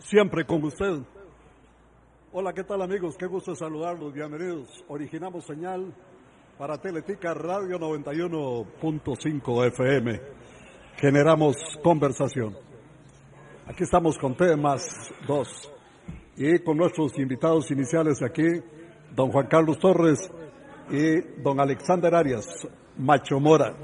[0.00, 1.00] siempre con usted.
[2.32, 3.16] Hola, ¿qué tal amigos?
[3.16, 4.84] Qué gusto saludarlos, bienvenidos.
[4.88, 5.92] Originamos señal
[6.58, 10.20] para Teletica Radio 91.5 FM.
[10.96, 12.56] Generamos conversación.
[13.66, 14.82] Aquí estamos con temas
[15.26, 15.70] dos
[16.36, 18.46] y con nuestros invitados iniciales aquí,
[19.14, 20.18] don Juan Carlos Torres
[20.90, 22.46] y don Alexander Arias,
[22.96, 23.74] Macho Mora.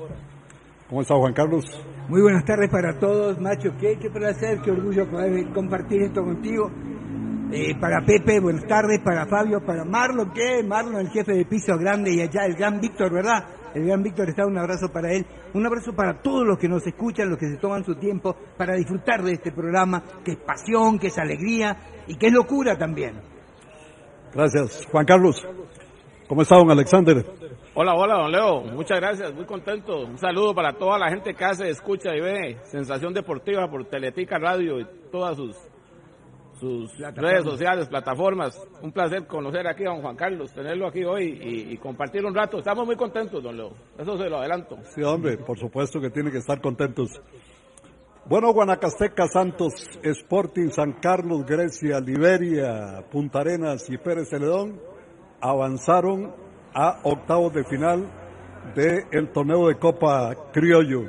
[0.88, 1.64] ¿Cómo está Juan Carlos?
[2.08, 3.70] Muy buenas tardes para todos, Macho.
[3.80, 6.70] Qué, qué placer, qué orgullo poder compartir esto contigo.
[7.50, 9.00] Eh, para Pepe, buenas tardes.
[9.00, 10.62] Para Fabio, para Marlon, ¿qué?
[10.62, 13.44] Marlon, el jefe de piso grande y allá el gran Víctor, ¿verdad?
[13.74, 15.26] El gran Víctor está, un abrazo para él.
[15.54, 18.76] Un abrazo para todos los que nos escuchan, los que se toman su tiempo para
[18.76, 21.76] disfrutar de este programa, que es pasión, que es alegría
[22.06, 23.14] y que es locura también.
[24.32, 24.86] Gracias.
[24.92, 25.44] Juan Carlos,
[26.28, 27.26] ¿cómo está don Alexander?
[27.78, 28.62] Hola, hola, don Leo.
[28.74, 30.06] Muchas gracias, muy contento.
[30.06, 34.38] Un saludo para toda la gente que hace, escucha y ve Sensación Deportiva por Teletica
[34.38, 35.54] Radio y todas sus,
[36.58, 38.58] sus redes sociales, plataformas.
[38.80, 42.34] Un placer conocer aquí a don Juan Carlos, tenerlo aquí hoy y, y, compartir un
[42.34, 42.60] rato.
[42.60, 43.72] Estamos muy contentos, don Leo.
[43.98, 44.78] Eso se lo adelanto.
[44.94, 47.10] Sí, hombre, por supuesto que tiene que estar contentos.
[48.24, 54.80] Bueno, Guanacasteca, Santos, Sporting, San Carlos, Grecia, Liberia, Punta Arenas y Pérez Celedón
[55.42, 56.45] avanzaron
[56.78, 58.06] a octavos de final
[58.74, 61.06] del torneo de Copa Criollo.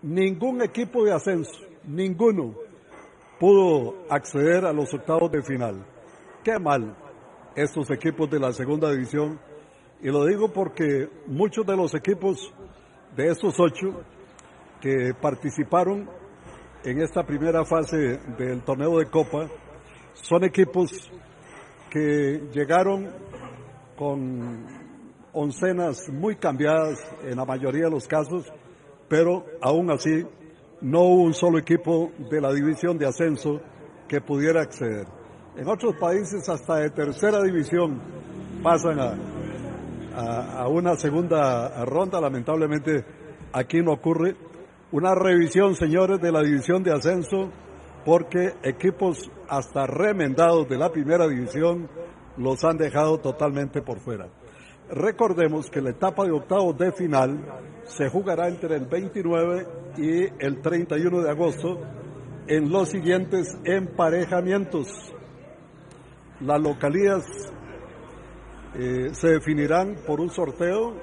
[0.00, 1.52] Ningún equipo de ascenso,
[1.84, 2.54] ninguno,
[3.38, 5.84] pudo acceder a los octavos de final.
[6.42, 6.96] Qué mal
[7.54, 9.38] estos equipos de la segunda división.
[10.00, 12.50] Y lo digo porque muchos de los equipos
[13.14, 14.02] de estos ocho
[14.80, 16.08] que participaron
[16.82, 19.48] en esta primera fase del torneo de Copa
[20.14, 21.12] son equipos
[21.90, 23.10] que llegaron
[24.02, 24.66] con
[25.32, 28.52] oncenas muy cambiadas en la mayoría de los casos,
[29.08, 30.26] pero aún así
[30.80, 33.60] no hubo un solo equipo de la división de ascenso
[34.08, 35.06] que pudiera acceder.
[35.56, 38.00] En otros países hasta de tercera división
[38.60, 39.14] pasan a,
[40.16, 43.04] a, a una segunda ronda, lamentablemente
[43.52, 44.34] aquí no ocurre.
[44.90, 47.52] Una revisión, señores, de la división de ascenso,
[48.04, 51.88] porque equipos hasta remendados de la primera división
[52.36, 54.28] los han dejado totalmente por fuera.
[54.90, 57.40] Recordemos que la etapa de octavos de final
[57.84, 59.66] se jugará entre el 29
[59.96, 61.80] y el 31 de agosto
[62.46, 64.88] en los siguientes emparejamientos.
[66.40, 67.24] Las localías
[68.74, 70.94] eh, se definirán por un sorteo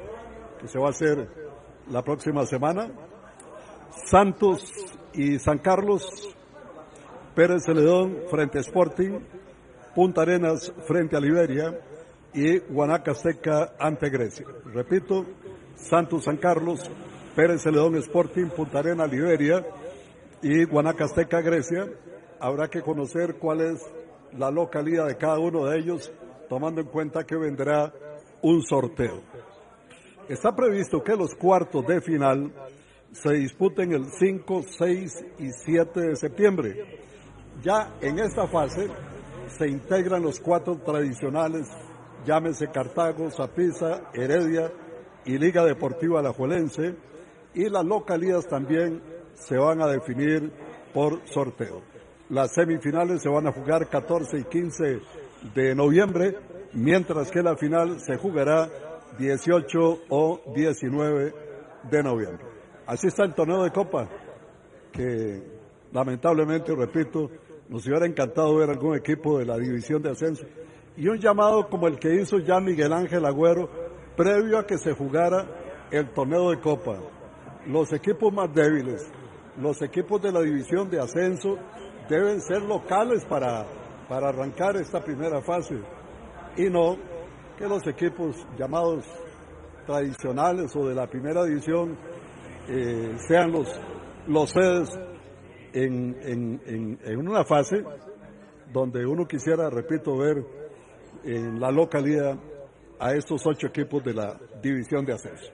[0.60, 1.28] que se va a hacer
[1.90, 2.92] la próxima semana.
[4.06, 4.72] Santos
[5.14, 6.04] y San Carlos,
[7.36, 9.20] Pérez Celedón frente a Sporting,
[10.00, 11.78] Punta Arenas frente a Liberia
[12.34, 14.46] y Guanacasteca ante Grecia.
[14.74, 15.26] Repito,
[15.76, 16.90] Santos San Carlos,
[17.36, 19.62] Pérez Celedón Sporting, Punta Arenas Liberia
[20.42, 21.86] y Guanacasteca Grecia.
[22.40, 23.86] Habrá que conocer cuál es
[24.38, 26.10] la localidad de cada uno de ellos,
[26.48, 27.92] tomando en cuenta que vendrá
[28.42, 29.22] un sorteo.
[30.30, 32.54] Está previsto que los cuartos de final
[33.12, 37.02] se disputen el 5, 6 y 7 de septiembre.
[37.62, 38.88] Ya en esta fase
[39.50, 41.68] se integran los cuatro tradicionales,
[42.26, 44.72] llámese Cartago, Zapisa, Heredia
[45.26, 46.96] y Liga Deportiva Alajuelense,
[47.54, 49.02] y las localidades también
[49.34, 50.52] se van a definir
[50.94, 51.82] por sorteo.
[52.30, 55.02] Las semifinales se van a jugar 14 y 15
[55.56, 56.38] de noviembre,
[56.74, 58.70] mientras que la final se jugará
[59.18, 61.34] 18 o 19
[61.90, 62.46] de noviembre.
[62.86, 64.08] Así está el torneo de Copa,
[64.92, 65.42] que
[65.92, 67.30] lamentablemente, repito,
[67.70, 70.46] nos hubiera encantado ver algún equipo de la división de ascenso.
[70.98, 73.70] Y un llamado como el que hizo ya Miguel Ángel Agüero,
[74.18, 76.98] previo a que se jugara el torneo de Copa.
[77.68, 79.10] Los equipos más débiles,
[79.58, 81.58] los equipos de la división de ascenso,
[82.10, 83.66] deben ser locales para,
[84.10, 85.76] para arrancar esta primera fase.
[86.58, 86.98] Y no
[87.56, 89.06] que los equipos llamados
[89.86, 91.96] tradicionales o de la primera división
[92.68, 93.68] eh, sean los,
[94.28, 94.90] los sedes
[95.74, 97.84] en, en, en, una fase
[98.72, 100.44] donde uno quisiera, repito, ver
[101.24, 102.38] en la localidad
[103.00, 105.52] a estos ocho equipos de la división de ascenso.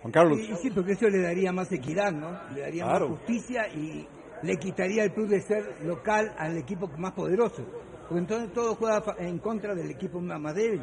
[0.00, 0.38] Juan Carlos.
[0.38, 2.38] Sí, sí, porque eso le daría más equidad, ¿no?
[2.54, 4.06] Le daría más justicia y
[4.42, 7.64] le quitaría el plus de ser local al equipo más poderoso.
[8.08, 10.82] Porque entonces todo juega en contra del equipo más débil.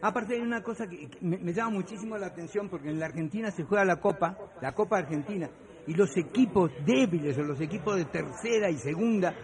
[0.00, 3.50] Aparte hay una cosa que me, me llama muchísimo la atención porque en la Argentina
[3.50, 5.50] se juega la Copa, la Copa Argentina,
[5.88, 9.34] y los equipos débiles o los equipos de tercera y segunda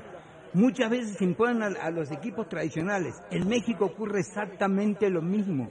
[0.52, 3.14] muchas veces imponen a, a, los equipos tradicionales.
[3.31, 5.69] En México ocurre exactamente lo mismo.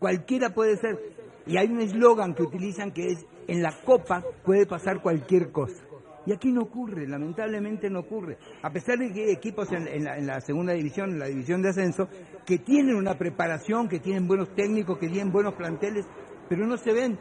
[0.00, 0.98] Cualquiera puede ser.
[1.46, 5.84] Y hay un eslogan que utilizan que es, en la copa puede pasar cualquier cosa.
[6.26, 8.38] Y aquí no ocurre, lamentablemente no ocurre.
[8.62, 12.08] A pesar de que hay equipos en, la, segunda división, en la división de ascenso,
[12.46, 16.06] que tienen una preparación, que tienen buenos técnicos, que tienen buenos planteles,
[16.48, 17.18] pero no se ven.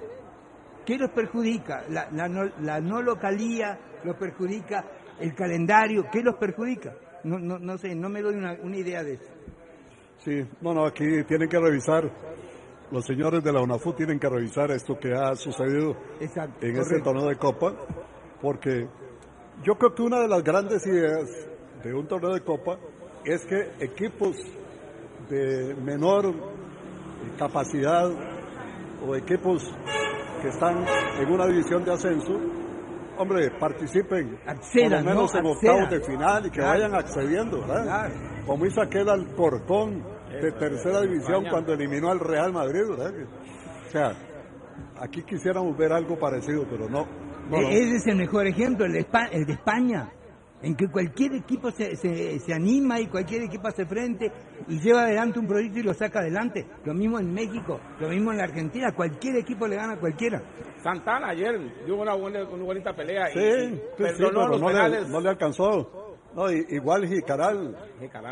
[0.85, 1.83] ¿Qué los perjudica?
[1.89, 4.85] La, no, localía los perjudica,
[5.19, 6.93] el calendario, ¿qué los perjudica?
[7.23, 9.31] No, no, no sé, no me doy una, una idea de eso.
[10.17, 12.09] Sí, no, no, aquí tienen que revisar
[12.93, 17.27] los señores de la UNAFU tienen que revisar esto que ha sucedido en este torneo
[17.27, 17.73] de Copa,
[18.39, 18.87] porque
[19.63, 21.27] yo creo que una de las grandes ideas
[21.83, 22.77] de un torneo de Copa
[23.25, 24.35] es que equipos
[25.27, 26.35] de menor
[27.39, 28.11] capacidad
[29.07, 29.63] o equipos
[30.43, 30.85] que están
[31.19, 32.37] en una división de ascenso,
[33.17, 34.37] hombre, participen.
[34.45, 38.11] Por lo menos en octavos de final y que vayan accediendo, ¿verdad?
[38.45, 43.13] Como hizo aquel Alcorcón de tercera división cuando eliminó al Real Madrid, ¿verdad?
[43.87, 44.11] O sea,
[44.99, 47.07] aquí quisiéramos ver algo parecido, pero no.
[47.57, 50.11] E-, ese es el mejor ejemplo, el de, España,
[50.63, 54.31] en que cualquier equipo se, se, anima y cualquier equipo hace frente
[54.67, 56.65] y lleva adelante un proyecto y lo saca adelante.
[56.85, 60.41] Lo mismo en México, lo mismo en la Argentina, cualquier equipo le gana a cualquiera.
[60.81, 66.02] Santana ayer dio una, buena, una bonita pelea sí, y, pero no le alcanzó.
[66.35, 67.77] No, igual Jicaral,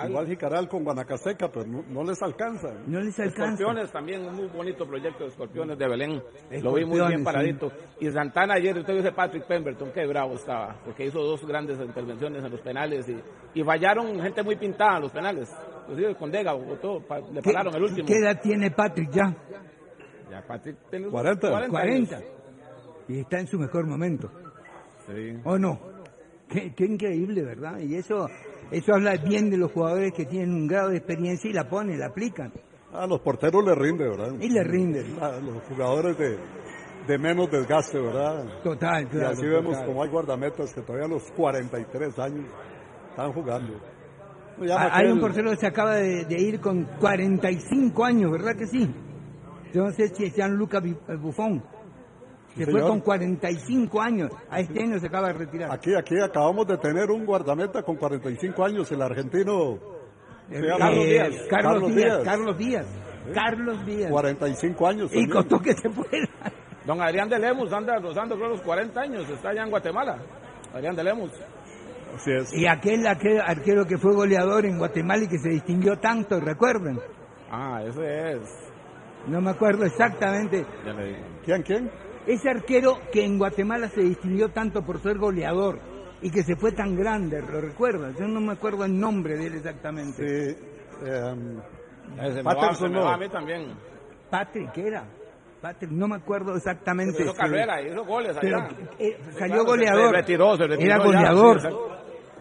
[0.07, 2.73] igual Jicaral con Guanacaseca, pero no, les alcanza.
[2.87, 3.53] No les alcanza.
[3.53, 6.23] Escorpiones también, un muy bonito proyecto de Escorpiones de Belén.
[6.63, 7.71] Lo vi muy bien paradito.
[7.99, 12.43] Y Santana ayer, usted dice Patrick Pemberton, qué bravo estaba, porque hizo dos grandes intervenciones
[12.43, 13.21] en los penales y,
[13.53, 15.55] y fallaron gente muy pintada en los penales.
[15.81, 18.07] Inclusive con Dega, votó, le pararon el último.
[18.07, 19.35] ¿Qué edad tiene Patrick ya?
[20.31, 21.49] Ya Patrick tiene 40.
[21.49, 21.69] 40.
[21.69, 22.19] 40.
[23.09, 24.31] Y está en su mejor momento.
[25.05, 25.39] Sí.
[25.43, 25.90] ¿O no?
[26.51, 27.79] Qué, increíble, ¿verdad?
[27.79, 28.27] Y eso,
[28.69, 31.97] eso habla bien de los jugadores que tienen un grado de experiencia y la ponen,
[31.97, 32.51] la aplican.
[32.91, 34.33] A los porteros les rinde, ¿verdad?
[34.39, 35.05] Y les rinde.
[35.21, 36.37] A los jugadores de,
[37.07, 38.45] de menos desgaste, ¿verdad?
[38.63, 39.29] Total, claro.
[39.29, 42.45] Y así vemos como hay guardametas que todavía a los 43 años
[43.11, 43.73] están jugando.
[44.69, 48.93] Ah, hay un portero que se acaba de, ir con 45 años, ¿verdad que sí?
[49.73, 50.81] Yo no sé si es Gianluca
[51.17, 51.63] Buffon
[52.55, 54.31] que fue con 45 años.
[54.49, 55.71] A este año se acaba de retirar.
[55.71, 59.79] Aquí, aquí acabamos de tener un guardameta con 45 años, el argentino
[60.51, 61.29] eh, Carlos, Díaz.
[61.49, 62.23] Carlos, Díaz.
[62.23, 62.85] Carlos Díaz.
[63.33, 64.11] Carlos Díaz.
[64.11, 65.11] 45 años.
[65.13, 66.27] Y costó que se fuera.
[66.85, 70.17] Don Adrián de Lemus anda rozando creo los 40 años, está allá en Guatemala.
[70.73, 71.31] Adrián de Lemus.
[72.15, 72.53] Así es.
[72.53, 76.99] Y aquel, aquel arquero que fue goleador en Guatemala y que se distinguió tanto, recuerden.
[77.49, 78.71] Ah, ese es.
[79.27, 80.65] No me acuerdo exactamente.
[81.45, 81.91] ¿Quién, quién?
[82.31, 85.79] Ese arquero que en Guatemala se distinguió tanto por ser goleador
[86.21, 88.15] y que se fue tan grande, ¿lo recuerdas?
[88.17, 90.55] Yo no me acuerdo el nombre de él exactamente.
[90.55, 90.55] Sí,
[91.01, 93.09] um, Patterson no.
[93.09, 93.73] A mí también.
[94.29, 95.03] Patrick, ¿qué era?
[95.61, 97.21] Patrick, no me acuerdo exactamente.
[97.21, 98.69] hizo carrera, hizo goles allá.
[98.97, 100.11] Eh, salió goleador.
[100.11, 101.59] Se retiró, se retiró Era goleador.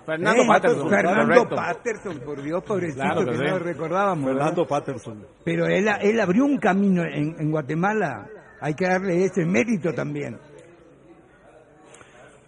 [0.06, 0.88] Fernando eh, Patterson.
[0.88, 4.30] Fernando Patterson, por Dios, pobrecito, que, no lo recordábamos.
[4.30, 5.26] Fernando Patterson.
[5.44, 8.28] Pero él, él abrió un camino en, en Guatemala
[8.60, 10.38] hay que darle ese mérito también.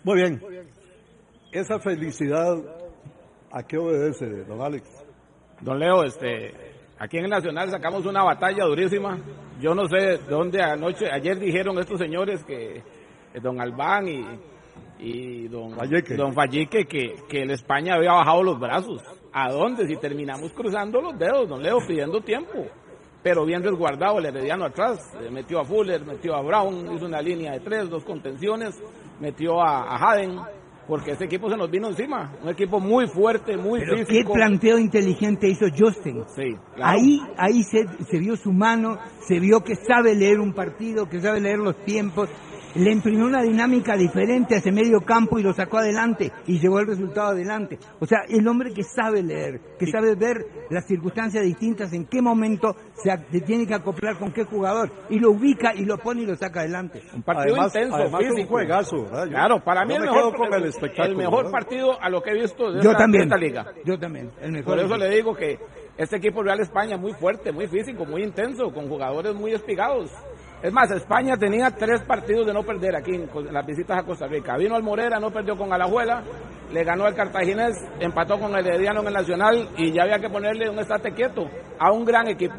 [0.04, 0.40] Muy bien.
[1.52, 2.56] Esa felicidad,
[3.50, 4.88] ¿a qué obedece, don Alex?
[5.60, 6.52] Don Leo, este,
[6.98, 9.18] aquí en el Nacional sacamos una batalla durísima.
[9.60, 14.24] Yo no sé de dónde anoche, ayer dijeron estos señores que eh, don Albán y,
[14.98, 15.76] y don
[16.16, 19.02] don Valleque que, que el España había bajado los brazos.
[19.32, 19.86] ¿A dónde?
[19.86, 22.66] Si terminamos cruzando los dedos, don Leo, pidiendo tiempo
[23.22, 24.98] pero bien resguardado el Herediano atrás,
[25.30, 28.80] metió a Fuller, metió a Brown, hizo una línea de tres, dos contenciones,
[29.20, 30.40] metió a, a Haden,
[30.88, 34.32] porque ese equipo se nos vino encima, un equipo muy fuerte, muy pero físico.
[34.32, 36.24] qué planteo inteligente hizo Justin.
[36.34, 41.08] Sí, Ahí, ahí se, se vio su mano, se vio que sabe leer un partido,
[41.08, 42.28] que sabe leer los tiempos,
[42.74, 46.80] le imprimió una dinámica diferente a ese medio campo y lo sacó adelante y llevó
[46.80, 47.78] el resultado adelante.
[48.00, 52.22] O sea, el hombre que sabe leer, que sabe ver las circunstancias distintas, en qué
[52.22, 56.26] momento se, tiene que acoplar con qué jugador y lo ubica y lo pone y
[56.26, 57.02] lo saca adelante.
[57.14, 59.06] Un partido intenso, un juegazo.
[59.28, 60.34] claro, para mí el mejor,
[60.96, 63.24] el, mejor partido a lo que he visto de Yo también.
[63.24, 63.66] esta liga.
[63.84, 64.30] Yo también.
[64.64, 65.58] Por eso le digo que
[65.96, 70.10] este equipo Real España muy fuerte, muy físico, muy intenso, con jugadores muy espigados.
[70.62, 74.28] Es más, España tenía tres partidos de no perder aquí en las visitas a Costa
[74.28, 74.56] Rica.
[74.56, 76.22] Vino al Morera, no perdió con Alajuela,
[76.72, 80.30] le ganó al Cartaginés, empató con el Herediano en el Nacional y ya había que
[80.30, 81.50] ponerle un estate quieto
[81.80, 82.54] a un gran equipo.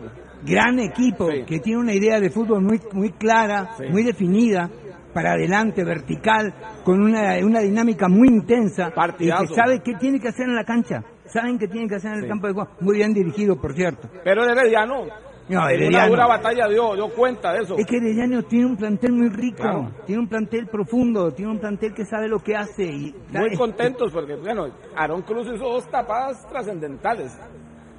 [0.45, 4.69] Gran equipo que tiene una idea de fútbol muy, muy clara, muy definida,
[5.13, 10.27] para adelante, vertical, con una, una dinámica muy intensa y que sabe qué tiene que
[10.27, 11.03] hacer en la cancha.
[11.25, 12.69] Saben qué tiene que hacer en el campo de juego.
[12.81, 14.09] Muy bien dirigido, por cierto.
[14.23, 15.05] Pero el Herediano
[15.49, 17.75] No, una dura batalla dio, dio cuenta de eso.
[17.77, 21.93] Es que Herediano tiene un plantel muy rico, tiene un plantel profundo, tiene un plantel
[21.93, 22.83] que sabe lo que hace.
[22.83, 27.37] Y muy contentos porque, bueno, Aaron Cruz hizo dos tapadas trascendentales.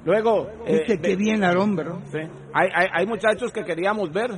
[0.05, 0.47] Luego...
[0.65, 1.99] Dice eh, que bien Aaron, ¿verdad?
[2.11, 2.19] Sí.
[2.53, 4.31] Hay, hay, hay muchachos que queríamos ver,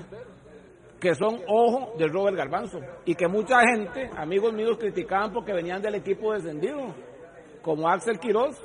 [1.00, 5.82] que son ojo de Robert Garbanzo y que mucha gente, amigos míos, criticaban porque venían
[5.82, 6.94] del equipo descendido,
[7.62, 8.58] como Axel Quiroz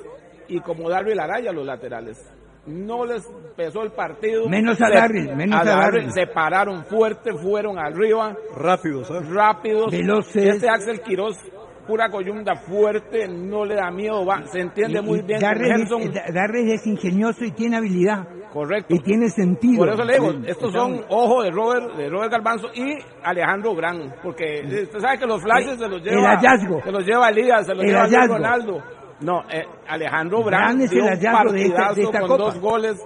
[0.47, 2.17] y como Darby Laraya, los laterales.
[2.65, 3.23] No les
[3.57, 4.47] pesó el partido.
[4.47, 6.09] Menos a Darby, menos a, Darby.
[6.11, 8.35] Se pararon fuerte, fueron arriba.
[8.55, 9.19] Rápidos, ¿eh?
[9.29, 9.91] Rápidos.
[9.91, 10.55] Veloces.
[10.55, 11.37] Este Axel Quiroz
[11.85, 15.39] pura coyunda fuerte, no le da miedo, va, se entiende muy bien.
[15.39, 18.27] Darby es ingenioso y tiene habilidad.
[18.51, 18.93] Correcto.
[18.93, 19.79] Y tiene sentido.
[19.79, 24.13] Por eso le digo, estos son ojo de Robert, de Robert Garbanzo y Alejandro Gran,
[24.21, 26.81] porque usted sabe que los flashes se los lleva, el hallazgo.
[26.83, 28.83] se los lleva Elías, se los lleva Ronaldo.
[29.23, 32.99] No, eh, Alejandro Gran, es el hallazgo de esta, con dos goles,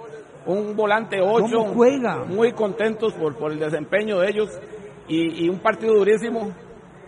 [0.46, 2.24] un volante ocho, juega?
[2.24, 4.60] muy contentos por, por el desempeño de ellos
[5.06, 6.52] y, y un partido durísimo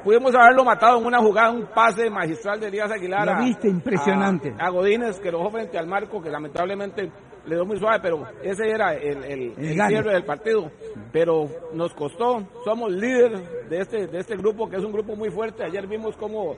[0.02, 3.26] Pudimos haberlo matado en una jugada, un pase magistral de Elías Aguilar.
[3.26, 4.55] Lo viste, impresionante.
[4.59, 7.12] A, Godínez, que lo dejó frente al marco, que lamentablemente
[7.45, 9.55] le dio muy suave, pero ese era el, el,
[9.88, 10.71] cierre del partido.
[11.12, 15.31] Pero nos costó, somos líderes de este, de este grupo, que es un grupo muy
[15.31, 15.64] fuerte.
[15.64, 16.57] Ayer vimos cómo,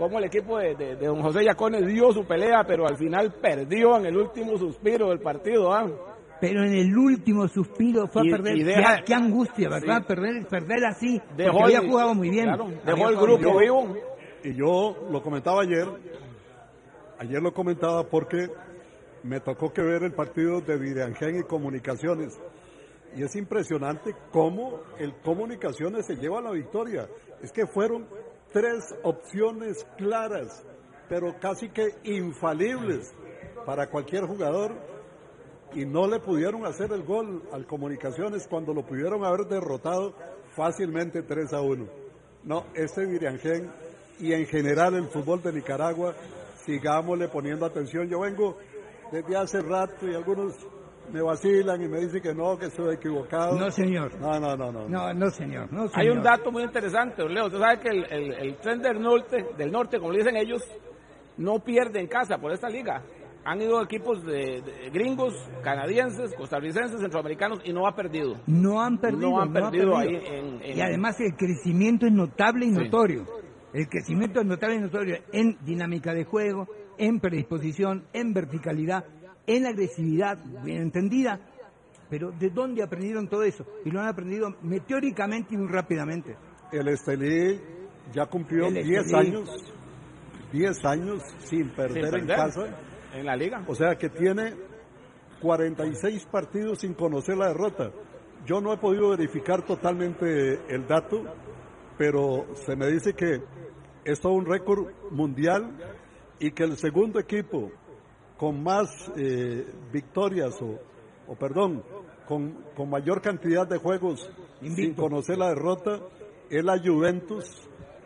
[0.00, 3.98] cómo el equipo de, de, don José Yacones dio su pelea, pero al final perdió
[3.98, 5.70] en el último suspiro del partido.
[5.74, 5.86] ¿ah?
[6.40, 9.04] pero en el último suspiro fue a perder.
[9.04, 10.06] qué, angustia, ¿verdad?
[10.06, 11.20] Perder, perder así.
[11.36, 12.48] Dejó había jugado muy bien.
[12.84, 13.94] dejó el grupo vivo.
[14.42, 15.86] Y yo lo comentaba ayer.
[17.18, 18.48] Ayer lo comentaba porque
[19.22, 22.40] me tocó que ver el partido de Vidangen y Comunicaciones.
[23.14, 27.06] Y es impresionante cómo el Comunicaciones se lleva la victoria.
[27.42, 28.06] Es que fueron
[28.52, 30.64] tres opciones claras,
[31.08, 33.12] pero casi que infalibles
[33.64, 34.72] para cualquier jugador
[35.74, 40.14] y no le pudieron hacer el gol al Comunicaciones cuando lo pudieron haber derrotado
[40.54, 41.86] fácilmente 3 a 1.
[42.44, 43.70] No, este Viriangén
[44.18, 46.14] y en general el fútbol de Nicaragua,
[46.64, 48.08] sigámosle poniendo atención.
[48.08, 48.58] Yo vengo
[49.12, 50.54] desde hace rato y algunos
[51.12, 53.58] me vacilan y me dicen que no, que estoy equivocado.
[53.58, 54.18] No, señor.
[54.20, 54.72] No, no, no.
[54.72, 55.72] No, no, no señor.
[55.72, 57.46] No, Hay un dato muy interesante, Leo.
[57.46, 60.62] Usted sabe que el, el, el tren del norte, del norte, como le dicen ellos,
[61.36, 63.02] no pierde en casa por esta liga
[63.44, 64.62] han ido equipos de,
[64.92, 68.36] gringos, canadienses, costarricenses, centroamericanos y no ha perdido.
[68.46, 69.30] No han perdido.
[69.30, 73.24] No han perdido, ahí en, Y además el crecimiento es notable y notorio.
[73.72, 76.66] El crecimiento es notable y notorio en dinámica de juego,
[76.98, 79.04] en predisposición, en verticalidad,
[79.46, 81.40] en agresividad, bien entendida.
[82.08, 83.64] Pero ¿de dónde aprendieron todo eso?
[83.84, 86.36] Y lo han aprendido meteóricamente y muy rápidamente.
[86.72, 87.60] El Estelí
[88.12, 89.48] ya cumplió 10 años,
[90.52, 92.76] 10 años sin perder en casa
[93.14, 93.64] en la liga.
[93.68, 94.54] O sea que tiene
[95.40, 97.90] 46 partidos sin conocer la derrota.
[98.46, 101.22] Yo no he podido verificar totalmente el dato,
[101.98, 103.40] pero se me dice que
[104.04, 105.76] es todo un récord mundial
[106.38, 107.70] y que el segundo equipo
[108.40, 110.78] con más eh, victorias o,
[111.28, 111.84] o perdón,
[112.26, 114.30] con, con, mayor cantidad de juegos
[114.62, 116.00] sin conocer la derrota
[116.48, 117.44] es la Juventus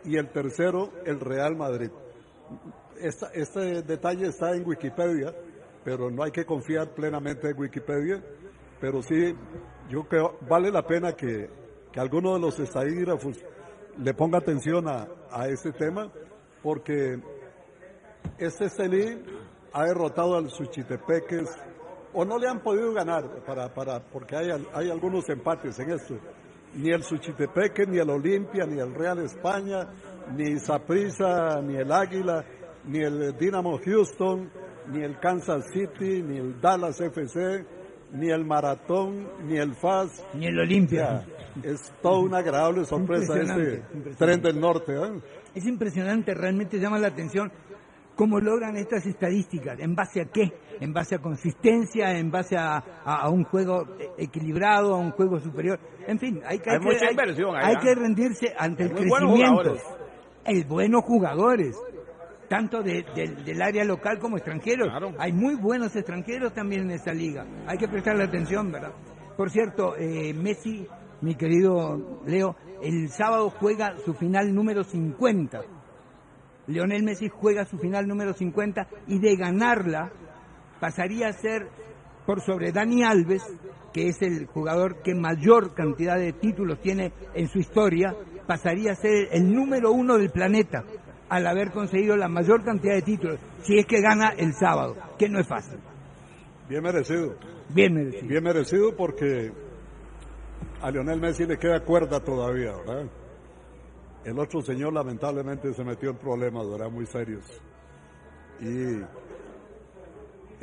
[0.03, 1.89] y el tercero el Real Madrid.
[2.97, 5.33] Este detalle está en Wikipedia,
[5.85, 8.21] pero no hay que confiar plenamente en Wikipedia,
[8.81, 9.33] pero sí,
[9.87, 11.49] yo creo vale la pena que,
[11.93, 13.37] que alguno de los estadígrafos
[13.97, 16.11] le ponga atención a, a este tema,
[16.61, 17.21] porque
[18.37, 19.17] este Estelí
[19.75, 21.49] ha derrotado al Suchitepeques,
[22.13, 26.15] o no le han podido ganar, para, para, porque hay, hay algunos empates en esto.
[26.75, 29.89] Ni el Suchitepeque, ni el Olimpia, ni el Real España,
[30.33, 32.45] ni Saprissa, ni el Águila,
[32.85, 34.49] ni el Dynamo Houston,
[34.93, 37.65] ni el Kansas City, ni el Dallas FC,
[38.13, 40.23] ni el Maratón, ni el FAS.
[40.35, 41.25] Ni el Olimpia.
[41.61, 43.83] es toda una agradable sorpresa este
[44.17, 44.93] tren del norte.
[44.93, 45.21] ¿eh?
[45.53, 47.51] Es impresionante, realmente llama la atención
[48.15, 53.29] cómo logran estas estadísticas, en base a qué, en base a consistencia, en base a,
[53.29, 53.85] un juego
[54.17, 59.75] equilibrado, a un juego superior, en fin, hay que, hay, que, rendirse ante el crecimiento.
[60.45, 61.75] Hay buenos jugadores,
[62.47, 64.89] tanto del área local como extranjeros.
[65.17, 67.45] Hay muy buenos extranjeros también en esta liga.
[67.67, 68.93] Hay que prestarle atención, ¿verdad?
[69.35, 70.87] Por cierto, eh, Messi,
[71.21, 75.61] mi querido Leo, el sábado juega su final número 50.
[76.67, 80.11] Leonel Messi juega su final número 50 y de ganarla
[80.79, 81.67] pasaría a ser
[82.25, 83.43] por sobre Dani Alves,
[83.93, 88.15] que es el jugador que mayor cantidad de títulos tiene en su historia,
[88.47, 90.83] pasaría a ser el número uno del planeta
[91.29, 95.29] al haber conseguido la mayor cantidad de títulos, si es que gana el sábado, que
[95.29, 95.79] no es fácil.
[96.67, 97.35] Bien merecido.
[97.69, 98.27] Bien merecido.
[98.27, 99.51] Bien merecido porque
[100.81, 103.05] a Lionel Messi le queda cuerda todavía, ¿verdad?
[104.25, 106.89] El otro señor lamentablemente se metió en problemas, ¿verdad?
[106.89, 107.45] Muy serios.
[108.59, 108.99] Y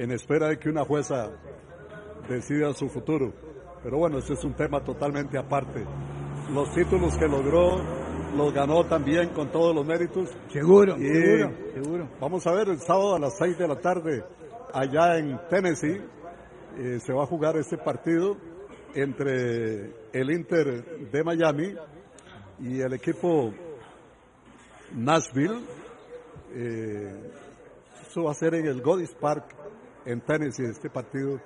[0.02, 1.30] en espera de que una jueza
[2.28, 3.32] decida su futuro.
[3.84, 5.84] Pero bueno, ese es un tema totalmente aparte.
[6.52, 7.76] Los títulos que logró
[8.36, 10.28] los ganó también con todos los méritos.
[10.48, 12.08] Seguro, seguro, seguro.
[12.20, 14.24] Vamos a ver el sábado a las 6 de la tarde
[14.72, 16.00] allá en Tennessee.
[16.78, 18.36] Eh, se va a jugar este partido
[18.94, 21.76] entre el Inter de Miami
[22.62, 23.52] y el equipo
[24.94, 25.60] Nashville.
[26.54, 27.32] Eh,
[28.06, 29.44] eso va a ser en el Godis Park
[30.04, 31.40] en Tennessee, este partido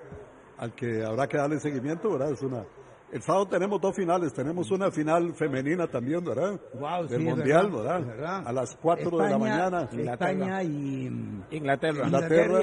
[0.59, 2.33] al que habrá que darle seguimiento, ¿verdad?
[2.33, 2.65] Es una
[3.13, 6.61] el sábado tenemos dos finales, tenemos una final femenina también, ¿verdad?
[6.75, 8.43] Wow, Del Mundial, ¿verdad?
[8.45, 9.89] A las 4 de la mañana.
[9.93, 11.07] España y
[11.51, 12.07] Inglaterra.
[12.07, 12.61] Inglaterra.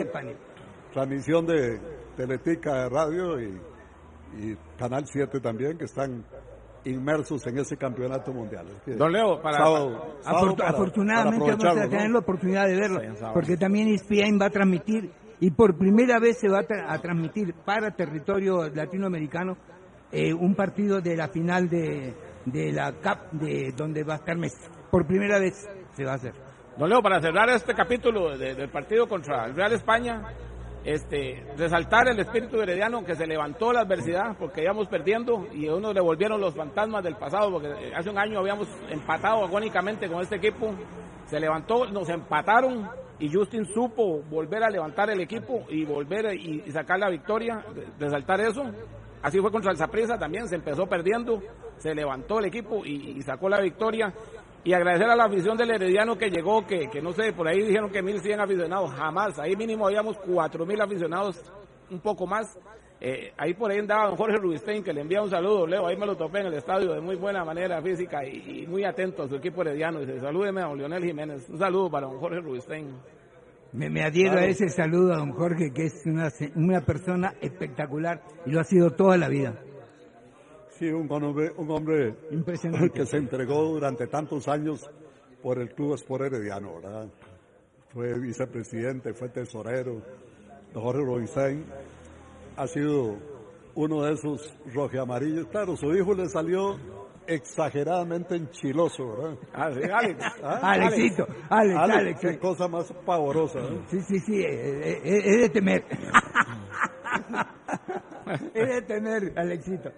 [0.92, 1.80] Transmisión de
[2.18, 6.26] Teletica de Radio y, Canal 7 también, que están
[6.86, 8.66] inmersos en ese campeonato mundial.
[8.86, 9.66] Don Leo, para,
[10.26, 13.02] afortunadamente vamos a tener la oportunidad de verlo,
[13.34, 17.92] porque también ESPN va a transmitir y por primera vez se va a, transmitir para
[17.92, 19.58] territorio latinoamericano
[20.12, 22.14] eh, un partido de la final de,
[22.46, 24.64] de la CAP, de donde va a estar Messi.
[24.92, 26.34] Por primera vez se va a hacer.
[26.78, 30.24] Don Leo, para cerrar este capítulo del partido contra el Real España,
[30.84, 35.76] este, resaltar el espíritu herediano que se levantó la adversidad porque íbamos perdiendo y a
[35.76, 40.22] uno le volvieron los fantasmas del pasado porque hace un año habíamos empatado agónicamente con
[40.22, 40.74] este equipo,
[41.26, 46.70] se levantó, nos empataron y Justin supo volver a levantar el equipo y volver y,
[46.72, 47.64] sacar la victoria,
[48.00, 48.64] resaltar eso
[49.24, 51.42] Así fue contra el Zaprisa también, se empezó perdiendo,
[51.78, 54.14] se levantó el equipo y, sacó la victoria.
[54.66, 57.62] Y agradecer a la afición del Herediano que llegó, que, que no sé, por ahí
[57.64, 61.44] dijeron que 1.100 aficionados, jamás, ahí mínimo habíamos 4.000 aficionados,
[61.92, 62.58] un poco más.
[63.02, 65.98] Eh, ahí por ahí andaba don Jorge Rubinstein, que le envía un saludo, Leo, ahí
[65.98, 69.28] me lo topé en el estadio de muy buena manera física y, muy atento a
[69.28, 70.00] su equipo herediano.
[70.00, 71.50] Dice, salúdeme a don Leonel Jiménez.
[71.50, 72.96] Un saludo para don Jorge Rubinstein.
[73.74, 78.52] Me, adhiero a ese saludo a don Jorge, que es una, una persona espectacular y
[78.52, 79.60] lo ha sido toda la vida.
[80.92, 82.16] Un hombre, un hombre
[82.94, 84.90] que se entregó durante tantos años
[85.42, 87.08] por el Club Sport Herediano, ¿verdad?
[87.90, 90.02] Fue vicepresidente, fue tesorero,
[90.74, 91.66] Jorge Robinstein.
[92.58, 93.18] Ha sido
[93.76, 94.54] uno de esos
[95.00, 95.48] amarillos.
[95.48, 96.78] Claro, su hijo le salió
[97.28, 99.38] exageradamente enchiloso, ¿verdad?
[99.54, 99.70] Ah,
[100.00, 100.24] Alex.
[100.44, 100.72] ¿Ah?
[100.72, 103.60] Alexito, Alex, Alex, Qué cosa más pavorosa.
[103.88, 105.86] Sí, sí, sí, eh, eh, eh, es de temer.
[108.54, 109.92] es de temer, Alexito.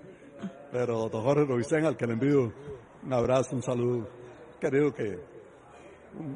[0.76, 2.52] Pero doctor Jorge Robicén, al que le envío
[3.06, 4.10] un abrazo, un saludo,
[4.60, 5.18] querido que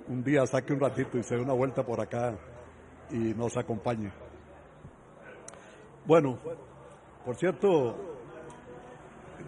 [0.08, 2.38] un, día saque un ratito y se dé una vuelta por acá
[3.10, 4.10] y nos acompañe.
[6.06, 6.40] Bueno,
[7.26, 7.98] por cierto,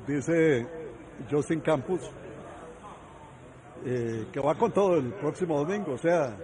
[0.06, 0.68] dice
[1.32, 2.02] Justin Campus,
[3.86, 5.94] eh, que va con todo el próximo domingo.
[5.94, 6.36] O sea,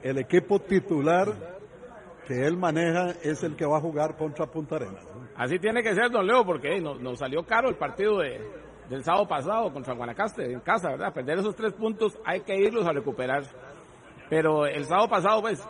[0.00, 1.55] el equipo titular
[2.26, 5.06] que él maneja es el que va a jugar contra Punta Arenas.
[5.36, 8.40] Así tiene que ser, don Leo, porque nos, salió caro el partido de,
[8.88, 11.12] del sábado pasado contra Guanacaste en casa, ¿verdad?
[11.12, 13.44] Perder esos tres puntos hay que irlos a recuperar.
[14.28, 15.64] Pero el sábado pasado, pues,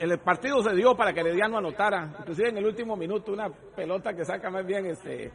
[0.00, 4.12] el partido se dio para que Herediano anotara, inclusive en el último minuto, una pelota
[4.14, 5.30] que saca más bien este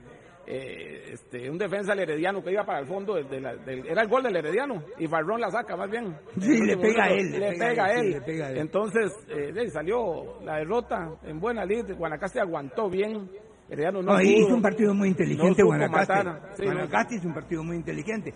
[0.45, 4.36] eh, este, un defensa del Herediano que iba para el fondo, era el gol del
[4.36, 6.15] Herediano, y Farrón la saca más bien.
[6.39, 8.58] Sí, le pega, a él, le, pega, a él.
[8.58, 13.30] Entonces, eh, salió la derrota en buena lid, Guanacaste aguantó bien.
[13.69, 16.63] Herediano no, hizo un partido muy inteligente Guanacaste.
[16.63, 18.34] Guanacaste hizo un partido muy inteligente.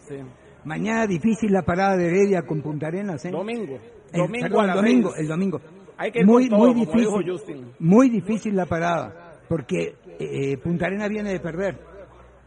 [0.66, 3.26] Mañana difícil la parada de Heredia con Punta Arenas.
[3.26, 3.32] ¿eh?
[3.32, 3.80] Domingo.
[4.14, 5.62] Domingo, el, domingo el domingo.
[5.98, 11.40] Hay que muy, muy difícil, muy difícil la parada, porque eh, Punta Arenas viene de
[11.40, 11.93] perder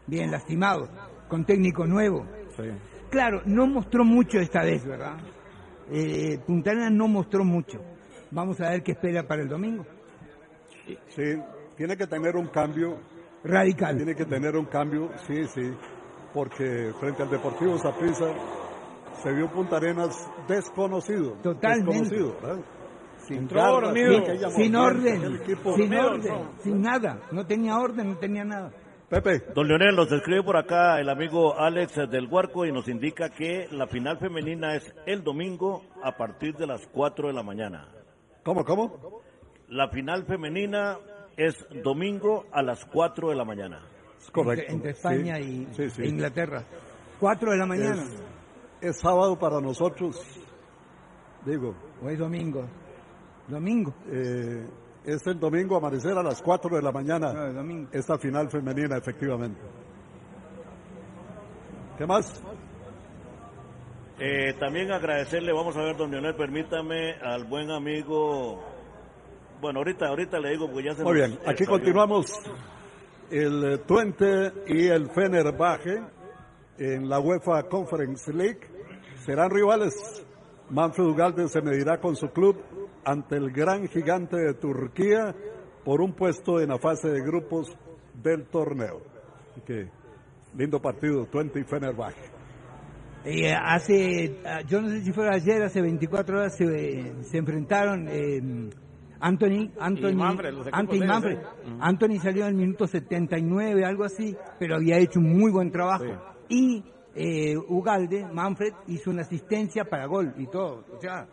[0.07, 0.89] bien lastimado,
[1.27, 2.25] con técnico nuevo.
[3.09, 5.17] Claro, no mostró mucho esta vez, ¿verdad?
[5.91, 7.79] Eh, Puntana no mostró mucho.
[8.31, 9.85] Vamos a ver qué espera para el domingo.
[11.09, 11.23] Sí,
[11.75, 12.97] tiene que tener un cambio.
[13.43, 13.95] Radical.
[13.95, 15.71] Tiene que tener un cambio, sí, sí,
[16.33, 18.25] porque frente al Deportivo Zaprisa
[19.21, 21.33] se vio Punta Arenas desconocido.
[21.43, 21.99] Totalmente.
[21.99, 22.65] Desconocido, ¿verdad?
[23.19, 25.39] Sin, sin, sin orden,
[25.75, 27.19] sin orden, sin nada.
[27.31, 28.71] No tenía orden, no tenía nada.
[29.09, 29.41] Pepe.
[29.55, 33.69] Don Leonel, nos escribe por acá el amigo Alex del Huarco y nos indica que
[33.71, 37.87] la final femenina es el domingo a partir de las 4 de la mañana.
[38.43, 39.21] ¿Cómo, cómo?
[39.69, 40.97] La final femenina
[41.37, 43.81] es domingo a las 4 de la mañana.
[44.33, 44.73] correcto.
[44.73, 46.65] Entre, España y e Inglaterra.
[47.17, 48.03] 4 de la mañana.
[48.81, 50.17] Es, sábado para nosotros,
[51.45, 51.73] digo.
[52.03, 52.67] O es domingo.
[53.47, 53.93] Domingo.
[54.11, 54.67] Eh,
[55.07, 57.31] Es el domingo amanecer a las 4 de la mañana.
[57.93, 59.61] Esta final femenina, efectivamente.
[61.97, 62.43] ¿Qué más?
[64.19, 68.61] Eh, también agradecerle, vamos a ver, don Leonel, permítame al buen amigo.
[69.61, 72.25] Bueno, ahorita, ahorita le digo, porque ya se Muy bien, aquí continuamos
[73.31, 76.01] el Twente y el Fenerbahce
[76.79, 78.59] en la UEFA Conference League.
[79.25, 79.93] Serán rivales.
[80.69, 82.57] Manfred Ugalde se medirá con su club
[83.07, 85.33] ante el gran gigante de Turquía
[85.85, 87.73] por un puesto en la fase de grupos
[88.21, 89.01] del torneo.
[89.51, 89.89] Así que
[90.57, 92.19] lindo partido, Twente y Fenerbahce.
[93.23, 98.07] Eh, hace, ah, yo no sé si fue ayer, hace 24 horas se, se enfrentaron
[98.09, 98.69] eh,
[99.19, 100.21] Anthony, Anthony,
[100.71, 101.39] Anthony, Manfred.
[101.79, 106.05] Anthony salió en el minuto 79, algo así, pero había hecho un muy buen trabajo.
[106.49, 106.83] Y
[107.15, 110.85] eh, Ugalde, Manfred, hizo una asistencia para gol y todo.
[110.95, 111.27] O sea,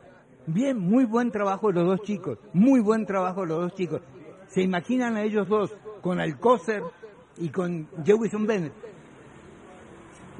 [0.46, 4.00] bien, muy buen trabajo de los dos chicos, muy buen trabajo de los dos chicos.
[4.46, 6.82] Se imaginan a ellos dos con Alcócer
[7.38, 8.72] y con Jewison Bennett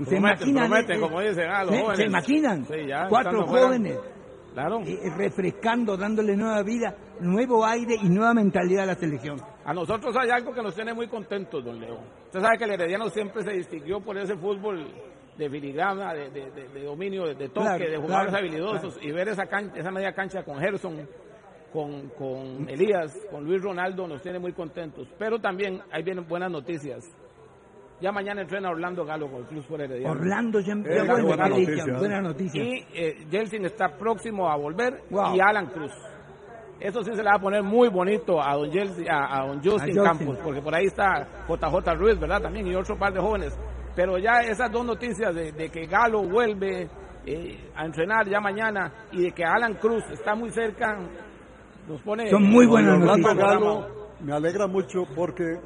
[0.05, 1.97] se imaginan, como dicen, ah, los jóvenes.
[1.97, 2.67] Se imaginan,
[3.09, 3.99] cuatro jóvenes,
[4.53, 4.81] claro.
[4.85, 9.41] Eh, refrescando, dándole nueva vida, nuevo aire y nueva mentalidad a la selección.
[9.65, 12.01] A nosotros hay algo que nos tiene muy contentos, don Leo.
[12.27, 14.85] Usted sabe que el Herediano siempre se distinguió por ese fútbol
[15.37, 20.13] de filigrana, de, dominio, de, toque, de jugadores habilidosos, y ver esa, cancha, esa media
[20.13, 21.09] cancha con Gerson,
[21.73, 25.09] con, con Elías, con Luis Ronaldo, nos tiene muy contentos.
[25.19, 27.05] Pero también ahí vienen buenas noticias.
[28.01, 31.85] Ya mañana entrena Orlando Galo con el Club Fuera de Orlando ya, eh, buena, noticia,
[31.97, 35.93] buena, noticia, Y eh, Jelsin está próximo a volver y Alan Cruz.
[36.81, 39.97] Eso sí se le va a poner muy bonito a don, Jelsin, a, don Justin
[39.97, 42.43] Campos, porque por ahí está JJ Ruiz, ¿verdad?
[42.43, 43.57] También y otro par de jóvenes.
[43.95, 46.89] Pero ya esas dos noticias de, que Galo vuelve
[47.27, 50.99] eh, a entrenar ya mañana y de que Alan Cruz está muy cerca,
[51.89, 52.29] nos pone...
[52.29, 53.37] Son muy buenas noticias.
[53.37, 55.59] Galo me alegra mucho porque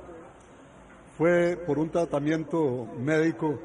[1.16, 3.58] fue por un tratamiento médico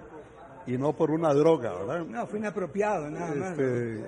[0.66, 2.06] y no por una droga, ¿verdad?
[2.06, 3.52] No, fue inapropiado, nada más.
[3.52, 4.06] Este,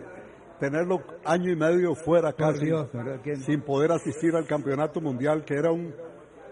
[0.60, 2.72] tenerlo año y medio fuera casi,
[3.46, 5.94] sin poder asistir al campeonato mundial, que era un,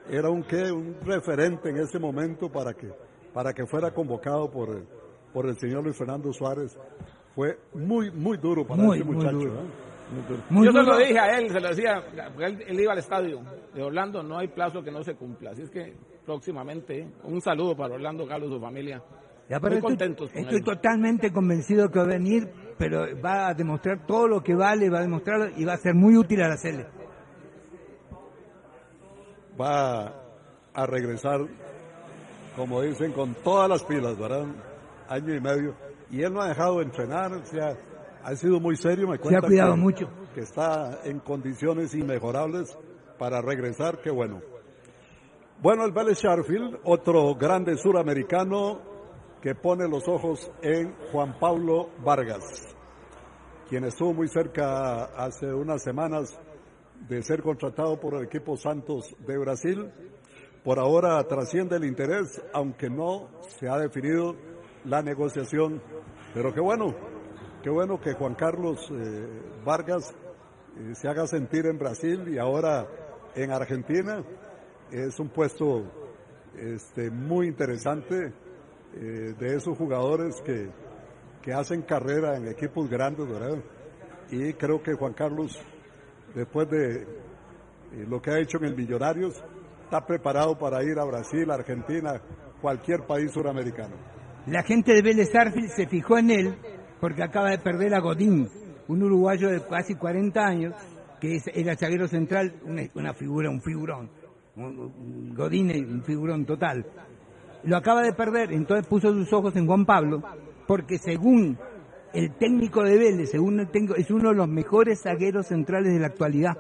[0.10, 0.72] era un, ¿qué?
[0.72, 2.92] un referente en ese momento para que,
[3.34, 4.88] para que fuera convocado por el,
[5.34, 6.78] por el señor Luis Fernando Suárez.
[7.36, 9.50] Fue muy, muy duro para ese muchacho.
[10.52, 12.04] Yo se lo dije a él, se lo decía,
[12.40, 13.42] él, él, iba al estadio
[13.74, 15.52] de Orlando, no hay plazo que no se cumpla.
[15.52, 17.08] Así es que próximamente.
[17.24, 19.02] Un saludo para Orlando Galo y su familia.
[19.62, 24.42] Muy contentos estoy, totalmente convencido que va a venir, pero va a demostrar todo lo
[24.42, 26.88] que vale, va a demostrar y va a ser muy útil a la Cele.
[29.60, 30.14] Va
[30.74, 31.42] a regresar,
[32.56, 34.46] como dicen, con todas las pilas, ¿verdad?
[35.08, 35.76] Año y medio.
[36.10, 37.78] Y él no ha dejado de entrenar, o sea,
[38.24, 39.42] ha sido muy serio, me cuenta.
[39.42, 40.10] Se ha cuidado mucho.
[40.34, 42.78] Que está en condiciones inmejorables
[43.18, 44.42] para regresar, qué bueno.
[45.62, 48.82] Bueno, el Vélez Sharfield, otro grande suramericano
[49.42, 52.44] que pone los ojos en Juan Pablo Vargas,
[53.70, 56.40] quien estuvo muy cerca hace unas semanas
[57.08, 59.92] de ser contratado por el equipo Santos de Brasil.
[60.64, 63.28] Por ahora trasciende el interés, aunque no
[63.60, 64.34] se ha definido
[64.86, 65.82] la negociación.
[66.34, 66.96] Pero qué bueno,
[67.62, 69.28] qué bueno que Juan Carlos eh,
[69.66, 70.16] Vargas
[70.78, 72.88] eh, se haga sentir en Brasil y ahora
[73.36, 74.24] en Argentina
[74.90, 75.84] es un puesto
[76.58, 78.32] este, muy interesante
[78.96, 80.70] eh, de esos jugadores que,
[81.42, 83.62] que, hacen carrera en equipos grandes, ¿verdad?
[84.32, 85.60] Y creo que Juan Carlos,
[86.34, 87.06] después de
[88.08, 89.44] lo que ha hecho en el Millonarios,
[89.94, 92.20] está preparado para ir a Brasil, Argentina,
[92.60, 93.94] cualquier país suramericano.
[94.48, 96.56] La gente de Vélez Arfield se fijó en él
[97.00, 98.50] porque acaba de perder a Godín,
[98.88, 100.74] un uruguayo de casi 40 años,
[101.22, 102.56] que es, era zaguero central,
[102.96, 104.10] una, figura, un figurón
[104.56, 106.88] Godine, un figurón total.
[107.64, 110.24] Lo acaba de perder, entonces puso sus ojos en Juan Pablo,
[110.66, 111.56] porque según
[112.16, 116.00] el técnico de Vélez, según el técnico, es uno de los mejores zagueros centrales de
[116.00, 116.58] la actualidad.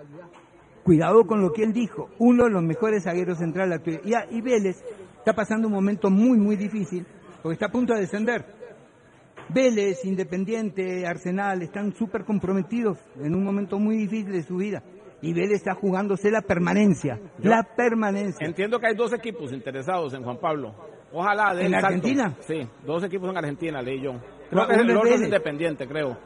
[0.83, 4.29] Cuidado con lo que él dijo, uno de los mejores zagueros centrales de la actualidad.
[4.31, 4.83] Y, Vélez
[5.17, 7.05] está pasando un momento muy, muy difícil,
[7.41, 8.45] porque está a punto de descender.
[9.49, 14.83] Vélez, Independiente, Arsenal están súper comprometidos en un momento muy difícil de su vida
[15.23, 17.17] y Vélez está jugándose la permanencia.
[17.39, 18.45] la permanencia.
[18.45, 20.75] Entiendo que hay dos equipos interesados en Juan Pablo.
[21.13, 22.35] Ojalá de ¿En Argentina?
[22.41, 24.15] Sí, dos equipos en Argentina, leí yo.
[24.49, 26.17] Creo que el es independiente, creo.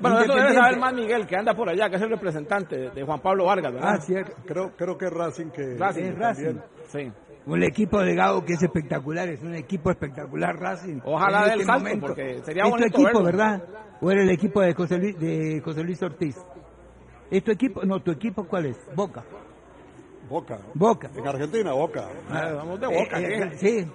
[0.00, 3.02] Bueno, eso debe saber más Miguel, que anda por allá, que es el representante de
[3.04, 3.94] Juan Pablo Vargas, ¿verdad?
[3.94, 5.76] Ah, sí, creo, creo que es Racing que...
[5.78, 6.58] Racing, Racing.
[6.88, 7.12] Sí.
[7.46, 11.00] Un equipo de Gago que es espectacular, es un equipo espectacular Racing.
[11.04, 13.62] Ojalá del este salto, porque sería bonito equipo, ¿verdad?
[14.00, 16.36] ¿O era el equipo de de José Luis Ortiz?
[17.30, 17.84] ¿Es tu equipo?
[17.84, 18.78] No, ¿tu equipo cuál es?
[18.94, 19.22] Boca.
[20.28, 20.58] Boca.
[20.74, 21.10] Boca.
[21.14, 22.08] En Argentina, Boca.
[22.30, 23.86] Ah, vamos de Boca, Eh, eh, sí.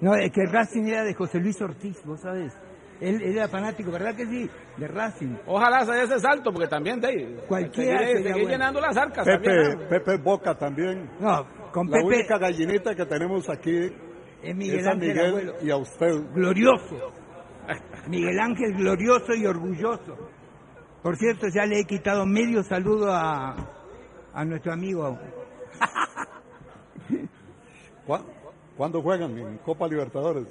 [0.00, 2.56] No, es que Racing era de José Luis Ortiz, vos sabés.
[3.00, 4.50] Él, él era fanático, ¿verdad que sí?
[4.78, 5.36] De Racing.
[5.46, 7.36] Ojalá se dé ese salto, porque también de ahí.
[7.46, 8.48] Cualquiera seguir, sería seguir bueno.
[8.50, 9.78] llenando las arcas Pepe, también.
[9.78, 9.88] ¿no?
[9.88, 11.10] Pepe Boca también.
[11.20, 13.92] No, con La Pepe única gallinita que tenemos aquí
[14.42, 15.54] es Miguel es a Ángel Miguel Abuelo.
[15.62, 16.22] y a usted.
[16.34, 17.12] Glorioso.
[18.08, 20.16] Miguel Ángel glorioso y orgulloso.
[21.02, 23.54] Por cierto, ya le he quitado medio saludo a,
[24.32, 25.18] a nuestro amigo.
[28.06, 28.24] ¿Cuá-
[28.76, 30.46] ¿Cuándo juegan en Copa Libertadores?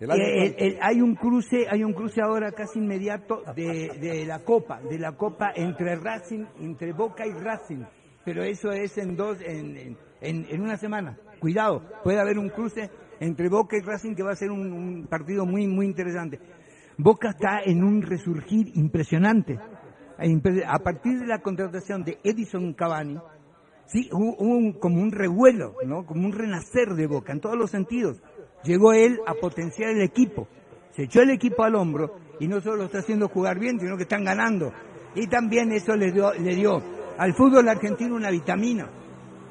[0.00, 4.24] El año Eh, eh, hay un cruce, hay un cruce ahora casi inmediato de, de
[4.26, 7.84] la Copa, de la Copa entre Racing, entre Boca y Racing.
[8.24, 9.76] Pero eso es en dos, en,
[10.20, 11.18] en, en- una semana.
[11.40, 15.06] Cuidado, puede haber un cruce entre Boca y Racing que va a ser un, un
[15.06, 16.38] partido muy, muy interesante.
[16.96, 19.58] Boca está en un resurgir impresionante.
[20.66, 23.18] A partir de la contratación de Edison Cavani,
[23.90, 26.04] Sí, hubo un- como un revuelo, ¿no?
[26.04, 28.20] Como un renacer de Boca en todos los sentidos.
[28.64, 30.48] Llegó él a potenciar el equipo.
[30.90, 33.96] Se echó el equipo al hombro y no solo lo está haciendo jugar bien, sino
[33.96, 34.72] que están ganando.
[35.14, 36.82] Y también eso le dio,
[37.18, 38.88] al fútbol argentino una vitamina.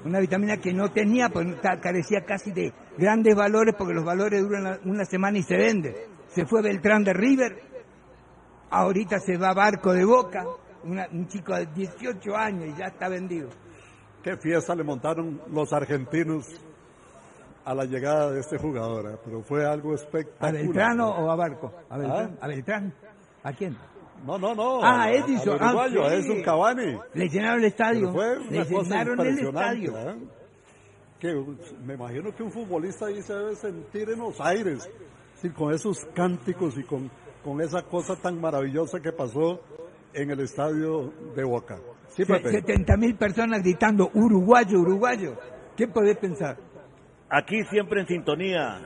[0.05, 1.47] Una vitamina que no tenía, pues
[1.81, 5.95] carecía casi de grandes valores porque los valores duran una semana y se venden.
[6.27, 7.61] Se fue Beltrán de River,
[8.69, 10.45] ahorita se va Barco de Boca,
[10.83, 13.49] un chico de 18 años y ya está vendido.
[14.23, 16.45] ¿Qué fiesta le montaron los argentinos
[17.67, 19.11] a la llegada de este jugador?
[19.11, 19.17] eh?
[19.25, 20.53] Pero fue algo ¿A espectacular.
[20.53, 21.73] Beltrán o o a Barco?
[21.89, 22.37] ¿A Beltrán?
[22.41, 22.45] ¿Ah?
[22.45, 22.93] ¿A Beltrán?
[23.43, 23.77] ¿A quién?
[24.25, 24.83] No, no, no.
[24.83, 25.97] Ah, a- Edison, ah, a sí.
[25.97, 26.97] Edison Cavani.
[27.13, 28.11] Le llenaron el estadio.
[28.13, 29.97] Fue Le una cosa llenaron el estadio.
[29.97, 30.15] ¿eh?
[31.19, 31.45] Que
[31.85, 34.89] me imagino que un futbolista ahí se debe sentir en los aires,
[35.35, 37.09] sí, con esos cánticos y con,
[37.43, 39.59] con esa cosa tan maravillosa que pasó
[40.13, 41.77] en el estadio de Boca.
[42.09, 42.49] Sí, Pepe.
[42.51, 45.35] 70 mil personas gritando uruguayo, uruguayo.
[45.75, 46.57] ¿Qué podés pensar?
[47.29, 48.79] Aquí siempre en sintonía,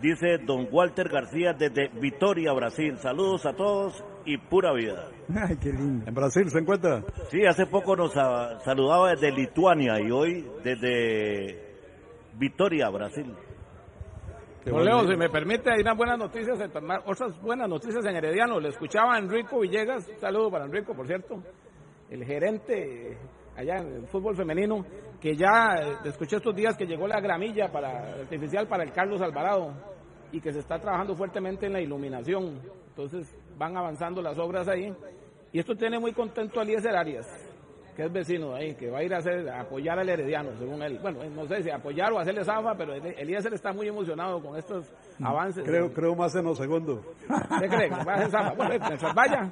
[0.00, 2.96] dice don Walter García desde Vitoria, Brasil.
[2.98, 5.10] Saludos a todos y pura vida.
[5.34, 6.06] Ay, qué lindo.
[6.06, 7.04] En Brasil se encuentra.
[7.30, 11.66] Sí, hace poco nos saludaba desde Lituania y hoy desde
[12.38, 13.34] Vitoria, Brasil.
[14.64, 15.02] Don bueno.
[15.02, 16.70] Leo, si me permite, hay unas buenas noticias, en
[17.04, 18.58] otras buenas noticias en Herediano.
[18.58, 21.42] Le escuchaba a Enrico Villegas, un saludo para Enrico, por cierto,
[22.10, 23.16] el gerente
[23.56, 24.84] allá en el fútbol femenino,
[25.20, 29.20] que ya eh, escuché estos días que llegó la gramilla para, artificial para el Carlos
[29.22, 29.72] Alvarado
[30.32, 32.60] y que se está trabajando fuertemente en la iluminación.
[32.88, 34.94] Entonces van avanzando las obras ahí.
[35.52, 37.26] Y esto tiene muy contento a Eliezer Arias,
[37.94, 40.50] que es vecino de ahí, que va a ir a, hacer, a apoyar al Herediano,
[40.58, 40.98] según él.
[41.00, 44.92] Bueno, no sé si apoyar o hacerle zafa, pero Eliezer está muy emocionado con estos
[45.22, 45.64] avances.
[45.64, 47.00] Creo, creo más en los segundos.
[47.60, 47.88] ¿Qué cree?
[47.88, 48.52] ¿Que va a hacer zafa?
[48.54, 49.50] Bueno, mientras vaya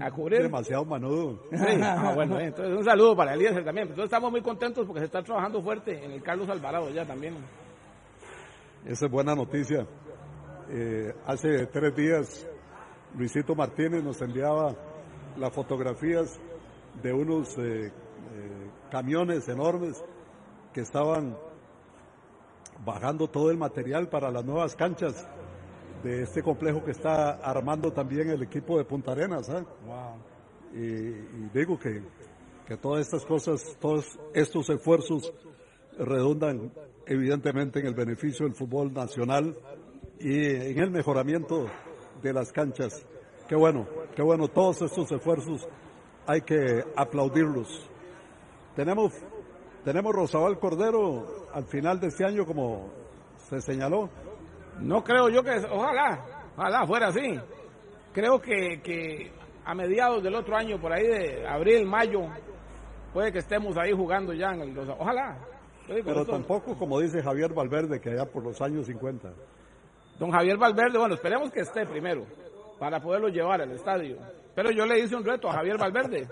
[0.00, 0.42] a cubrir.
[0.42, 1.42] Demasiado manudo.
[1.50, 3.88] Sí, ah, bueno, eh, entonces un saludo para Eliezer también.
[3.88, 7.34] Entonces estamos muy contentos porque se está trabajando fuerte en el Carlos Alvarado ya también.
[8.84, 9.86] Esa es buena noticia.
[10.68, 12.48] Eh, hace tres días
[13.14, 14.74] Luisito Martínez nos enviaba
[15.36, 16.40] las fotografías
[17.02, 20.02] de unos eh, eh, camiones enormes
[20.72, 21.36] que estaban
[22.84, 25.28] bajando todo el material para las nuevas canchas
[26.02, 29.48] de este complejo que está armando también el equipo de Punta Arenas.
[29.50, 29.64] ¿ah?
[30.72, 32.02] Y, y digo que,
[32.66, 35.32] que todas estas cosas, todos estos esfuerzos
[35.98, 36.72] redundan
[37.06, 39.56] evidentemente en el beneficio del fútbol nacional
[40.18, 41.66] y en el mejoramiento
[42.22, 43.04] de las canchas.
[43.48, 45.68] Qué bueno, qué bueno, todos estos esfuerzos
[46.26, 47.90] hay que aplaudirlos.
[48.76, 49.12] Tenemos,
[49.84, 52.90] tenemos Rosabal Cordero al final de este año, como
[53.48, 54.08] se señaló.
[54.80, 56.24] No creo yo que, ojalá,
[56.56, 57.38] ojalá fuera así.
[58.12, 59.32] Creo que, que
[59.64, 62.20] a mediados del otro año, por ahí de abril, mayo,
[63.12, 65.38] puede que estemos ahí jugando ya en el Ojalá.
[65.86, 69.32] Pero esto- tampoco, como dice Javier Valverde, que allá por los años 50.
[70.18, 72.24] Don Javier Valverde, bueno, esperemos que esté primero
[72.78, 74.16] para poderlo llevar al estadio.
[74.54, 76.28] Pero yo le hice un reto a Javier Valverde,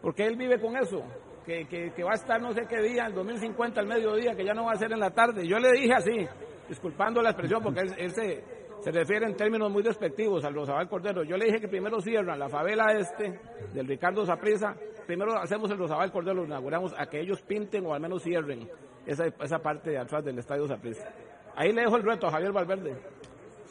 [0.00, 1.02] porque él vive con eso,
[1.44, 4.44] que, que, que va a estar no sé qué día, el 2050 al mediodía, que
[4.44, 5.46] ya no va a ser en la tarde.
[5.46, 6.26] Yo le dije así,
[6.68, 11.22] disculpando la expresión, porque él, se, refiere en términos muy despectivos al Rosabal Cordero.
[11.22, 13.40] Yo le dije que primero cierran la favela este
[13.72, 14.74] del Ricardo Saprisa,
[15.06, 18.68] primero hacemos el Rosabal Cordero, lo inauguramos a que ellos pinten o al menos cierren
[19.06, 21.08] esa, esa parte de atrás del Estadio Saprisa.
[21.54, 22.96] Ahí le dejo el reto a Javier Valverde.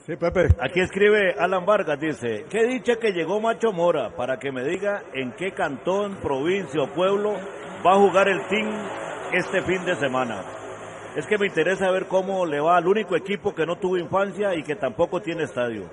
[0.06, 0.48] Sí, Pepe.
[0.60, 5.04] Aquí escribe Alan Vargas, dice, qué dicha que llegó Macho Mora para que me diga
[5.14, 7.34] en qué cantón, provincia o pueblo
[7.86, 8.68] va a jugar el team
[9.34, 10.61] este fin de semana.
[11.16, 14.56] Es que me interesa ver cómo le va al único equipo que no tuvo infancia
[14.56, 15.90] y que tampoco tiene estadio.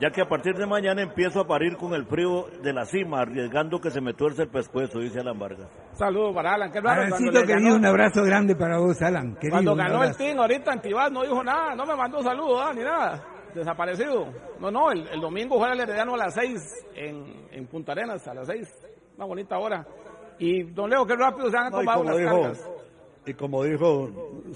[0.00, 3.22] ya que a partir de mañana empiezo a parir con el frío de la cima,
[3.22, 5.68] arriesgando que se me tuerce el pescuezo, dice Alan Vargas.
[5.92, 7.02] Saludos para Alan, qué raro.
[7.02, 9.36] Alancito querido, un abrazo grande para vos, Alan.
[9.50, 12.82] cuando ganó el team ahorita Antibas no dijo nada, no me mandó saludos ah, ni
[12.82, 14.32] nada, desaparecido.
[14.60, 18.34] No, no, el, domingo juega el Herediano a las 6 en, en, Punta Arenas, a
[18.34, 18.68] las 6,
[19.16, 19.84] una bonita hora.
[20.38, 22.70] Y don Leo, qué rápido se han tomado las cargas.
[23.28, 24.08] Y como dijo,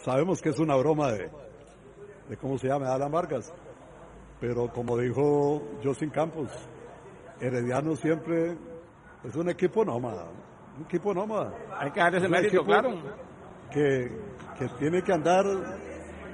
[0.02, 1.30] sabemos que es una broma de,
[2.28, 3.52] de cómo se llama Alan Vargas
[4.42, 6.50] pero como dijo Justin Campos,
[7.40, 8.56] Herediano siempre
[9.22, 10.24] es un equipo nómada,
[10.76, 11.54] un equipo nómada.
[11.78, 12.90] Hay que dar ese mérito, claro.
[13.70, 14.11] Que,
[14.58, 15.44] que tiene que andar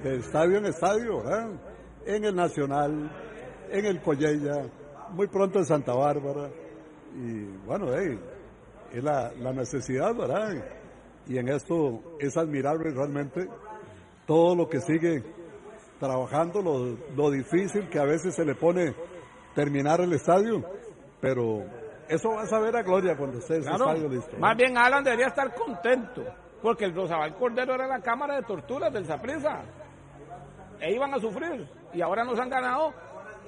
[0.02, 1.22] de estadio en estadio,
[2.06, 3.12] en el Nacional,
[3.70, 4.70] en el Collella,
[5.10, 6.48] muy pronto en Santa Bárbara.
[7.14, 10.64] Y bueno, es la, la necesidad, ¿verdad?
[11.28, 13.48] Y en esto es admirable realmente
[14.26, 15.22] todo lo que sigue
[15.98, 18.94] trabajando lo, lo difícil que a veces se le pone
[19.54, 20.64] terminar el estadio,
[21.20, 21.64] pero
[22.08, 24.36] eso va a saber a Gloria cuando esté ese estadio listo.
[24.38, 26.24] Más bien Alan debería estar contento,
[26.62, 29.62] porque el Rosabal Cordero era la cámara de torturas del Zaprisa.
[30.80, 32.94] E iban a sufrir, y ahora nos han ganado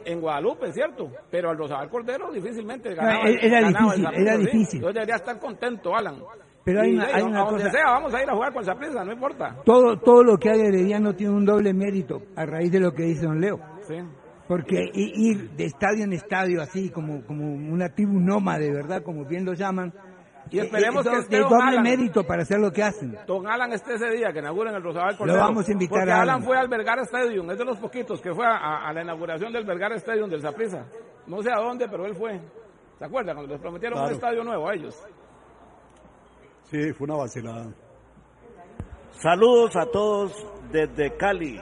[0.04, 1.12] en Guadalupe, ¿cierto?
[1.30, 3.28] Pero al Rosabal Cordero difícilmente ganaba.
[3.28, 4.80] Era, difícil, era difícil.
[4.80, 6.20] debería estar contento, Alan.
[6.64, 7.70] Pero hay, una, cosa.
[7.70, 9.56] sea, vamos a ir a jugar con Zaprisa, no importa.
[9.64, 13.04] Todo, todo lo que hay Herediano tiene un doble mérito a raíz de lo que
[13.04, 13.58] dice don Leo.
[13.82, 13.96] Sí.
[14.46, 19.02] Porque ir de estadio en estadio así, como, como una tribu nómade, ¿verdad?
[19.02, 19.92] Como bien lo llaman.
[20.50, 23.16] Y esperemos eh, que esté doble mérito para hacer lo que hacen.
[23.26, 25.38] Don Alan esté ese día que inauguren el Rosabal Cordero.
[25.38, 26.42] Lo vamos a invitar porque Alan.
[26.42, 29.92] fue al Vergar Stadium, es de los poquitos que fue a, la inauguración del Vergar
[29.92, 30.84] Stadium del Zaprisa.
[31.26, 32.40] No sé a dónde, pero él fue.
[32.98, 33.36] ¿Se acuerdan?
[33.36, 35.00] Cuando les prometieron un estadio nuevo a ellos.
[36.70, 37.66] Sí, fue una vacilada.
[39.10, 40.32] Saludos a todos
[40.70, 41.60] desde Cali.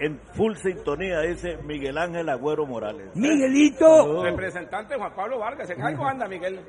[0.00, 3.14] En full sintonía, dice Miguel Ángel Agüero Morales.
[3.14, 4.24] Miguelito.
[4.24, 5.70] Representante Juan Pablo Vargas.
[5.70, 6.60] ¿En cómo anda, Miguel?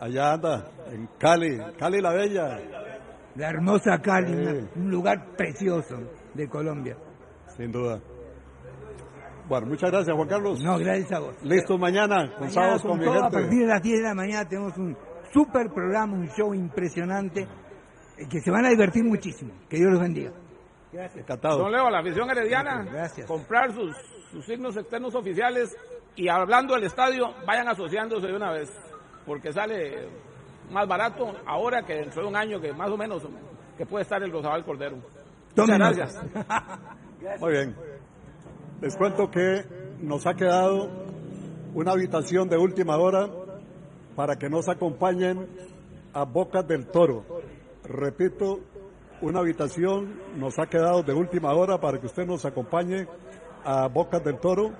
[0.00, 2.58] Allá anda, en Cali, Cali la Bella.
[3.36, 5.96] La hermosa Cali, un lugar precioso
[6.34, 6.96] de Colombia.
[7.56, 8.00] Sin duda.
[9.48, 10.62] Bueno, muchas gracias, Juan Carlos.
[10.62, 11.42] No, gracias a vos.
[11.42, 13.18] Listo mañana, con sábados con, mi gente.
[13.18, 14.96] A partir de las 10 de la mañana tenemos un
[15.32, 19.52] super programa, un show impresionante, eh, que se van a divertir muchísimo.
[19.68, 20.32] Que Dios los bendiga.
[20.92, 21.22] Gracias.
[21.22, 21.58] Encantado.
[21.58, 23.26] Don Leo, la afición herediana, Gracias.
[23.26, 23.94] comprar sus,
[24.30, 25.76] sus signos externos oficiales
[26.16, 28.70] y hablando del estadio, vayan asociándose de una vez,
[29.26, 30.08] porque sale
[30.70, 33.22] más barato ahora que dentro de un año que más o menos
[33.76, 34.96] que puede estar el Rosabal Cordero.
[35.56, 36.20] Muchas gracias.
[37.40, 37.76] Muy bien.
[38.80, 39.64] Les cuento que
[40.00, 40.88] nos ha quedado
[41.74, 43.28] una habitación de última hora
[44.18, 45.46] para que nos acompañen
[46.12, 47.24] a Bocas del Toro.
[47.84, 48.58] Repito,
[49.22, 53.06] una habitación nos ha quedado de última hora para que usted nos acompañe
[53.62, 54.72] a Bocas del Toro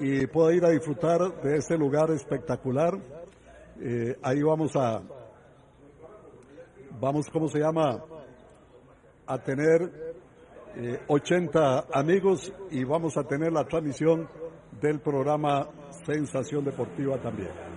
[0.00, 2.98] y pueda ir a disfrutar de este lugar espectacular.
[3.80, 5.00] Eh, ahí vamos a,
[6.98, 8.02] vamos, ¿cómo se llama?
[9.28, 10.24] A tener
[11.06, 14.28] 80 eh, amigos y vamos a tener la transmisión
[14.80, 15.68] del programa
[16.04, 17.71] Sensación Deportiva también.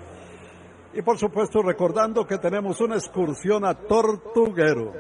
[0.96, 4.94] Y por supuesto recordando que tenemos una excursión a Tortuguero,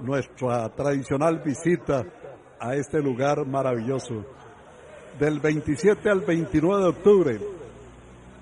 [0.00, 2.04] nuestra tradicional visita
[2.58, 4.24] a este lugar maravilloso.
[5.20, 7.40] Del 27 al 29 de octubre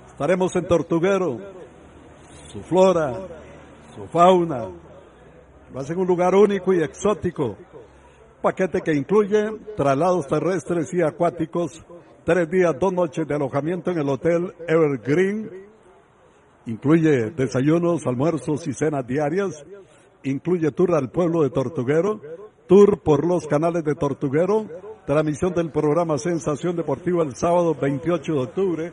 [0.07, 1.39] estaremos en Tortuguero,
[2.51, 3.13] su flora,
[3.95, 4.69] su fauna,
[5.75, 7.59] lo hacen un lugar único y exótico.
[8.41, 11.85] Paquete que incluye traslados terrestres y acuáticos,
[12.25, 15.70] tres días, dos noches de alojamiento en el Hotel Evergreen
[16.67, 19.65] Incluye desayunos, almuerzos y cenas diarias.
[20.23, 22.21] Incluye tour al pueblo de Tortuguero,
[22.67, 24.67] tour por los canales de Tortuguero,
[25.07, 28.93] transmisión del programa Sensación Deportiva el sábado 28 de octubre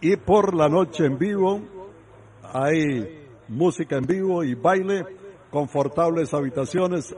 [0.00, 1.60] y por la noche en vivo
[2.52, 5.04] hay música en vivo y baile,
[5.50, 7.14] confortables habitaciones,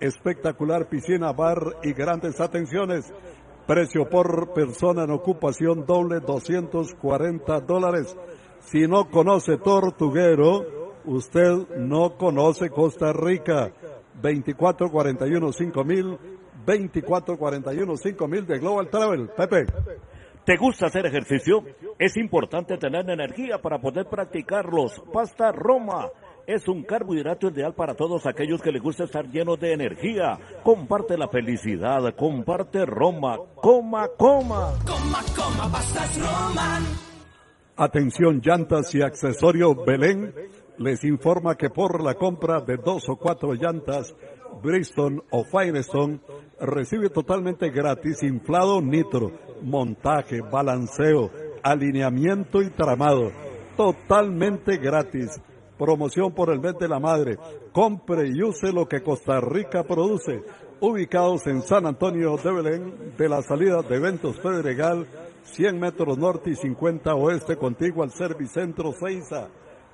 [0.00, 3.12] espectacular piscina, bar y grandes atenciones.
[3.66, 8.16] Precio por persona en ocupación doble 240 dólares.
[8.70, 13.72] Si no conoce Tortuguero, usted no conoce Costa Rica.
[14.20, 16.18] 2441 5000,
[16.66, 19.30] 2441 5000 de Global Travel.
[19.30, 19.64] Pepe.
[20.44, 21.64] ¿Te gusta hacer ejercicio?
[21.98, 25.02] Es importante tener energía para poder practicarlos.
[25.14, 26.10] Pasta Roma
[26.46, 30.38] es un carbohidrato ideal para todos aquellos que les gusta estar llenos de energía.
[30.62, 33.38] Comparte la felicidad, comparte Roma.
[33.54, 34.74] Coma, coma.
[34.84, 37.07] Coma, coma, pastas Roma.
[37.80, 40.34] Atención, llantas y accesorios Belén
[40.78, 44.16] les informa que por la compra de dos o cuatro llantas
[44.60, 46.18] Bristol o Firestone
[46.58, 49.30] recibe totalmente gratis inflado nitro,
[49.62, 51.30] montaje, balanceo,
[51.62, 53.30] alineamiento y tramado.
[53.76, 55.40] Totalmente gratis.
[55.78, 57.38] Promoción por el mes de la madre.
[57.70, 60.42] Compre y use lo que Costa Rica produce.
[60.80, 65.06] Ubicados en San Antonio de Belén, de la salida de Eventos Federal,
[65.48, 69.48] 100 metros norte y 50 oeste, contigo al Servicentro Seiza.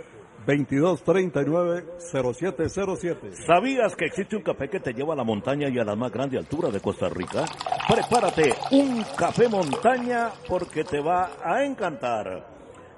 [0.48, 3.46] 2239-0707.
[3.46, 6.12] ¿Sabías que existe un café que te lleva a la montaña y a la más
[6.12, 7.44] grande altura de Costa Rica?
[7.88, 12.57] Prepárate un café montaña porque te va a encantar.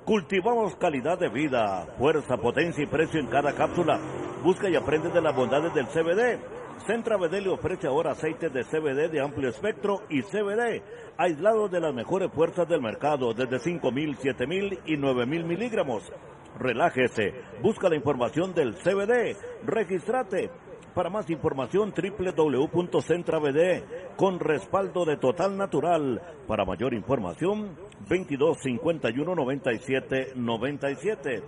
[0.09, 3.99] Cultivamos calidad de vida, fuerza, potencia y precio en cada cápsula.
[4.43, 6.39] Busca y aprende de las bondades del CBD.
[6.87, 10.81] Centra BD le ofrece ahora aceites de CBD de amplio espectro y CBD,
[11.15, 16.11] aislados de las mejores fuerzas del mercado, desde 5.000, 7.000 y 9.000 miligramos.
[16.57, 20.49] Relájese, busca la información del CBD, regístrate.
[20.93, 23.83] Para más información www.centrabd
[24.15, 26.21] con respaldo de Total Natural.
[26.47, 27.77] Para mayor información
[28.09, 31.43] 22 51 97 97.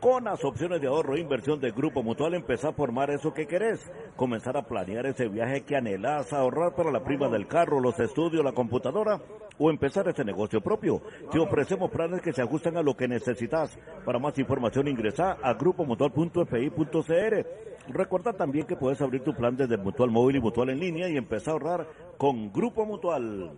[0.00, 3.46] Con las opciones de ahorro e inversión del Grupo Mutual, empezar a formar eso que
[3.46, 3.80] querés.
[4.14, 8.44] Comenzar a planear ese viaje que anhelás, ahorrar para la prima del carro, los estudios,
[8.44, 9.20] la computadora
[9.58, 11.00] o empezar ese negocio propio.
[11.32, 13.78] Te ofrecemos planes que se ajustan a lo que necesitas.
[14.04, 17.46] Para más información ingresa a grupomutual.fi.cr.
[17.88, 21.16] Recuerda también que puedes abrir tu plan desde Mutual Móvil y Mutual en línea y
[21.16, 21.86] empezar a ahorrar
[22.18, 23.52] con Grupo Mutual.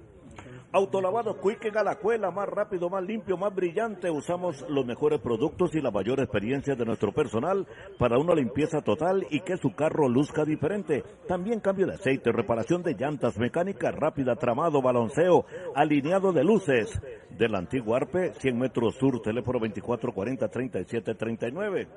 [0.71, 4.11] Autolavado Quick en Alacuela, más rápido, más limpio, más brillante.
[4.11, 7.67] Usamos los mejores productos y la mayor experiencia de nuestro personal
[7.99, 11.05] para una limpieza total y que su carro luzca diferente.
[11.27, 17.01] También cambio de aceite, reparación de llantas, mecánica rápida, tramado, balanceo, alineado de luces.
[17.31, 21.89] Del antiguo Arpe, 100 metros sur, teléfono 2440-3739.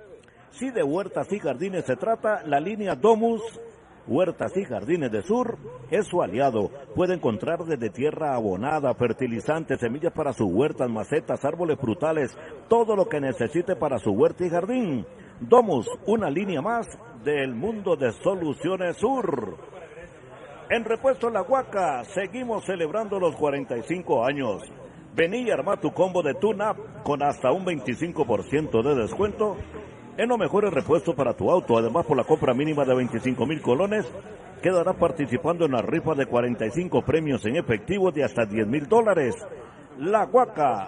[0.52, 3.42] Si de huertas y jardines se trata, la línea Domus
[4.08, 5.58] Huertas y Jardines de Sur
[5.90, 6.70] es su aliado.
[6.96, 12.36] Puede encontrar desde tierra abonada, fertilizantes, semillas para sus huertas, macetas, árboles frutales,
[12.68, 15.06] todo lo que necesite para su huerta y jardín.
[15.40, 16.88] Domus, una línea más
[17.24, 19.58] del mundo de Soluciones Sur.
[20.70, 24.62] En Repuesto La Huaca, seguimos celebrando los 45 años.
[25.14, 26.74] Vení y arma tu combo de tuna
[27.04, 29.58] con hasta un 25% de descuento
[30.18, 31.78] en los mejores repuestos para tu auto.
[31.78, 34.06] Además, por la compra mínima de 25 mil colones,
[34.62, 39.36] quedará participando en la rifa de 45 premios en efectivo de hasta 10 mil dólares.
[39.98, 40.88] La Huaca,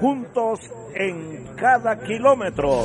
[0.00, 0.60] juntos
[0.94, 2.84] en cada kilómetro.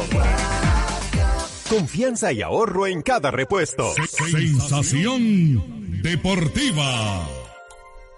[1.69, 3.91] Confianza y ahorro en cada repuesto.
[4.07, 7.27] Sensación deportiva.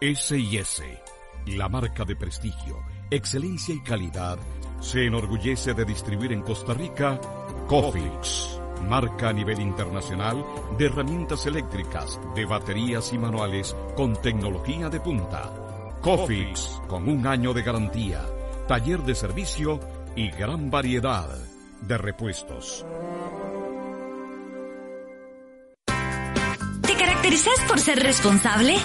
[0.02, 0.84] S&S,
[1.48, 2.78] la marca de prestigio,
[3.10, 4.38] excelencia y calidad,
[4.80, 7.20] se enorgullece de distribuir en Costa Rica
[7.70, 8.60] Cofix,
[8.90, 10.44] marca a nivel internacional
[10.76, 15.54] de herramientas eléctricas, de baterías y manuales con tecnología de punta.
[16.02, 18.26] Cofix, con un año de garantía,
[18.68, 19.80] taller de servicio
[20.16, 21.30] y gran variedad
[21.82, 22.84] de repuestos.
[25.86, 28.78] ¿Te caracterizas por ser responsable?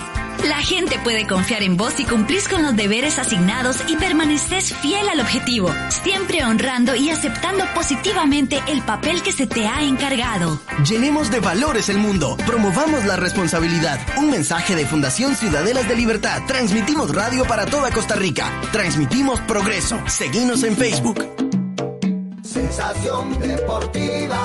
[0.42, 5.08] La gente puede confiar en vos si cumplís con los deberes asignados y permaneces fiel
[5.08, 10.60] al objetivo, siempre honrando y aceptando positivamente el papel que se te ha encargado.
[10.88, 13.98] Llenemos de valores el mundo, promovamos la responsabilidad.
[14.16, 16.42] Un mensaje de Fundación Ciudadelas de Libertad.
[16.46, 18.50] Transmitimos radio para toda Costa Rica.
[18.72, 19.98] Transmitimos progreso.
[20.06, 21.26] Seguimos en Facebook.
[22.42, 24.38] Sensación deportiva.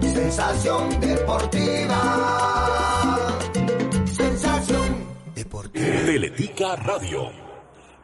[0.00, 2.69] Sensación deportiva.
[6.10, 7.30] Teletica Radio.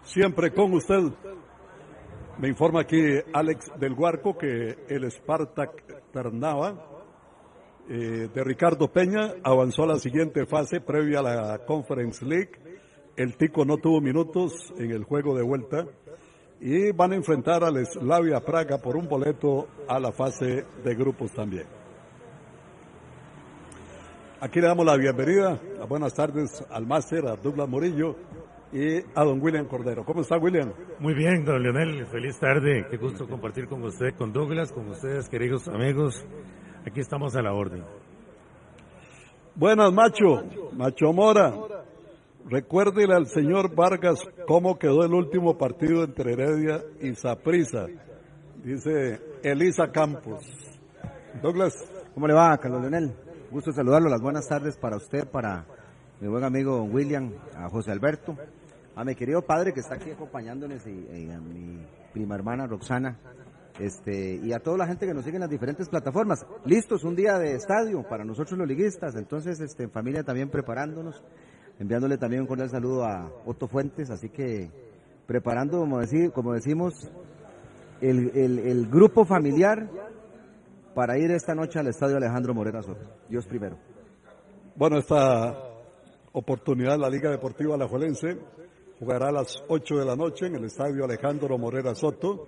[0.04, 1.11] Siempre con usted.
[2.38, 3.00] Me informa aquí
[3.32, 7.02] Alex del Guarco que el Spartak Ternava
[7.88, 12.52] eh, de Ricardo Peña avanzó a la siguiente fase previa a la Conference League.
[13.16, 15.84] El Tico no tuvo minutos en el juego de vuelta
[16.61, 21.32] y van a enfrentar al Slavia Praga por un boleto a la fase de grupos
[21.32, 21.86] también.
[24.39, 28.16] Aquí le damos la bienvenida, las buenas tardes al máster, a Douglas Morillo
[28.70, 30.05] y a don William Cordero.
[30.05, 30.74] ¿Cómo está William?
[30.99, 32.87] Muy bien, don Leonel, feliz tarde.
[32.91, 36.22] Qué gusto compartir con usted, con Douglas, con ustedes, queridos amigos.
[36.87, 37.82] Aquí estamos a la orden.
[39.55, 40.45] Buenas, Macho.
[40.72, 41.55] Macho Mora.
[42.45, 47.87] Recuérdele al señor Vargas cómo quedó el último partido entre Heredia y Saprisa.
[48.62, 50.45] Dice Elisa Campos.
[51.43, 51.72] Douglas.
[52.12, 53.26] ¿Cómo le va, Carlos Leonel?
[53.51, 55.64] Gusto saludarlo, las buenas tardes para usted, para
[56.20, 58.36] mi buen amigo William, a José Alberto,
[58.97, 63.16] a mi querido padre que está aquí acompañándonos y, a mi prima hermana Roxana,
[63.78, 66.44] este, y a toda la gente que nos sigue en las diferentes plataformas.
[66.64, 71.22] Listos, un día de estadio para nosotros los liguistas, entonces este, en familia también preparándonos,
[71.78, 74.70] enviándole también un cordial saludo a Otto Fuentes, así que
[75.26, 75.86] preparando,
[76.34, 76.94] como, decimos,
[78.01, 79.88] el, el, grupo familiar
[80.97, 83.05] para ir esta noche al estadio Alejandro Morera Soto.
[83.28, 83.76] Dios primero.
[84.76, 85.55] Bueno, esta
[86.32, 88.38] oportunidad la Liga Deportiva Alajuelense
[88.99, 92.47] jugará a las 8 de la noche en el estadio Alejandro Morera Soto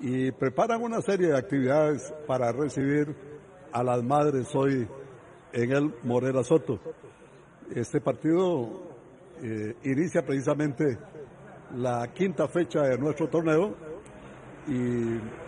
[0.00, 3.14] y preparan una serie de actividades para recibir
[3.70, 4.88] a las madres hoy
[5.52, 6.80] en el Morera Soto.
[7.72, 8.82] Este partido
[9.40, 10.98] eh, inicia precisamente
[11.76, 13.76] la quinta fecha de nuestro torneo
[14.66, 15.45] y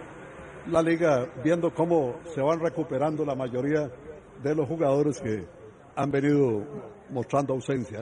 [0.71, 3.91] la liga viendo cómo se van recuperando la mayoría
[4.43, 5.45] de los jugadores que
[5.97, 6.65] han venido
[7.11, 8.01] mostrando ausencia.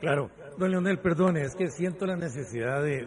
[0.00, 3.06] Claro, don Leonel, perdone, es que siento la necesidad de,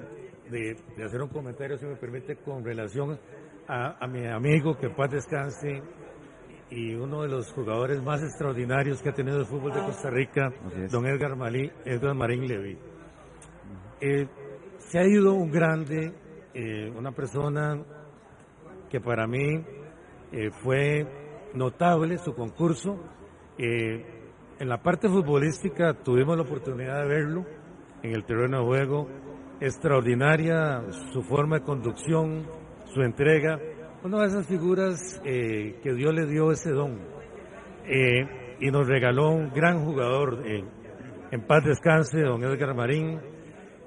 [0.50, 3.20] de, hacer un comentario, si me permite, con relación
[3.68, 5.82] a, mi amigo que paz descanse
[6.72, 10.52] y uno de los jugadores más extraordinarios que ha tenido el fútbol de Costa Rica,
[10.92, 12.78] don Edgar, Malí, Edgar Marín Levy.
[14.02, 14.28] Eh,
[14.78, 16.14] se ha ido un grande,
[16.54, 17.84] eh, una persona
[18.90, 19.64] que para mí
[20.32, 21.08] eh, fue
[21.54, 23.00] notable su concurso.
[23.58, 27.46] en la parte futbolística tuvimos la oportunidad de verlo
[28.04, 29.08] en el terreno de juego,
[29.60, 32.48] extraordinaria su forma de conducción,
[32.86, 33.60] su entrega,
[34.04, 37.00] una de esas figuras eh, que Dios le dio ese don.
[37.86, 40.64] Eh, y nos regaló un gran jugador, eh,
[41.32, 43.20] en paz descanse, don Edgar Marín,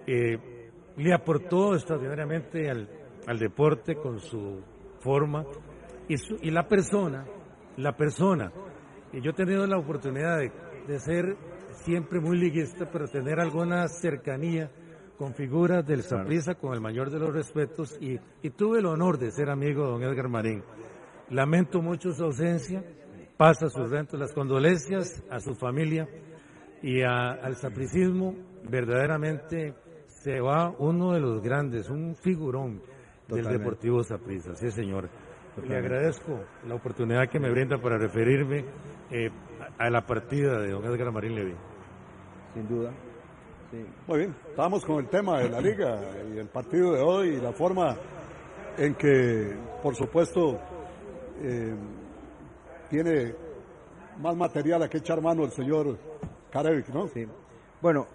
[0.07, 2.88] le aportó extraordinariamente al,
[3.26, 4.61] al, deporte con su
[5.03, 5.44] forma.
[6.09, 7.24] Y, su, y la persona,
[7.76, 8.53] la persona,
[9.12, 10.50] y yo he tenido la oportunidad de,
[10.86, 11.36] de ser
[11.84, 14.70] siempre muy liguista, pero tener alguna cercanía
[15.22, 18.18] con figuras del Saprissa con el mayor de los respetos y,
[18.50, 20.62] tuve el honor de ser amigo de don Edgar Marín.
[21.30, 22.82] Lamento mucho su ausencia,
[23.36, 26.09] pasa sus rentos, las condolencias a su familia
[26.82, 28.34] y al sapricismo,
[28.68, 29.74] verdaderamente
[30.07, 32.82] se va uno de los grandes, un figurón
[33.29, 35.09] del Deportivo Saprissa, sí señor.
[35.66, 38.64] Le agradezco la oportunidad que me brinda para referirme
[39.11, 39.31] eh,
[39.79, 41.55] a la partida de don Edgar Marín Levy.
[42.55, 42.91] Sin duda.
[44.07, 45.99] Muy bien, estamos con el tema de la liga
[46.35, 47.97] y el partido de hoy y la forma
[48.77, 50.59] en que, por supuesto,
[51.41, 51.75] eh,
[52.91, 53.35] tiene
[54.18, 55.99] más material a que echar mano el señor
[56.51, 57.09] Karevic, ¿no?
[57.09, 57.27] Sí.
[57.81, 58.07] Bueno,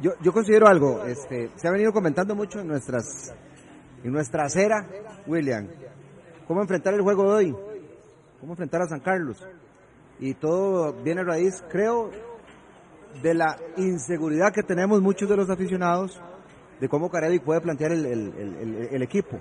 [0.00, 3.32] yo, yo considero algo, este, se ha venido comentando mucho en nuestras,
[4.04, 4.86] en nuestra acera,
[5.26, 5.68] William,
[6.46, 7.56] cómo enfrentar el juego de hoy,
[8.40, 9.46] cómo enfrentar a San Carlos.
[10.18, 12.10] Y todo viene a raíz, creo,
[13.22, 16.20] de la inseguridad que tenemos muchos de los aficionados
[16.80, 19.40] de cómo Carelli puede plantear el, equipo.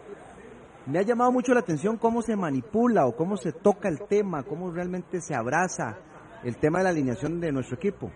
[0.85, 4.43] Me ha llamado mucho la atención cómo se manipula o cómo se toca el tema,
[4.43, 5.97] cómo realmente se abraza
[6.43, 8.11] el tema de la alineación de nuestro equipo.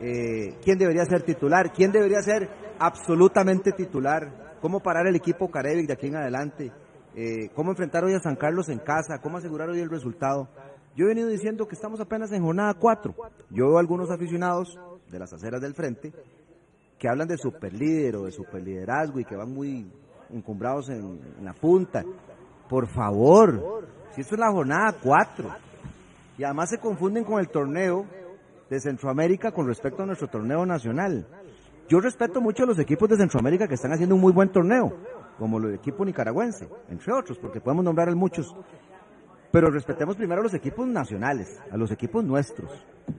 [0.00, 1.72] Eh, ¿Quién debería ser titular?
[1.72, 4.47] ¿Quién debería ser absolutamente titular?
[4.60, 6.72] ¿Cómo parar el equipo Carevic de aquí en adelante?
[7.14, 9.20] Eh, ¿Cómo enfrentar hoy a San Carlos en casa?
[9.20, 10.48] ¿Cómo asegurar hoy el resultado?
[10.96, 13.14] Yo he venido diciendo que estamos apenas en jornada 4.
[13.50, 14.78] Yo veo algunos aficionados
[15.08, 16.12] de las aceras del frente
[16.98, 19.90] que hablan de superlíder o de superliderazgo y que van muy
[20.30, 22.04] encumbrados en, la punta.
[22.68, 25.48] Por favor, si esto es la jornada 4
[26.36, 28.04] y además se confunden con el torneo
[28.68, 31.26] de Centroamérica con respecto a nuestro torneo nacional.
[31.88, 34.92] Yo respeto mucho a los equipos de Centroamérica que están haciendo un muy buen torneo,
[35.38, 38.54] como el equipo nicaragüense, entre otros, porque podemos nombrar muchos.
[39.50, 42.70] Pero respetemos primero a los equipos nacionales, a los equipos nuestros.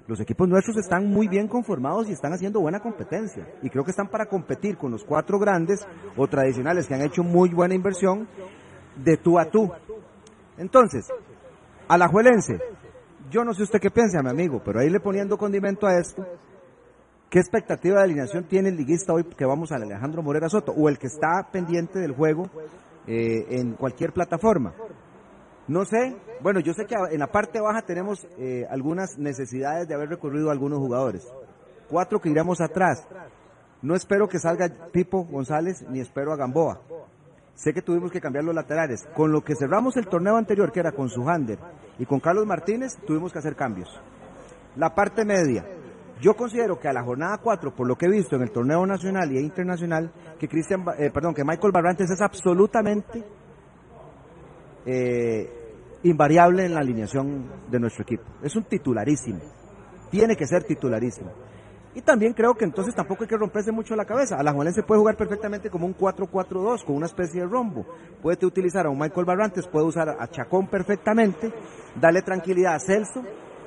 [0.05, 3.47] Los equipos nuestros están muy bien conformados y están haciendo buena competencia.
[3.63, 7.23] Y creo que están para competir con los cuatro grandes o tradicionales que han hecho
[7.23, 8.27] muy buena inversión
[9.03, 9.71] de tú a tú.
[10.59, 11.07] Entonces,
[11.87, 12.59] a la Juelense,
[13.31, 16.23] yo no sé usted qué piensa, mi amigo, pero ahí le poniendo condimento a esto,
[17.29, 20.89] ¿qué expectativa de alineación tiene el liguista hoy que vamos a Alejandro Morera Soto o
[20.89, 22.49] el que está pendiente del juego
[23.07, 24.73] eh, en cualquier plataforma?
[25.67, 29.93] No sé, bueno, yo sé que en la parte baja tenemos eh, algunas necesidades de
[29.93, 31.31] haber recorrido a algunos jugadores.
[31.87, 33.07] Cuatro que iremos atrás.
[33.81, 36.81] No espero que salga Pipo González ni espero a Gamboa.
[37.53, 39.05] Sé que tuvimos que cambiar los laterales.
[39.15, 41.59] Con lo que cerramos el torneo anterior, que era con Sujander
[41.99, 43.89] y con Carlos Martínez, tuvimos que hacer cambios.
[44.75, 45.65] La parte media.
[46.21, 48.85] Yo considero que a la jornada 4, por lo que he visto en el torneo
[48.85, 53.23] nacional y internacional, que Cristian, eh, perdón, que Michael Barrantes es absolutamente
[54.85, 55.49] eh,
[56.03, 58.23] invariable en la alineación de nuestro equipo.
[58.43, 59.39] Es un titularísimo.
[60.11, 61.31] tiene que ser titularísimo.
[61.95, 64.35] Y también creo que entonces tampoco hay que romperse mucho la cabeza.
[64.37, 67.85] A la se puede jugar perfectamente como un 4-4-2, con una especie de rombo.
[68.21, 71.51] Puede utilizar a un Michael Barrantes, puede usar a Chacón perfectamente,
[71.99, 73.23] darle tranquilidad a Celso,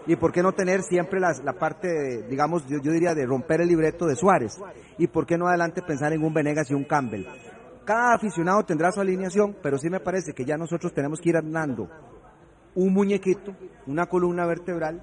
[0.07, 3.68] y por qué no tener siempre la, parte, digamos, yo, yo, diría de romper el
[3.68, 4.59] libreto de Suárez,
[4.98, 7.26] y por qué no adelante pensar en un Venegas y un Campbell.
[7.84, 11.36] Cada aficionado tendrá su alineación, pero sí me parece que ya nosotros tenemos que ir
[11.36, 11.88] armando
[12.74, 13.55] un muñequito,
[13.86, 15.00] una columna vertebral,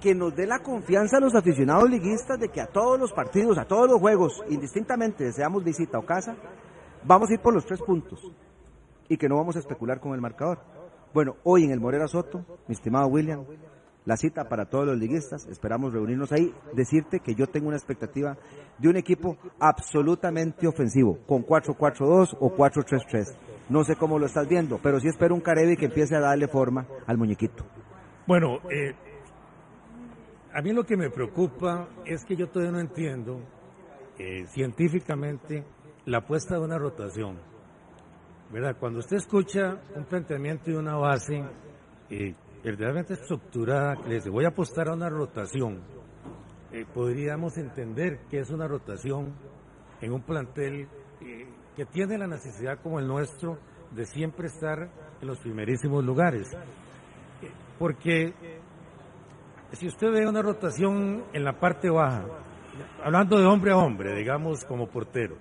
[0.00, 3.58] que nos dé la confianza a los aficionados liguistas de que a todos los partidos,
[3.58, 6.36] a todos los juegos, indistintamente deseamos visita o casa,
[7.04, 8.20] vamos a ir por los tres puntos
[9.08, 10.58] y que no vamos a especular con el marcador.
[11.12, 13.44] Bueno, hoy en el Morera Soto, mi estimado William,
[14.04, 18.36] la cita para todos los liguistas, esperamos reunirnos ahí, decirte que yo tengo una expectativa
[18.78, 23.36] de un equipo absolutamente ofensivo, con 4-4-2 o 4-3-3.
[23.68, 26.46] No sé cómo lo estás viendo, pero sí espero un Carevi que empiece a darle
[26.46, 27.64] forma al muñequito.
[28.28, 28.94] Bueno, eh,
[30.54, 33.40] a mí lo que me preocupa es que yo todavía no entiendo
[34.16, 35.64] eh, científicamente
[36.06, 37.49] la apuesta de una rotación.
[38.52, 38.76] ¿Verdad?
[38.80, 41.40] Cuando usted escucha un planteamiento y una base
[42.10, 42.34] eh,
[42.64, 45.80] verdaderamente estructurada, que dice voy a apostar a una rotación,
[46.72, 49.32] eh, podríamos entender que es una rotación
[50.00, 50.88] en un plantel
[51.76, 53.58] que tiene la necesidad como el nuestro
[53.92, 54.88] de siempre estar
[55.20, 56.50] en los primerísimos lugares.
[57.78, 58.34] Porque
[59.72, 62.24] si usted ve una rotación en la parte baja,
[63.04, 65.36] hablando de hombre a hombre, digamos como portero,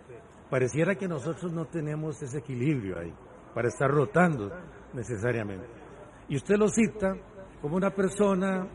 [0.50, 3.14] pareciera que nosotros no tenemos ese equilibrio ahí
[3.54, 4.52] para estar rotando
[4.94, 5.68] necesariamente.
[6.28, 7.16] Y usted lo cita
[7.62, 8.68] como una persona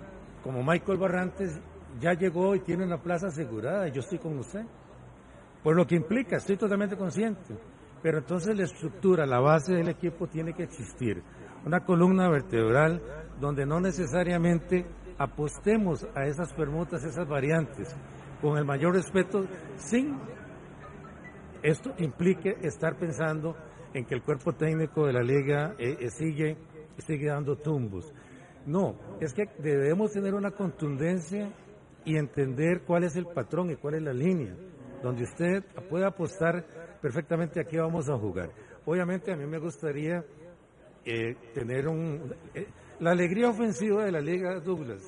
[0.43, 1.61] como Michael Barrantes
[2.01, 4.65] ya llegó y tiene una plaza asegurada y yo estoy con usted.
[5.63, 7.57] Por lo que implica, estoy totalmente consciente.
[8.03, 11.23] Pero entonces la estructura, la base del equipo tiene que existir.
[11.65, 13.01] Una columna vertebral
[13.41, 14.85] donde no necesariamente
[15.17, 17.97] apostemos a esas permutas, esas variantes,
[18.43, 19.47] con el mayor respeto,
[19.77, 20.19] sin
[21.65, 23.57] esto implique estar pensando
[23.95, 26.59] en que el cuerpo técnico de la liga eh, eh, sigue,
[26.99, 28.13] sigue dando tumbos.
[28.67, 31.51] No, es que debemos tener una contundencia
[32.05, 34.55] y entender cuál es el patrón y cuál es la línea,
[35.03, 36.67] donde usted puede apostar
[37.01, 38.51] perfectamente a qué vamos a jugar.
[38.85, 40.23] Obviamente a mí me gustaría
[41.03, 42.35] eh, tener un...
[43.01, 45.03] La alegría ofensiva de la Liga Douglas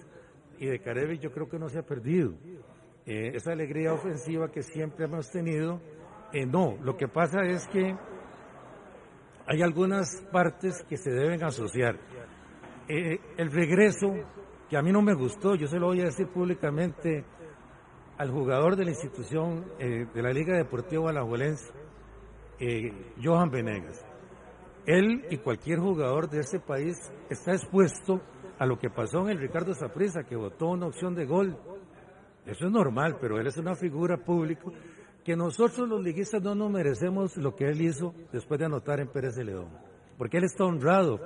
[0.59, 2.34] y de Carevi yo creo que no se ha perdido.
[3.07, 5.80] Eh, esa alegría ofensiva que siempre hemos tenido,
[6.33, 7.97] eh, no, lo que pasa es que
[9.47, 11.99] hay algunas partes que se deben asociar.
[12.89, 14.14] Eh, el regreso,
[14.68, 17.24] que a mí no me gustó, yo se lo voy a decir públicamente
[18.18, 21.70] al jugador de la institución de la Liga Deportiva Alajuelense,
[23.22, 24.05] Johan Venegas.
[24.87, 26.97] Él y cualquier jugador de este país
[27.29, 28.22] está expuesto
[28.59, 31.59] a lo que pasó en el Ricardo Saprissa, que votó una opción de gol.
[32.47, 34.62] Eso es normal, pero él es una figura pública
[35.27, 39.09] que nosotros los liguistas no nos merecemos lo que él hizo después de anotar en
[39.09, 39.68] Pérez de León.
[40.16, 41.18] Porque él está honrado.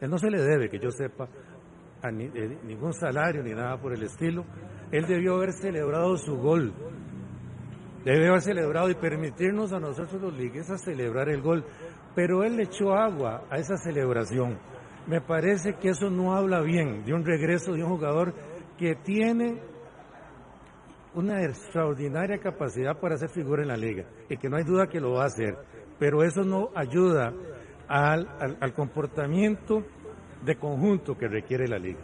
[0.00, 1.28] Él no se le debe, que yo sepa,
[2.02, 4.46] a eh, ningún salario ni nada por el estilo.
[4.90, 6.72] Él debió haber celebrado su gol.
[8.04, 11.64] Debió haber celebrado y permitirnos a nosotros los liguistas celebrar el gol
[12.14, 14.58] pero él le echó agua a esa celebración.
[15.06, 18.34] Me parece que eso no habla bien de un regreso de un jugador
[18.78, 19.60] que tiene
[21.14, 25.00] una extraordinaria capacidad para hacer figura en la liga y que no hay duda que
[25.00, 25.56] lo va a hacer,
[25.98, 27.32] pero eso no ayuda
[27.88, 28.28] al,
[28.60, 29.84] al comportamiento
[30.44, 32.00] de conjunto que requiere la liga.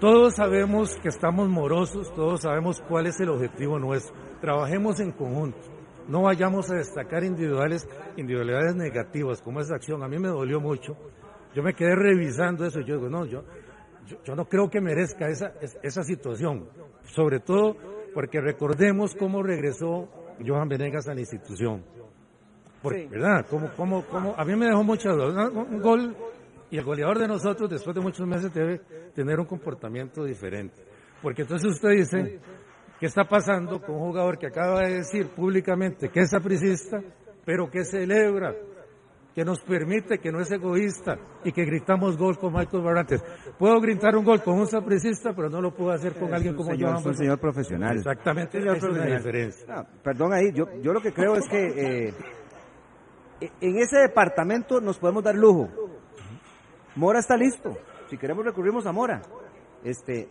[0.00, 4.14] Todos sabemos que estamos morosos, todos sabemos cuál es el objetivo nuestro.
[4.40, 5.58] Trabajemos en conjunto
[6.10, 10.02] no vayamos a destacar individuales, individualidades negativas como esa acción.
[10.02, 10.96] A mí me dolió mucho.
[11.54, 13.44] Yo me quedé revisando eso yo digo, no, yo,
[14.24, 15.52] yo, no creo que merezca esa,
[15.82, 16.68] esa situación.
[17.04, 17.76] Sobre todo
[18.14, 20.08] porque recordemos cómo regresó
[20.44, 21.84] Johan Venegas a la institución.
[22.82, 23.46] ¿Verdad?
[23.48, 25.50] Como, como, como, a mí me dejó mucha duda.
[25.50, 26.16] Un gol
[26.70, 28.80] y el goleador de nosotros después de muchos meses debe
[29.14, 30.82] tener un comportamiento diferente.
[31.20, 32.40] Porque entonces usted dice,
[33.00, 37.00] ¿Qué está pasando con un jugador que acaba de decir públicamente que es apricista,
[37.46, 38.54] pero que celebra,
[39.34, 43.22] que nos permite, que no es egoísta y que gritamos gol con Michael Barrantes?
[43.58, 46.74] Puedo gritar un gol con un sapricista, pero no lo puedo hacer con alguien como
[46.74, 46.88] yo.
[46.94, 47.96] Es un señor profesional.
[47.96, 49.86] Exactamente, es una diferencia.
[50.02, 52.14] perdón ahí, yo, yo lo que creo es que eh,
[53.60, 55.68] en ese departamento nos podemos dar lujo.
[56.96, 57.76] Mora está listo.
[58.08, 59.22] Si queremos recurrimos a Mora.
[59.84, 60.28] Este,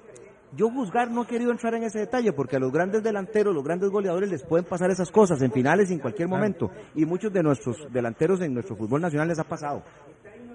[0.56, 3.64] yo juzgar no he querido entrar en ese detalle porque a los grandes delanteros, los
[3.64, 6.72] grandes goleadores les pueden pasar esas cosas en finales y en cualquier momento.
[6.96, 9.84] Y muchos de nuestros delanteros en nuestro fútbol nacional les ha pasado.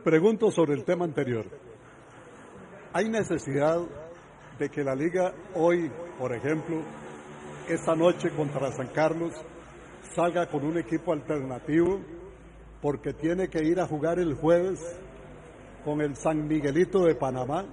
[0.02, 1.46] Pregunto sobre el tema anterior.
[2.92, 3.78] ¿Hay necesidad
[4.58, 6.82] de que la liga hoy, por ejemplo,
[7.68, 9.32] esta noche contra San Carlos,
[10.14, 12.00] salga con un equipo alternativo,
[12.80, 14.80] porque tiene que ir a jugar el jueves
[15.84, 17.64] con el San Miguelito de Panamá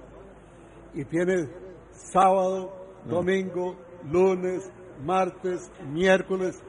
[0.94, 1.48] y tiene
[1.92, 2.72] sábado,
[3.06, 3.76] domingo,
[4.10, 4.70] lunes,
[5.04, 6.62] martes, miércoles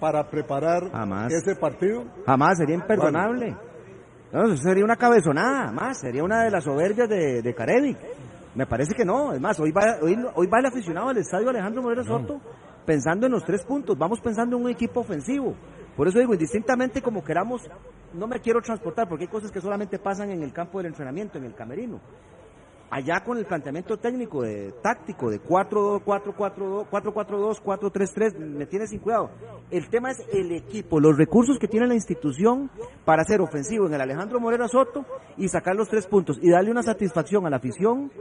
[0.00, 0.90] para preparar
[1.30, 2.04] ese partido.
[2.26, 3.56] Jamás, sería imperdonable.
[4.32, 7.96] No, eso sería una cabezonada, más, sería una de las soberbias de, de Carevic.
[8.54, 11.50] Me parece que no, es más, hoy va, hoy, hoy va el aficionado al estadio
[11.50, 12.40] Alejandro Moreno Soto
[12.86, 15.54] pensando en los tres puntos, vamos pensando en un equipo ofensivo.
[15.96, 17.62] Por eso digo, indistintamente como queramos,
[18.14, 21.36] no me quiero transportar, porque hay cosas que solamente pasan en el campo del entrenamiento,
[21.36, 22.00] en el camerino.
[22.88, 29.00] Allá con el planteamiento técnico, de táctico, de 4-2, 4-4-2, 4-4-2, 4-3-3, me tiene sin
[29.00, 29.30] cuidado.
[29.70, 32.70] El tema es el equipo, los recursos que tiene la institución
[33.04, 35.04] para ser ofensivo en el Alejandro Morera Soto
[35.36, 38.12] y sacar los tres puntos y darle una satisfacción a la afición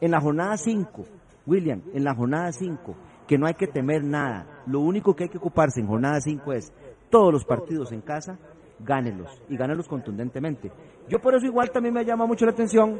[0.00, 1.04] en la jornada 5.
[1.46, 2.94] William, en la jornada 5,
[3.26, 4.62] que no hay que temer nada.
[4.66, 6.72] Lo único que hay que ocuparse en jornada 5 es
[7.10, 8.38] todos los partidos en casa,
[8.80, 10.70] gánelos y gánelos contundentemente.
[11.08, 12.98] Yo por eso igual también me llama mucho la atención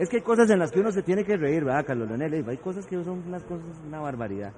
[0.00, 2.42] es que hay cosas en las que uno se tiene que reír, ¿verdad, Carlos Leonel?
[2.48, 4.50] Hay cosas que son unas cosas, una barbaridad.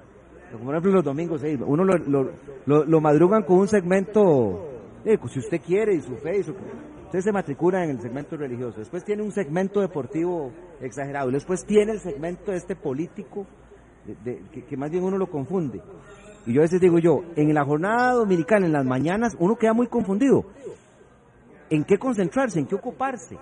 [0.53, 4.69] Como por ejemplo los domingos, uno lo, madrugan con un segmento,
[5.03, 8.79] pues, si usted quiere, y su fe, y usted se matricula en el segmento religioso.
[8.79, 11.29] Después tiene un segmento deportivo exagerado.
[11.29, 13.45] Después tiene el segmento este político,
[14.23, 15.81] que, que más bien uno lo confunde.
[16.45, 19.73] Y yo a veces digo yo, en la jornada dominical, en las mañanas, uno queda
[19.73, 20.45] muy confundido.
[21.69, 22.59] ¿En qué concentrarse?
[22.59, 23.37] ¿En qué ocuparse?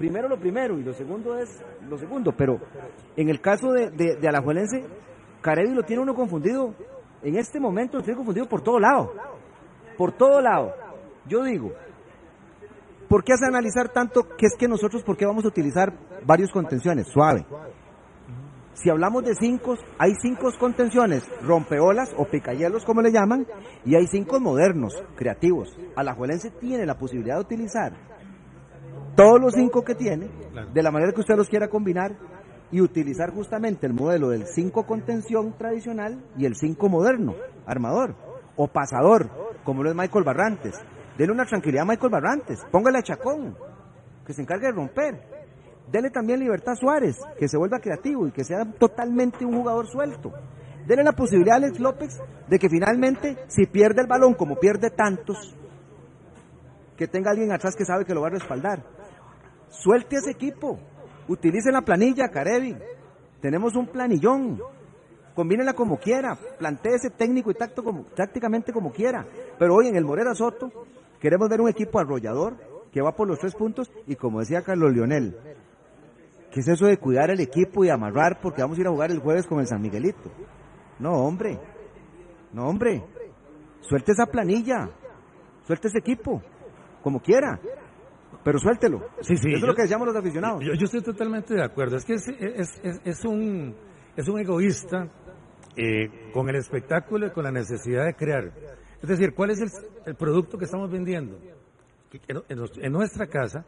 [0.00, 2.32] Primero lo primero y lo segundo es lo segundo.
[2.32, 2.58] Pero
[3.16, 4.82] en el caso de, de, Alajuelense,
[5.42, 6.74] Carevi lo tiene uno confundido.
[7.22, 9.12] En este momento lo tiene confundido por todo lado.
[9.98, 10.72] Por todo lado.
[11.26, 11.72] Yo digo,
[13.10, 15.92] ¿por qué hace analizar tanto que es que nosotros, por qué vamos a utilizar
[16.24, 17.06] varios contenciones?
[17.08, 17.44] Suave.
[18.72, 23.46] Si hablamos de cinco, hay cinco contenciones, rompeolas o picayelos como le llaman,
[23.84, 25.76] y hay cinco modernos, creativos.
[25.94, 27.92] Alajuelense tiene la posibilidad de utilizar
[29.20, 30.30] todos los cinco que tiene,
[30.72, 32.16] de la manera que usted los quiera combinar
[32.72, 37.34] y utilizar justamente el modelo del 5 contención tradicional y el 5 moderno,
[37.66, 38.14] armador
[38.56, 39.28] o pasador,
[39.62, 40.74] como lo es Michael Barrantes.
[41.18, 43.58] Dele una tranquilidad a Michael Barrantes, póngale a Chacón,
[44.24, 45.20] que se encargue de romper.
[45.92, 49.86] Dele también libertad a Suárez, que se vuelva creativo y que sea totalmente un jugador
[49.86, 50.32] suelto.
[50.86, 52.18] Dele la posibilidad a Alex López
[52.48, 55.54] de que finalmente, si pierde el balón como pierde tantos,
[56.96, 58.82] que tenga alguien atrás que sabe que lo va a respaldar.
[59.70, 60.78] Suelte ese equipo.
[61.28, 62.76] Utilice la planilla, Carevi.
[63.40, 64.60] Tenemos un planillón.
[65.34, 66.36] Combínela como quiera.
[66.58, 69.26] Plantee ese técnico y tacto como, tácticamente como quiera.
[69.58, 70.70] Pero hoy en el Morera Soto
[71.20, 72.56] queremos ver un equipo arrollador
[72.92, 75.36] que va por los tres puntos y como decía Carlos Leonel,
[76.50, 79.12] ¿qué es eso de cuidar el equipo y amarrar porque vamos a ir a jugar
[79.12, 80.30] el jueves con el San Miguelito?
[80.98, 81.58] No, hombre.
[82.52, 83.04] No, hombre.
[83.82, 84.90] Suelte esa planilla.
[85.66, 86.42] Suelte ese equipo.
[87.02, 87.60] Como quiera
[88.44, 89.00] pero suéltelo.
[89.20, 90.64] Sí, sí, Eso es lo que decíamos los aficionados.
[90.64, 91.96] Yo, estoy totalmente de acuerdo.
[91.96, 93.74] Es que es, es, es, un,
[94.16, 95.10] es un egoísta
[95.76, 98.52] eh, con el espectáculo y con la necesidad de crear.
[99.02, 99.60] Es decir, ¿cuál es
[100.06, 101.38] el, producto que estamos vendiendo?
[102.28, 103.64] En, nuestra casa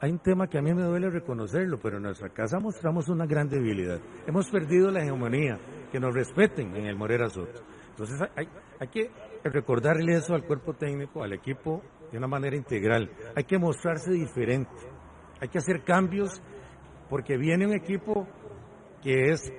[0.00, 3.26] hay un tema que a mí me duele reconocerlo, pero en nuestra casa mostramos una
[3.26, 4.00] gran debilidad.
[4.26, 5.58] Hemos perdido la hegemonía,
[5.90, 7.62] que nos respeten en el Morera Soto.
[7.90, 8.48] Entonces hay,
[8.80, 9.10] hay que
[9.44, 11.82] recordarle eso al cuerpo técnico, al equipo
[12.14, 13.10] de una manera integral.
[13.34, 14.70] Hay que mostrarse diferente,
[15.40, 16.40] hay que hacer cambios
[17.10, 18.28] porque viene un equipo
[19.02, 19.52] que es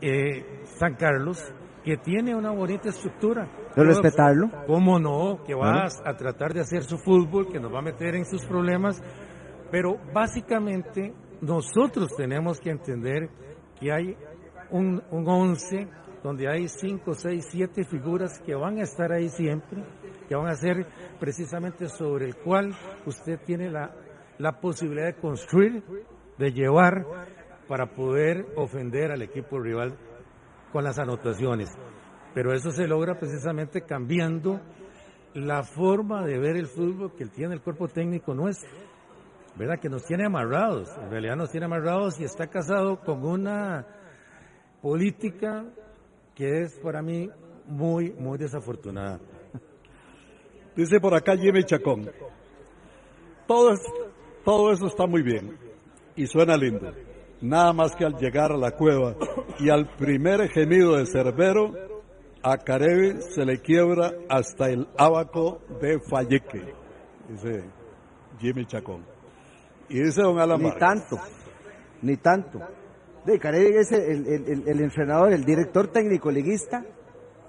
[0.00, 1.42] eh, San Carlos,
[1.84, 3.50] que tiene una bonita estructura.
[3.74, 4.50] ¿De respetarlo?
[4.68, 5.42] ¿Cómo no?
[5.44, 8.46] Que va a, tratar de hacer su fútbol, que nos va a meter en sus
[8.46, 9.02] problemas,
[9.72, 13.30] pero básicamente nosotros tenemos que entender
[13.80, 14.16] que hay
[14.70, 15.88] un, un once
[16.22, 19.84] donde hay cinco, seis, siete figuras que van a estar ahí siempre
[20.28, 20.86] que van a ser
[21.18, 22.74] precisamente sobre el cual
[23.06, 23.94] usted tiene la,
[24.38, 25.82] la posibilidad de construir,
[26.38, 27.04] de llevar
[27.68, 29.96] para poder ofender al equipo rival
[30.72, 31.70] con las anotaciones.
[32.34, 34.60] Pero eso se logra precisamente cambiando
[35.34, 38.70] la forma de ver el fútbol que tiene el cuerpo técnico nuestro,
[39.56, 39.78] ¿verdad?
[39.80, 43.86] Que nos tiene amarrados, en realidad nos tiene amarrados y está casado con una
[44.80, 45.64] política
[46.34, 47.28] que es para mí
[47.66, 49.18] muy, muy desafortunada.
[50.76, 52.10] Dice por acá Jimmy Chacón.
[53.46, 53.74] Todo,
[54.44, 55.56] todo eso está muy bien
[56.14, 56.92] y suena lindo.
[57.40, 59.14] Nada más que al llegar a la cueva
[59.58, 61.72] y al primer gemido de Cerbero,
[62.42, 66.74] a Carevi se le quiebra hasta el abaco de Falleque,
[67.28, 67.64] dice
[68.38, 69.04] Jimmy Chacón.
[69.88, 71.18] Y dice don Alan Ni tanto,
[72.02, 72.60] ni tanto.
[73.24, 76.84] De es el, el, el, entrenador, el director técnico liguista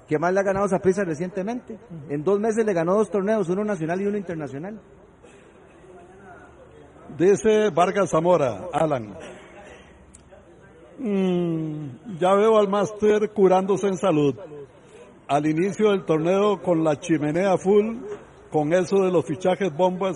[0.08, 1.78] que más le ha ganado a Zaprisa recientemente.
[2.10, 4.80] En dos meses le ganó dos torneos, uno nacional y uno internacional.
[7.18, 9.18] Dice Vargas Zamora, Alan.
[11.00, 14.36] Mm, ya veo al máster curándose en salud.
[15.28, 17.98] Al inicio del torneo con la chimenea full,
[18.50, 20.16] con eso de los fichajes bombas,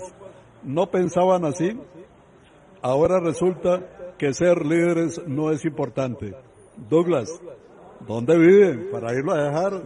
[0.62, 1.78] no pensaban así.
[2.80, 6.34] Ahora resulta que ser líderes no es importante.
[6.88, 7.28] Douglas,
[8.06, 8.88] ¿dónde viven?
[8.90, 9.82] Para irlo a dejar.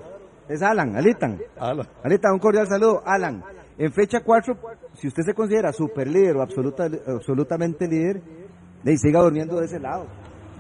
[0.49, 1.41] Es Alan, Alitan.
[1.59, 1.87] Alan.
[2.03, 3.03] Alitan, un cordial saludo.
[3.05, 3.43] Alan,
[3.79, 4.57] en fecha 4,
[4.95, 8.23] si usted se considera super líder o absoluta, absolutamente líder,
[8.85, 10.07] y siga durmiendo de ese lado.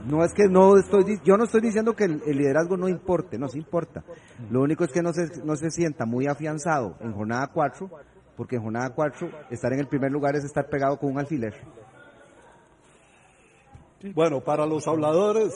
[0.09, 3.49] No es que no estoy, yo no estoy diciendo que el, liderazgo no importe, no
[3.49, 4.05] se importa.
[4.51, 7.91] Lo único es que no se, no se sienta muy afianzado en jornada 4,
[8.37, 11.55] porque en jornada 4 estar en el primer lugar es estar pegado con un alfiler.
[14.15, 15.53] Bueno, para los habladores,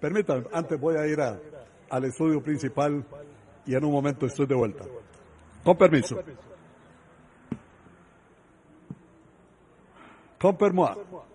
[0.00, 3.04] permítanme, antes voy a ir al estudio principal
[3.66, 4.84] y en un momento estoy de vuelta.
[5.62, 6.16] Con permiso.
[10.38, 11.26] Con permiso.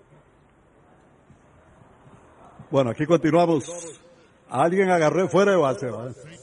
[2.71, 3.63] Bueno, aquí continuamos.
[4.49, 5.87] Alguien agarré fuera de base.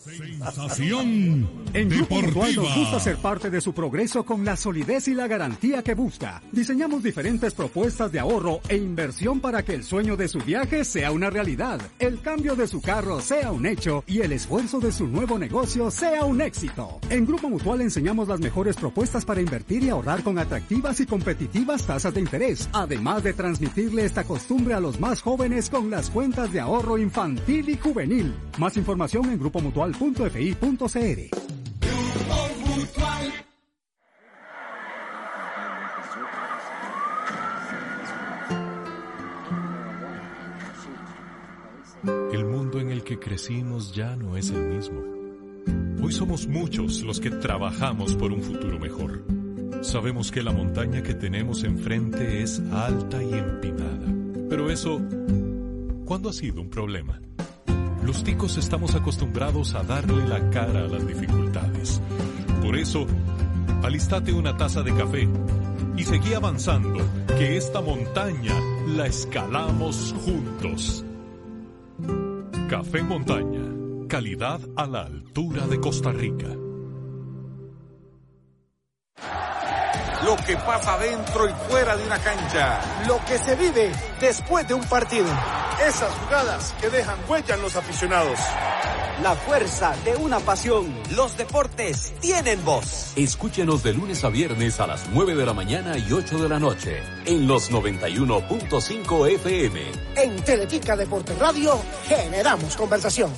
[0.04, 5.14] Sensación En Grupo Mutual nos gusta ser parte de su progreso con la solidez y
[5.14, 6.42] la garantía que busca.
[6.50, 11.12] Diseñamos diferentes propuestas de ahorro e inversión para que el sueño de su viaje sea
[11.12, 15.06] una realidad, el cambio de su carro sea un hecho y el esfuerzo de su
[15.06, 16.98] nuevo negocio sea un éxito.
[17.08, 21.86] En Grupo Mutual enseñamos las mejores propuestas para invertir y ahorrar con atractivas y competitivas
[21.86, 26.52] tasas de interés, además de transmitirle esta costumbre a los más jóvenes con las cuentas
[26.52, 28.34] de ahorro infantil y juvenil.
[28.58, 31.52] Más información en grupomutual.fi.cr.
[42.32, 45.00] El mundo en el que crecimos ya no es el mismo.
[46.02, 49.24] Hoy somos muchos los que trabajamos por un futuro mejor.
[49.82, 54.12] Sabemos que la montaña que tenemos enfrente es alta y empinada.
[54.50, 55.00] Pero eso,
[56.04, 57.20] ¿cuándo ha sido un problema?
[58.02, 62.00] Los ticos estamos acostumbrados a darle la cara a las dificultades.
[62.60, 63.06] Por eso,
[63.82, 65.28] alistate una taza de café
[65.96, 66.98] y seguí avanzando,
[67.38, 68.54] que esta montaña
[68.88, 71.04] la escalamos juntos.
[72.68, 76.48] Café Montaña, calidad a la altura de Costa Rica.
[80.24, 82.80] Lo que pasa dentro y fuera de una cancha.
[83.06, 85.26] Lo que se vive después de un partido
[85.88, 88.38] esas jugadas que dejan huella en los aficionados.
[89.22, 90.94] La fuerza de una pasión.
[91.14, 93.12] Los deportes tienen voz.
[93.16, 96.58] Escúchenos de lunes a viernes a las 9 de la mañana y 8 de la
[96.58, 99.80] noche en los 91.5 FM.
[100.16, 103.30] En Teletica Deporte Radio generamos conversación.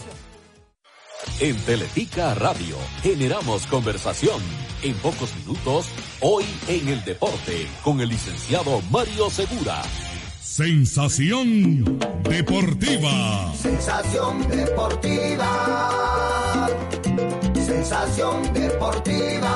[1.40, 4.40] En Teletica Radio generamos conversación.
[4.82, 5.86] En pocos minutos,
[6.20, 9.82] hoy en el deporte, con el licenciado Mario Segura.
[10.55, 13.53] Sensación deportiva.
[13.55, 15.51] Sensación deportiva.
[17.55, 19.55] Sensación deportiva.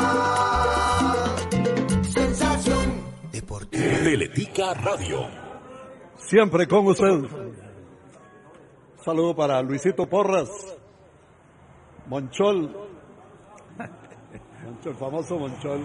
[2.03, 3.85] Sensación deportiva.
[4.03, 5.29] Teletica Radio.
[6.17, 7.21] Siempre con usted.
[9.05, 10.49] Saludo para Luisito Porras.
[12.09, 12.77] Monchol.
[14.65, 15.81] Monchol, famoso Monchol.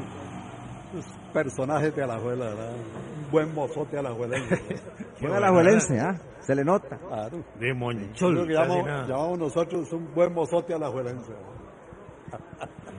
[1.33, 2.71] Personaje de Alajuela, ¿verdad?
[2.71, 4.83] Un buen mozote alajuelense.
[5.21, 6.15] Buen alajuelense, ¿ah?
[6.41, 6.97] Se le nota.
[6.97, 7.43] Claro.
[7.57, 8.35] De Monchol.
[8.35, 11.31] Lo que llamamos, llamamos, nosotros un buen mozote alajuelense.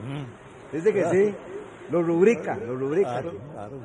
[0.03, 0.75] Mm.
[0.75, 1.35] Dice que sí.
[1.91, 3.21] Lo rubrica, lo rubrica.
[3.21, 3.79] Claro, claro.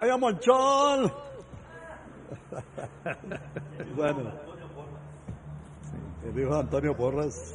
[0.00, 1.10] ¡Ay, Monchol!
[3.96, 4.32] bueno.
[6.24, 7.54] El dijo Antonio Porras.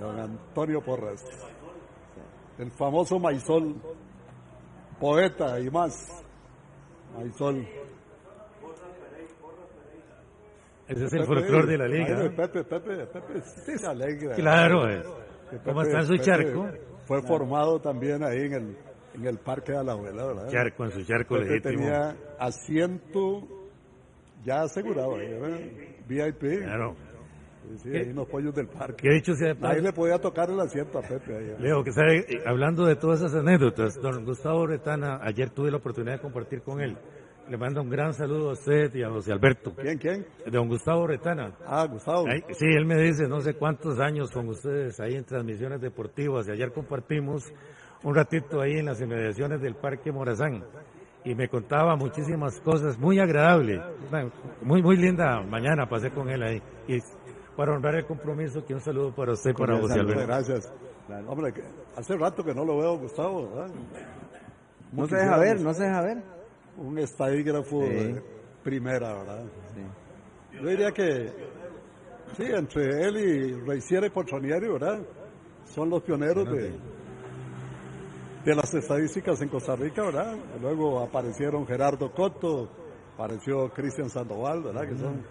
[0.00, 1.24] Don Antonio Porras.
[2.58, 3.76] El famoso Maizol
[5.02, 6.24] poeta y más.
[7.16, 7.66] Maizol.
[10.86, 12.30] Ese es el folclore de la liga.
[12.36, 14.36] Pepe, Pepe, Pepe, sí se alegra.
[14.36, 15.04] Claro, es.
[15.64, 16.68] ¿Cómo está en su charco?
[17.06, 18.76] Fue formado también ahí en el,
[19.14, 20.48] en el Parque de la Abuela, ¿verdad?
[20.48, 21.74] Charco, en su charco Pepe legítimo.
[21.74, 23.48] tenía asiento
[24.44, 25.58] ya asegurado, ¿verdad?
[26.06, 26.62] VIP.
[26.62, 26.94] Claro.
[27.82, 29.08] Sí, en los pollos del parque.
[29.08, 31.36] Que dicho sea Ahí le podía tocar el asiento a Pepe.
[31.36, 31.60] Ahí, ¿verdad?
[31.60, 35.78] Leo, que sabe, eh, hablando de todas esas anécdotas, don Gustavo Retana, ayer tuve la
[35.78, 36.96] oportunidad de compartir con él.
[37.48, 39.74] Le mando un gran saludo a usted y a José Alberto.
[39.74, 40.26] ¿Quién, quién?
[40.50, 41.52] Don Gustavo Retana.
[41.66, 42.26] Ah, Gustavo.
[42.28, 46.46] Ahí- sí, él me dice no sé cuántos años con ustedes ahí en transmisiones deportivas
[46.48, 47.52] y ayer compartimos
[48.04, 50.64] un ratito ahí en las inmediaciones del Parque Morazán.
[51.24, 53.80] y me contaba muchísimas cosas muy agradables.
[54.62, 56.60] Muy, muy linda mañana pasé con él ahí.
[56.88, 56.98] Y
[57.56, 60.72] para honrar el compromiso, que un saludo para usted y para vos, Gracias.
[61.26, 61.52] Hombre,
[61.96, 63.66] hace rato que no lo veo, Gustavo.
[64.92, 66.22] No se deja ver, no se deja ver.
[66.76, 68.22] Un estadígrafo de
[68.62, 69.44] primera, ¿verdad?
[70.52, 71.32] Yo diría que,
[72.36, 75.00] sí, entre él y Reisiere Potronieri, ¿verdad?
[75.64, 76.72] Son los pioneros de,
[78.44, 80.36] de las estadísticas en Costa Rica, ¿verdad?
[80.60, 82.68] Luego aparecieron Gerardo Cotto,
[83.14, 84.88] apareció Cristian Sandoval, ¿verdad?
[84.88, 85.22] Que son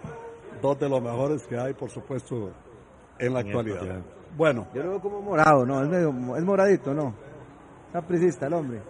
[0.62, 2.52] dos de los mejores que hay, por supuesto,
[3.20, 4.02] en la actualidad.
[4.36, 4.68] Bueno.
[4.74, 5.82] Yo lo veo como morado, ¿no?
[5.84, 7.14] Es, medio, es moradito, ¿no?
[7.92, 8.82] Sapricista el hombre.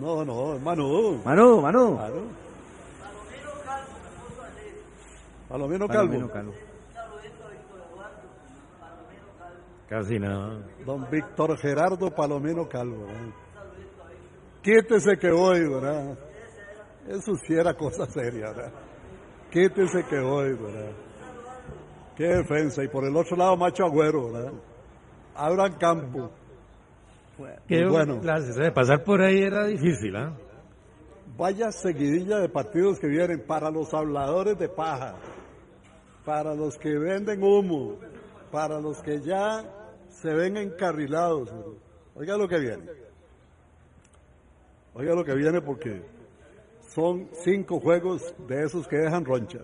[0.00, 1.20] No, no, es Manu.
[1.24, 1.98] Manu, Manu.
[5.48, 6.08] Palomino Calvo.
[6.08, 6.52] Palomino Calvo.
[9.88, 10.58] Casi nada.
[10.86, 13.06] Don Víctor Gerardo Palomino Calvo.
[14.62, 16.16] Quítese que voy, ¿verdad?
[17.06, 18.72] Eso sí era cosa seria, ¿verdad?
[19.52, 20.92] Quítese que voy, ¿verdad?
[22.16, 22.82] Qué defensa.
[22.82, 24.52] Y por el otro lado, Macho Agüero, ¿verdad?
[25.34, 26.30] Abran campo.
[27.68, 28.20] Qué bueno.
[28.74, 30.32] pasar por ahí era difícil, ¿ah?
[31.36, 35.16] Vaya seguidilla de partidos que vienen para los habladores de paja,
[36.24, 37.98] para los que venden humo,
[38.50, 39.64] para los que ya
[40.08, 41.50] se ven encarrilados.
[42.14, 42.84] Oiga lo que viene.
[44.94, 46.02] Oiga lo que viene porque
[46.94, 49.60] son cinco juegos de esos que dejan roncha.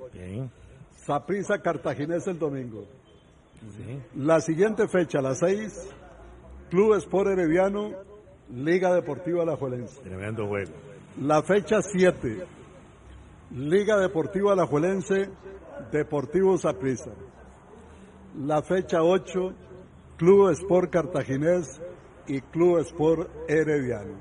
[0.93, 2.87] Saprisa Cartaginés el domingo.
[4.15, 5.89] La siguiente fecha, las seis,
[6.71, 7.91] Club Sport Herediano,
[8.51, 10.01] Liga Deportiva La Juelense.
[10.03, 10.73] Tremendo juego.
[11.21, 12.47] La fecha 7,
[13.51, 15.29] Liga Deportiva La Juelense,
[15.91, 17.11] Deportivo Saprisa.
[18.37, 19.53] La fecha 8,
[20.17, 21.67] Club Sport Cartaginés
[22.29, 24.15] y Club Sport Herediano.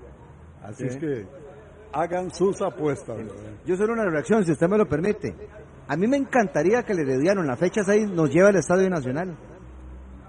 [0.63, 1.27] Así es que
[1.93, 3.17] hagan sus apuestas.
[3.65, 5.35] Yo solo una reacción, si usted me lo permite.
[5.87, 8.89] A mí me encantaría que el Herediano en la fecha 6 nos lleve al Estadio
[8.89, 9.37] Nacional.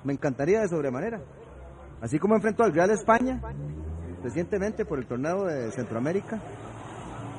[0.05, 1.21] Me encantaría de sobremanera.
[2.01, 3.41] Así como enfrentó al Real España
[4.23, 6.41] recientemente por el torneo de Centroamérica.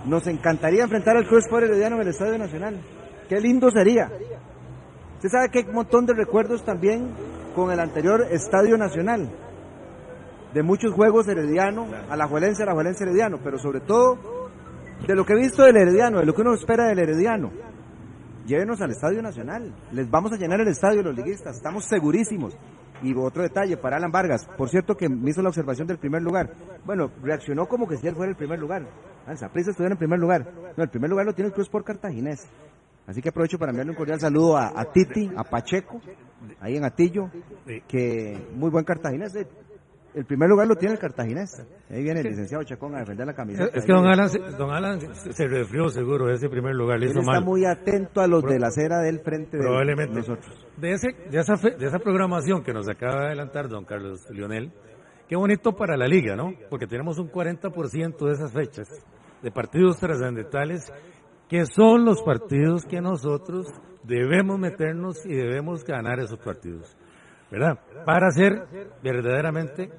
[0.05, 2.79] Nos encantaría enfrentar al Club Sport Herediano en el Estadio Nacional.
[3.27, 4.09] Qué lindo sería.
[5.15, 7.09] Usted sabe que hay un montón de recuerdos también
[7.55, 9.29] con el anterior Estadio Nacional,
[10.53, 14.17] de muchos juegos herediano, a la Juelense, a la Juelense herediano, pero sobre todo
[15.07, 17.51] de lo que he visto del herediano, de lo que uno espera del herediano.
[18.45, 22.57] Llévenos al Estadio Nacional, les vamos a llenar el estadio los liguistas, estamos segurísimos.
[23.01, 26.21] Y otro detalle para Alan Vargas, por cierto que me hizo la observación del primer
[26.21, 26.51] lugar.
[26.85, 28.87] Bueno, reaccionó como que si él fuera el primer lugar.
[29.53, 30.51] Prisa estuviera en primer lugar.
[30.75, 32.49] No, el primer lugar lo tiene el Cruz por Cartaginés.
[33.09, 35.99] Así que aprovecho para enviarle un cordial saludo a, Titi, a Pacheco,
[36.59, 37.31] ahí en Atillo,
[37.87, 39.33] que muy buen cartaginés.
[40.13, 41.63] El primer lugar lo tiene el cartaginés.
[41.89, 43.77] Ahí viene el licenciado Chacón a defender la camiseta.
[43.77, 46.99] Es que don Alan, don Alan se refrió seguro de ese primer lugar.
[46.99, 50.13] Le hizo está muy atento a los de la acera del frente Probablemente.
[50.13, 50.67] de nosotros.
[50.77, 54.71] De, ese, de, esa, de esa programación que nos acaba de adelantar don Carlos Lionel,
[55.27, 56.53] qué bonito para la liga, ¿no?
[56.69, 58.87] Porque tenemos un 40% de esas fechas
[59.41, 60.91] de partidos trascendentales
[61.47, 63.67] que son los partidos que nosotros
[64.03, 66.95] debemos meternos y debemos ganar esos partidos,
[67.51, 67.79] ¿verdad?
[68.05, 68.67] Para hacer
[69.01, 69.89] verdaderamente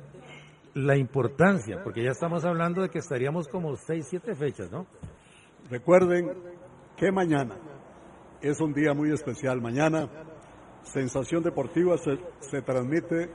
[0.75, 4.87] la importancia, porque ya estamos hablando de que estaríamos como 6, 7 fechas, ¿no?
[5.69, 6.33] Recuerden
[6.97, 7.57] que mañana
[8.41, 9.61] es un día muy especial.
[9.61, 10.09] Mañana,
[10.83, 13.31] Sensación Deportiva se, se transmite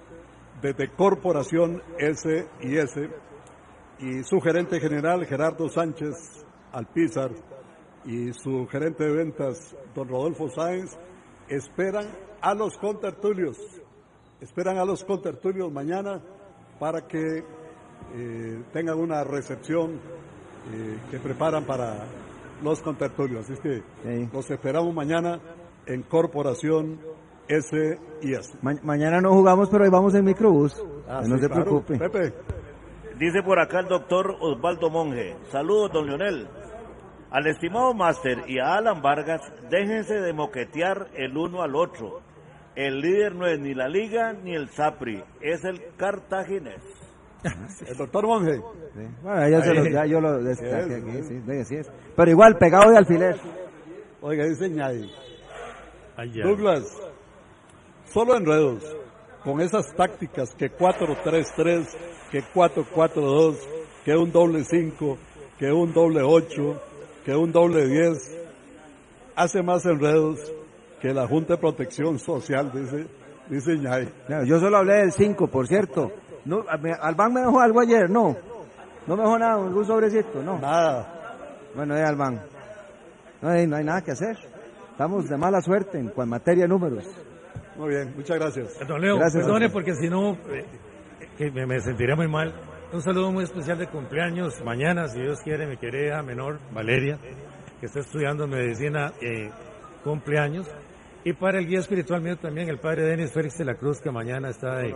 [0.61, 3.09] desde Corporación S y S
[3.99, 7.31] y su gerente general Gerardo Sánchez Alpizar
[8.05, 10.97] y su gerente de ventas, don Rodolfo Sáenz,
[11.47, 12.05] esperan
[12.41, 13.57] a los contertulios,
[14.41, 16.21] esperan a los contertulios mañana
[16.79, 17.43] para que
[18.15, 19.99] eh, tengan una recepción
[20.73, 22.05] eh, que preparan para
[22.63, 23.45] los contertulios.
[23.45, 23.83] Así es que
[24.33, 25.39] los esperamos mañana
[25.85, 26.99] en Corporación
[27.47, 28.57] S y S.
[28.61, 30.83] mañana no jugamos, pero hoy vamos en microbús.
[31.07, 31.97] Ah, no se preocupe.
[31.97, 32.33] Pepe.
[33.19, 35.35] Dice por acá el doctor Osvaldo Monge.
[35.51, 36.47] Saludos, don Leonel.
[37.31, 42.21] Al estimado Máster y a Alan Vargas, déjense de moquetear el uno al otro.
[42.75, 46.81] El líder no es ni la Liga ni el Sapri, es el Cartaginés.
[47.87, 48.59] El doctor Monge.
[49.21, 51.91] Bueno, ya, se lo, ya yo lo destaqué aquí, sí, sí es.
[52.15, 53.35] Pero igual, pegado de alfiler.
[54.21, 55.11] Oiga, dice Ñay.
[56.41, 56.83] Douglas,
[58.05, 58.83] solo enredos.
[59.43, 61.85] Con esas tácticas que 4-3-3,
[62.31, 63.57] que 4-4-2,
[64.03, 65.17] que un doble 5,
[65.59, 66.81] que un doble 8,
[67.23, 68.39] que un doble 10
[69.35, 70.51] hace más enredos
[70.99, 73.07] que la Junta de Protección Social, dice,
[73.49, 74.09] dice Ñay.
[74.45, 76.11] yo solo hablé del 5, por cierto.
[76.45, 76.63] No,
[77.01, 78.35] Albán me dejó algo ayer, no.
[79.07, 80.59] No me dejó nada, un sobrecito, no.
[80.59, 81.15] Nada.
[81.75, 82.41] Bueno, ya Albán.
[83.41, 83.75] No hay no.
[83.75, 84.37] Hay, nada que hacer.
[84.91, 87.05] Estamos de mala suerte en cuan materia de números.
[87.77, 88.87] Muy bien, muchas gracias.
[88.87, 90.65] Don Leo, Gracias, perdone porque si no, eh,
[91.37, 92.53] que me, me sentiría muy mal.
[92.93, 97.19] Un saludo muy especial de cumpleaños mañana, si Dios quiere, mi querida menor Valeria,
[97.79, 99.49] que está estudiando medicina, eh,
[100.05, 100.65] cumpleaños.
[101.25, 104.11] Y para el guía espiritual mío también, el padre Denis Félix de la Cruz, que
[104.11, 104.95] mañana está de,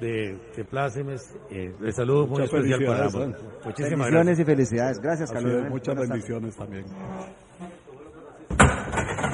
[0.00, 1.36] de, de plácemes.
[1.50, 3.12] Eh, le saludo muy Muchas especial para ambos.
[3.12, 3.60] felicidades, ¿eh?
[3.66, 4.38] Muchísimas Bendiciones gracias.
[4.40, 4.98] y felicidades.
[5.00, 5.52] Gracias, Carlos.
[5.68, 6.08] muchas Buenas tardes.
[6.08, 6.84] bendiciones también.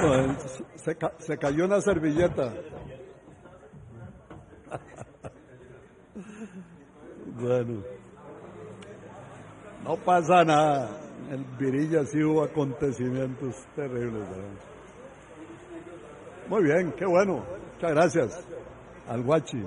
[0.01, 0.35] Bueno,
[0.75, 2.53] Se, ca- se cayó una servilleta.
[7.37, 7.83] Bueno,
[9.83, 10.89] no pasa nada.
[11.29, 14.29] En Virilla sí hubo acontecimientos terribles.
[14.29, 14.43] ¿verdad?
[16.47, 17.43] Muy bien, qué bueno.
[17.73, 18.47] Muchas gracias
[19.07, 19.65] al guachi.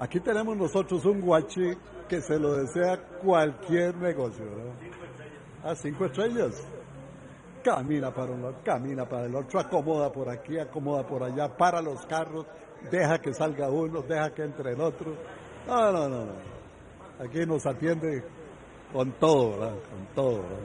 [0.00, 1.76] Aquí tenemos nosotros un guachi
[2.08, 4.44] que se lo desea cualquier negocio.
[4.44, 4.74] ¿verdad?
[5.64, 6.66] A cinco estrellas.
[7.62, 11.80] Camina para un lado, camina para el otro, acomoda por aquí, acomoda por allá, para
[11.80, 12.44] los carros,
[12.90, 15.14] deja que salga uno, deja que entre el otro.
[15.68, 16.32] No, no, no, no.
[17.24, 18.24] Aquí nos atiende
[18.92, 19.74] con todo, ¿verdad?
[19.74, 20.42] Con todo.
[20.42, 20.58] ¿verdad?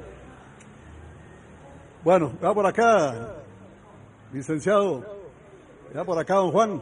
[2.04, 3.36] Bueno, va por acá,
[4.34, 5.17] licenciado.
[5.98, 6.80] Ya por acá, don Juan.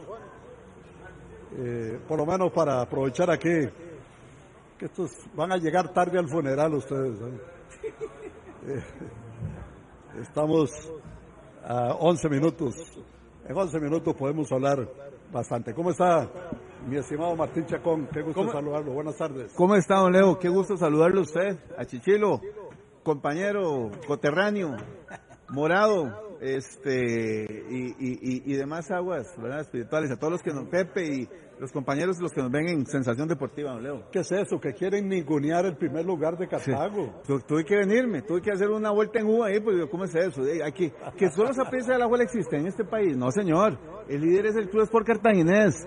[1.56, 3.66] Eh, por lo menos para aprovechar aquí,
[4.76, 7.18] que estos van a llegar tarde al funeral ustedes.
[7.22, 7.94] ¿eh?
[8.66, 8.82] Eh,
[10.20, 10.70] Estamos
[11.64, 12.74] a 11 minutos.
[13.48, 14.86] En 11 minutos podemos hablar
[15.32, 15.72] bastante.
[15.72, 16.28] ¿Cómo está
[16.86, 18.08] mi estimado Martín Chacón?
[18.12, 18.52] Qué gusto ¿Cómo?
[18.52, 18.92] saludarlo.
[18.92, 19.50] Buenas tardes.
[19.54, 20.38] ¿Cómo está, don Leo?
[20.38, 22.42] Qué gusto saludarlo a usted, a Chichilo,
[23.02, 24.76] compañero, coterráneo,
[25.48, 29.60] morado, este, y, y- y- y demás aguas, ¿verdad?
[29.60, 31.28] Espirituales, a todos los que nos, Pepe y
[31.58, 34.02] los compañeros los que nos ven en Sensación Deportiva, don Leo.
[34.12, 34.58] ¿Qué es eso?
[34.60, 37.22] Que quieren ningunear el primer lugar de Cartago.
[37.26, 40.14] Tu- tuve que venirme, tuve que hacer una vuelta en U ahí, digo, ¿cómo es
[40.14, 40.42] eso?
[40.64, 43.16] Aquí, que solo Saprissa de la Juela existe en este país.
[43.16, 43.78] No, señor.
[44.08, 45.86] El líder es el Club Sport Cartaginés.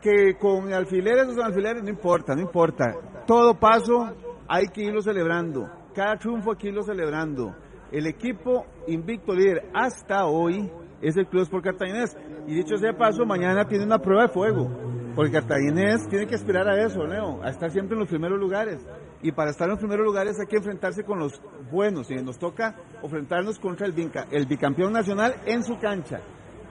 [0.00, 2.86] Que con alfileres o sin alfileres, no importa, no importa.
[3.26, 4.12] Todo paso
[4.48, 5.68] hay que irlo celebrando.
[5.94, 7.54] Cada triunfo hay que irlo celebrando.
[7.90, 10.70] El equipo invicto líder hasta hoy
[11.00, 12.16] es el Club Sport Cartaginés.
[12.46, 14.68] Y dicho sea paso, mañana tiene una prueba de fuego.
[15.14, 18.86] Porque Cartaginés tiene que aspirar a eso, Leo, a estar siempre en los primeros lugares.
[19.22, 21.40] Y para estar en los primeros lugares hay que enfrentarse con los
[21.72, 22.10] buenos.
[22.10, 26.20] Y nos toca enfrentarnos contra el bicampeón nacional en su cancha.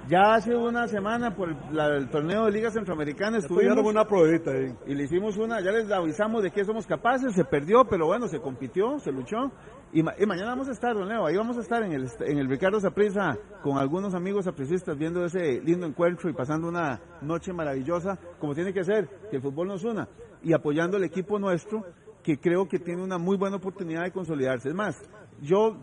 [0.08, 4.52] Ya hace una semana por el, la- el torneo de Liga Centroamericana estuvimos una probadita
[4.52, 4.74] ahí.
[4.86, 8.28] y le hicimos una, ya les avisamos de que somos capaces, se perdió, pero bueno,
[8.28, 9.52] se compitió, se luchó.
[9.92, 12.08] Y, ma- y mañana vamos a estar, don Leo, ahí vamos a estar en el,
[12.22, 17.02] en el Ricardo Saprissa con algunos amigos sapricistas viendo ese lindo encuentro y pasando una
[17.22, 20.08] noche maravillosa, como tiene que ser, que el fútbol nos una,
[20.42, 21.84] y apoyando al equipo nuestro,
[22.24, 24.70] que creo que tiene una muy buena oportunidad de consolidarse.
[24.70, 24.96] Es más,
[25.42, 25.76] yo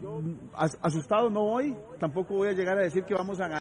[0.55, 3.61] as- asustado no voy, tampoco voy a llegar a decir que vamos a ganar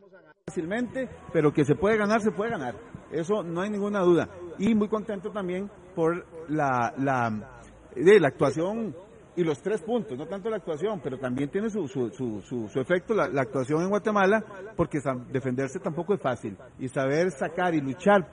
[0.54, 2.76] fácilmente, pero que se puede ganar, se puede ganar.
[3.12, 4.30] Eso no hay ninguna duda.
[4.60, 8.95] Y muy contento también por la, la, de la actuación
[9.36, 12.68] y los tres puntos, no tanto la actuación, pero también tiene su, su, su, su,
[12.68, 14.43] su efecto la, actuación en Guatemala,
[14.78, 14.99] porque
[15.32, 16.56] defenderse tampoco es fácil.
[16.78, 18.28] Y saber sacar y luchar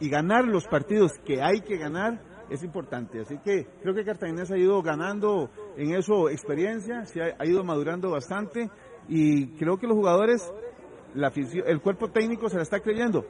[0.00, 3.20] y ganar los partidos que hay que ganar es importante.
[3.20, 8.10] Así que creo que Cartaginés ha ido ganando en eso experiencia, se ha ido madurando
[8.10, 8.68] bastante
[9.08, 10.42] y creo que los jugadores
[11.14, 13.24] la afición, el cuerpo técnico se la está creyendo.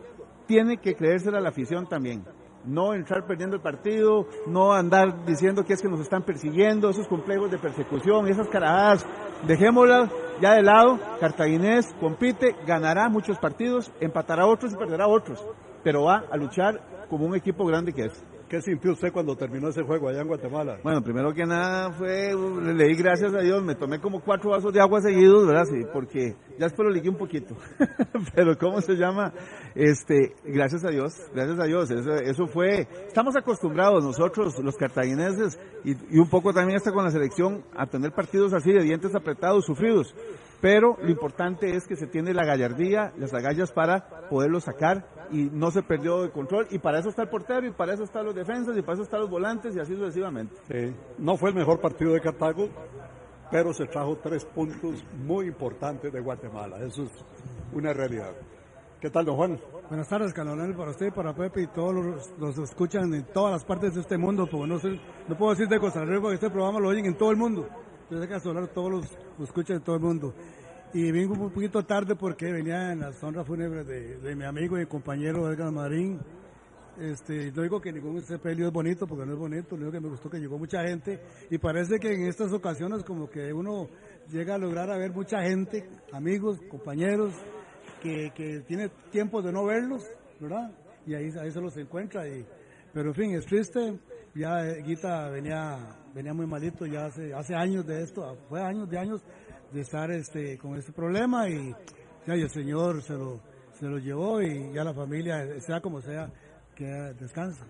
[0.46, 2.24] Tiene que creérsela la afición también.
[2.64, 7.08] No entrar perdiendo el partido, no andar diciendo que es que nos están persiguiendo, esos
[7.08, 9.06] complejos de persecución, esas carajadas.
[9.46, 10.10] Dejémoslas
[10.40, 10.98] ya de lado.
[11.20, 15.42] Cartaginés compite, ganará muchos partidos, empatará otros y perderá otros.
[15.82, 18.24] Pero va a luchar como un equipo grande que es.
[18.50, 20.80] ¿Qué sintió usted cuando terminó ese juego allá en Guatemala?
[20.82, 24.50] Bueno, primero que nada fue, le le di gracias a Dios, me tomé como cuatro
[24.50, 25.66] vasos de agua seguidos, ¿verdad?
[25.66, 27.54] Sí, porque ya después lo ligué un poquito.
[28.34, 29.32] Pero ¿cómo se llama?
[29.76, 31.92] Este, gracias a Dios, gracias a Dios.
[31.92, 37.62] Eso, fue, estamos acostumbrados nosotros, los cartagineses, y un poco también hasta con la selección,
[37.76, 40.12] a tener partidos así de dientes apretados, sufridos.
[40.60, 45.44] Pero lo importante es que se tiene la gallardía, las agallas para poderlo sacar y
[45.44, 46.66] no se perdió de control.
[46.70, 49.04] Y para eso está el portero, y para eso están los defensas, y para eso
[49.04, 50.56] están los volantes, y así sucesivamente.
[50.68, 50.94] Sí.
[51.18, 52.68] No fue el mejor partido de Cartago,
[53.50, 56.76] pero se trajo tres puntos muy importantes de Guatemala.
[56.84, 57.24] Eso es
[57.72, 58.32] una realidad.
[59.00, 59.58] ¿Qué tal, don Juan?
[59.88, 63.52] Buenas tardes, Canonel, para usted, para Pepe y todos los, los que escuchan en todas
[63.52, 66.34] las partes de este mundo, porque no, sé, no puedo decir de Costa Rica, porque
[66.34, 67.66] este programa lo oyen en todo el mundo.
[68.10, 68.16] Que
[68.48, 70.34] hablar todos los lo escuchan en todo el mundo.
[70.92, 74.76] Y vengo un poquito tarde porque venía en las honras fúnebres de, de mi amigo
[74.80, 76.18] y compañero Edgar Marín,
[76.98, 80.00] Este, no digo que ningún sepelio es bonito, porque no es bonito, lo único que
[80.00, 81.20] me gustó que llegó mucha gente
[81.50, 83.88] y parece que en estas ocasiones como que uno
[84.28, 87.32] llega a lograr a ver mucha gente, amigos, compañeros,
[88.02, 90.04] que, que tiene tiempo de no verlos,
[90.40, 90.72] ¿verdad?
[91.06, 92.26] Y ahí, ahí se los encuentra.
[92.26, 92.44] Y,
[92.92, 94.00] pero en fin, es triste.
[94.34, 95.76] Ya Guita venía,
[96.14, 99.22] venía muy malito ya hace, hace años de esto, fue años de años
[99.72, 101.74] de estar este, con este problema y
[102.26, 103.40] ya el Señor se lo,
[103.72, 106.30] se lo llevó y ya la familia, sea como sea,
[106.74, 107.64] que descansa.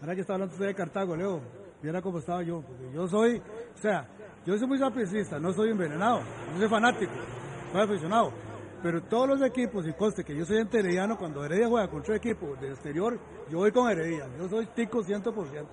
[0.00, 1.40] Ahora que está hablando usted de Cartago, Leo,
[1.82, 4.08] viera cómo estaba yo, porque yo soy, o sea,
[4.44, 6.20] yo soy muy sapricista, no soy envenenado,
[6.52, 7.12] no soy fanático,
[7.72, 8.32] soy aficionado.
[8.82, 12.54] Pero todos los equipos, y conste que yo soy enterediano, cuando Heredia juega contra equipo
[12.60, 13.18] del exterior,
[13.50, 15.66] yo voy con Heredia, yo soy tico 100%.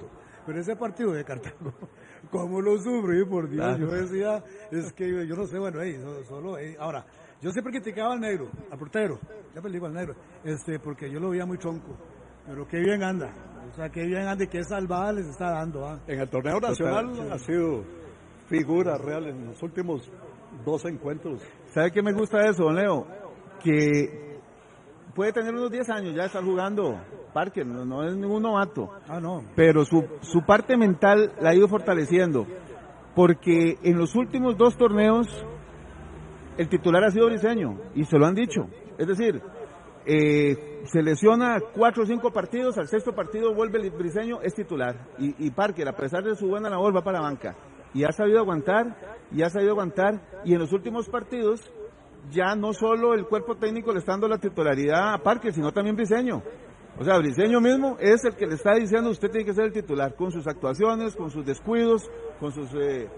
[0.46, 1.74] Pero ese partido de Cartago,
[2.32, 3.26] ¿cómo lo sufrí?
[3.26, 7.06] Por Dios, yo decía, es que yo no sé, bueno, hey, solo, ahora,
[7.42, 9.20] yo siempre criticaba al negro, al portero,
[9.54, 11.96] ya le digo al negro, este, porque yo lo veía muy tronco,
[12.46, 13.34] pero qué bien anda,
[13.72, 15.86] o sea, qué bien anda y qué salvada les está dando.
[15.86, 16.00] ¿ah?
[16.08, 17.84] En el torneo nacional ha sido
[18.48, 20.12] figura real en los últimos
[20.66, 21.42] dos encuentros.
[21.74, 23.08] ¿Sabe qué me gusta de eso, don Leo?
[23.64, 24.33] Que
[25.16, 27.00] puede tener unos 10 años ya estar jugando
[27.34, 28.92] Parque, no, es ningún novato.
[29.08, 29.44] Ah, no.
[29.56, 32.46] Pero su, su parte mental la ha ido fortaleciendo.
[33.16, 35.28] Porque en los últimos dos torneos
[36.58, 38.68] el titular ha sido Briseño y se lo han dicho.
[38.98, 39.42] Es decir,
[40.06, 44.96] eh, se lesiona cuatro o cinco partidos, al sexto partido vuelve el Briseño, es titular.
[45.18, 47.56] Y, y Parker, a pesar de su buena labor, va para la banca.
[47.94, 48.96] Y ha sabido aguantar,
[49.32, 50.22] y ha sabido aguantar.
[50.46, 51.62] Y en los últimos partidos,
[52.32, 55.96] ya no solo el cuerpo técnico le está dando la titularidad a Parker, sino también
[55.96, 56.42] Briseño.
[57.00, 59.74] O sea, Briseño mismo es el que le está diciendo usted tiene que ser el
[59.74, 62.10] titular, con sus actuaciones, con sus descuidos,
[62.40, 63.10] con sus eh,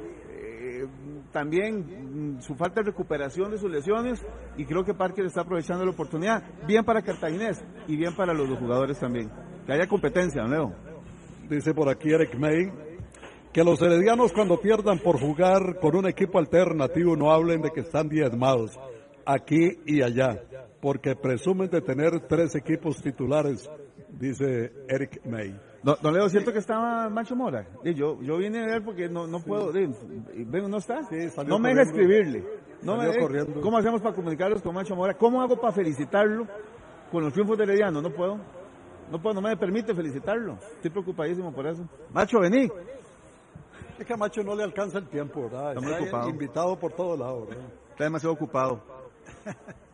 [1.32, 4.26] también mm, su falta de recuperación de sus lesiones
[4.57, 8.48] y creo que Parker está aprovechando la oportunidad, bien para Cartaginés y bien para los
[8.57, 9.30] jugadores también.
[9.65, 10.73] Que haya competencia, ¿no, Leo?
[11.49, 12.72] Dice por aquí Eric May
[13.52, 17.82] que los heredianos cuando pierdan por jugar con un equipo alternativo no hablen de que
[17.82, 18.77] están diezmados
[19.26, 20.41] aquí y allá,
[20.81, 23.69] porque presumen de tener tres equipos titulares,
[24.10, 25.60] dice Eric May.
[25.84, 27.68] No, don Leo, ¿cierto que estaba Macho Mora?
[27.84, 29.72] yo, yo vine a ver porque no, no puedo.
[29.72, 29.93] ven,
[30.69, 31.02] ¿no está?
[31.45, 32.43] no me deja escribirle.
[32.81, 33.11] No me
[33.61, 35.15] ¿Cómo hacemos para comunicarlos con Macho Mora?
[35.15, 36.47] ¿Cómo hago para felicitarlo
[37.11, 38.02] con los triunfos de Herediano?
[38.02, 38.39] No puedo.
[39.11, 40.57] No puedo, no me permite felicitarlo.
[40.76, 41.88] Estoy preocupadísimo por eso.
[42.11, 42.68] Macho, vení.
[43.99, 45.77] Es que a Macho no le alcanza el tiempo, ¿verdad?
[45.77, 46.30] Está, ocupado.
[46.30, 47.47] invitado por todos lados,
[47.91, 48.81] Está demasiado ocupado.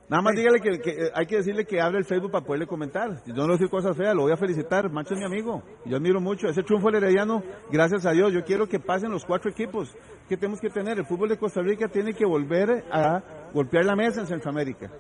[0.10, 3.24] Nada más dígale que, eh, hay que decirle que abre el Facebook para poderle comentar.
[3.26, 4.92] Yo no le decir cosas feas, lo voy a felicitar.
[4.92, 5.64] Macho es mi amigo.
[5.86, 7.42] Yo admiro mucho ese triunfo herediano.
[7.72, 8.34] Gracias a Dios.
[8.34, 9.96] Yo quiero que pasen los cuatro equipos
[10.28, 10.98] que tenemos que tener.
[10.98, 14.92] El fútbol de Costa Rica tiene que volver a golpear la mesa en Centroamérica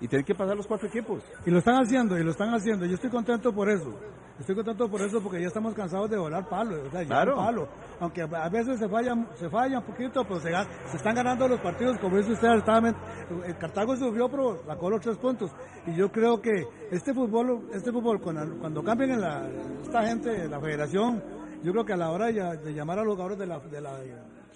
[0.00, 1.22] y tienen que pasar los cuatro equipos.
[1.44, 2.86] Y lo están haciendo, y lo están haciendo.
[2.86, 3.94] Yo estoy contento por eso.
[4.38, 7.34] Estoy contento por eso porque ya estamos cansados de volar palo, o sea, claro.
[7.36, 7.68] palo.
[7.98, 10.50] Aunque a veces se falla, se falla un poquito, pero se,
[10.90, 15.16] se están ganando los partidos, como dice usted, el Cartago subió, pero sacó los tres
[15.18, 15.50] puntos.
[15.86, 19.48] Y yo creo que este fútbol, este fútbol cuando, cambien en la,
[19.82, 21.20] esta gente, la federación,
[21.64, 23.98] yo creo que a la hora de, llamar a los jugadores de la, de la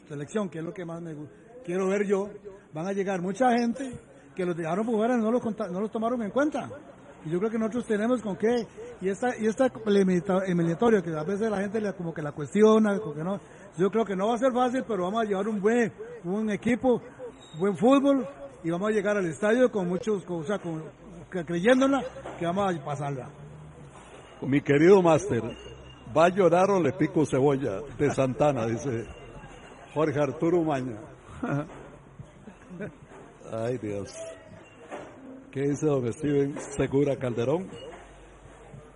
[0.06, 1.16] selección, que es lo que más me
[1.64, 2.30] quiero ver yo,
[2.72, 3.98] van a llegar mucha gente
[4.34, 6.68] que los dejaron jugar y no los, no los tomaron en cuenta.
[7.24, 8.66] Y yo creo que nosotros tenemos con qué,
[9.00, 12.98] y esta, y esta eliminatoria que a veces la gente le, como que la cuestiona,
[12.98, 13.38] que no,
[13.78, 15.92] yo creo que no va a ser fácil, pero vamos a llevar un buen,
[16.24, 17.00] un equipo,
[17.58, 18.26] buen fútbol,
[18.64, 20.82] y vamos a llegar al estadio con muchos, o sea, con,
[21.30, 22.02] creyéndola
[22.38, 23.28] que vamos a pasarla.
[24.40, 25.42] Mi querido máster,
[26.16, 28.66] ¿va a llorar o le pico cebolla de Santana?
[28.66, 29.06] Dice
[29.94, 30.98] Jorge Arturo Maña.
[33.54, 34.10] Ay Dios.
[35.50, 37.68] ¿Qué dice don Steven Segura Calderón?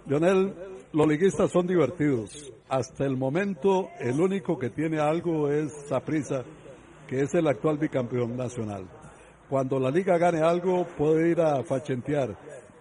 [0.06, 0.54] Lionel,
[0.94, 2.50] los liguistas son divertidos.
[2.66, 6.42] Hasta el momento, el único que tiene algo es Saprisa,
[7.06, 8.88] que es el actual bicampeón nacional.
[9.50, 12.38] Cuando la liga gane algo, puede ir a fachentear.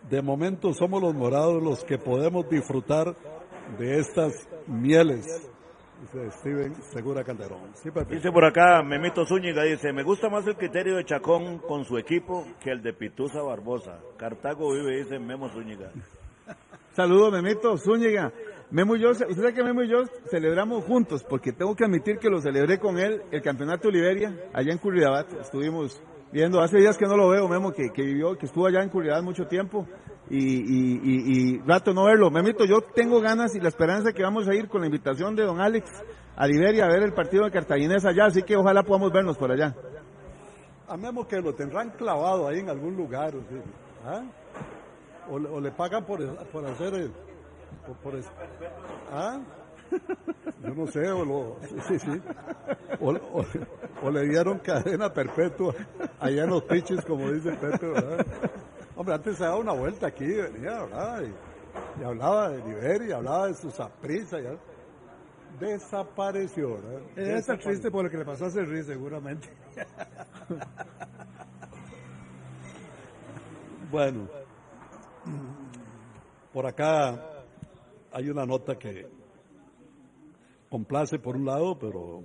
[0.10, 3.14] De momento somos los morados los que podemos disfrutar
[3.78, 4.32] de estas
[4.66, 5.26] mieles
[6.06, 7.72] Dice Steven Segura Calderón.
[8.10, 11.98] dice por acá Memito Zúñiga, dice, me gusta más el criterio de Chacón con su
[11.98, 14.00] equipo que el de Pituza Barbosa.
[14.16, 15.90] Cartago vive, dice Memo Zúñiga.
[16.96, 18.32] Saludos Memito Zúñiga.
[18.70, 22.20] Memo y yo, usted sabe que Memo y yo celebramos juntos, porque tengo que admitir
[22.20, 25.34] que lo celebré con él el campeonato de Liberia, allá en Curridabat.
[25.42, 28.82] Estuvimos viendo, hace días que no lo veo, Memo, que, que vivió, que estuvo allá
[28.84, 29.88] en Curridabat mucho tiempo
[30.30, 32.32] y, y, y, rato no verlo.
[32.32, 35.44] Memito, yo tengo ganas y la esperanza que vamos a ir con la invitación de
[35.44, 35.90] don Alex
[36.36, 39.52] a Liberia a ver el partido de Cartaginés allá, así que ojalá podamos vernos por
[39.52, 39.76] allá.
[40.88, 43.34] A Memo que lo tendrán clavado ahí en algún lugar,
[44.06, 44.24] ¿Ah?
[45.30, 47.10] o, le pagan por, por hacer
[47.86, 48.30] Por, por eso.
[49.12, 49.40] ¿Ah?
[50.64, 51.58] Yo no sé, o, lo,
[51.88, 52.22] sí, sí.
[53.00, 53.46] O, o-
[54.04, 55.74] o le dieron cadena perpetua
[56.20, 58.26] allá en los piches, como dice Pepe, ¿verdad?
[58.96, 61.22] Hombre, antes se daba una vuelta aquí, venía, ¿verdad?
[61.24, 64.56] Y, y hablaba de Liberia, hablaba de sus aprisas, ya.
[65.60, 67.02] Desapareció, ¿verdad?
[67.16, 69.48] Eh, está triste por lo que le pasó a Cerri, seguramente.
[73.92, 74.28] Bueno,
[76.54, 77.20] por acá
[78.12, 79.08] hay una nota que
[80.70, 82.24] complace por un lado, pero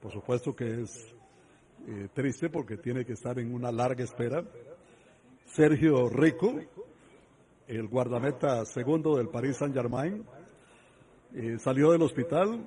[0.00, 1.14] por supuesto que es
[1.86, 4.44] eh, triste porque tiene que estar en una larga espera.
[5.44, 6.54] Sergio Rico,
[7.66, 10.24] el guardameta segundo del Paris Saint Germain,
[11.34, 12.64] eh, salió del hospital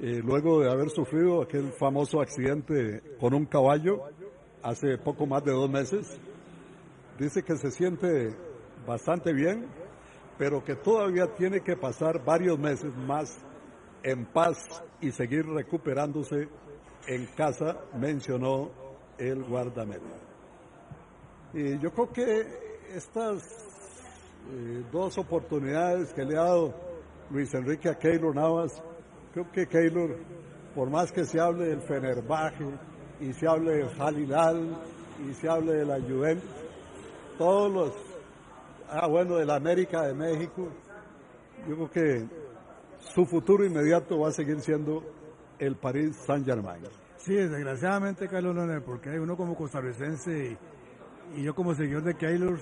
[0.00, 4.04] eh, luego de haber sufrido aquel famoso accidente con un caballo
[4.62, 6.18] hace poco más de dos meses.
[7.18, 8.34] Dice que se siente
[8.86, 9.66] bastante bien,
[10.38, 13.44] pero que todavía tiene que pasar varios meses más
[14.02, 16.48] en paz y seguir recuperándose
[17.06, 18.70] en casa, mencionó
[19.18, 20.04] el guardameta.
[21.52, 22.46] Y yo creo que
[22.94, 23.42] estas
[24.50, 26.74] eh, dos oportunidades que le ha dado
[27.30, 28.82] Luis Enrique a Keylor Navas,
[29.32, 30.16] creo que Keylor,
[30.74, 32.64] por más que se hable del Fenerbahce
[33.20, 34.76] y se hable del Jalilal
[35.28, 36.50] y se hable de la Juventus,
[37.38, 37.92] todos los,
[38.88, 40.68] ah bueno, de la América de México,
[41.68, 42.41] yo creo que
[43.02, 45.02] su futuro inmediato va a seguir siendo
[45.58, 46.82] el Paris Saint Germain.
[47.18, 50.58] Sí, desgraciadamente, Carlos Leonel, porque hay uno como costarricense
[51.34, 52.58] y, y yo como seguidor de Keylor,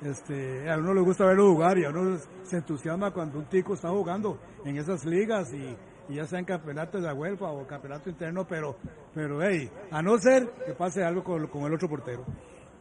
[0.00, 3.74] este, a uno le gusta verlo jugar y a uno se entusiasma cuando un tico
[3.74, 5.76] está jugando en esas ligas y,
[6.08, 8.76] y ya sea en campeonatos de la UEFA o campeonato interno, pero,
[9.12, 12.24] pero hey, a no ser que pase algo con, con el otro portero.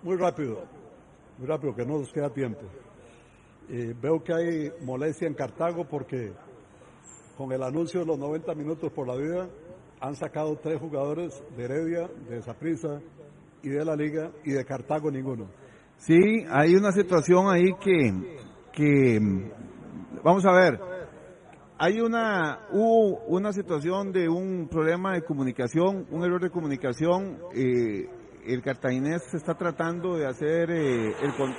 [0.03, 0.63] Muy rápido,
[1.37, 2.61] muy rápido, que no nos queda tiempo.
[3.69, 6.31] Eh, veo que hay molestia en Cartago porque
[7.37, 9.47] con el anuncio de los 90 minutos por la vida
[10.01, 12.99] han sacado tres jugadores de Heredia, de Saprissa
[13.61, 15.47] y de la Liga y de Cartago ninguno.
[15.97, 16.17] Sí,
[16.49, 18.39] hay una situación ahí que,
[18.73, 19.19] que
[20.23, 20.79] vamos a ver,
[21.77, 28.09] hay una, una situación de un problema de comunicación, un error de comunicación, eh,
[28.45, 31.13] el cartaginés está tratando de hacer eh,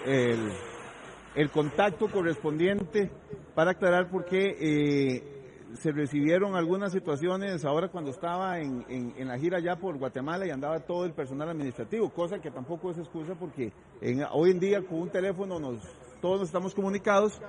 [0.06, 0.52] el,
[1.34, 3.10] el contacto correspondiente
[3.54, 5.37] para aclarar por qué eh,
[5.74, 10.50] se recibieron algunas situaciones ahora cuando estaba en, en- la gira ya por Guatemala y
[10.50, 14.82] andaba todo el personal administrativo, cosa que tampoco es excusa porque en- hoy en día
[14.86, 15.80] con un teléfono nos,
[16.20, 17.40] todos estamos comunicados,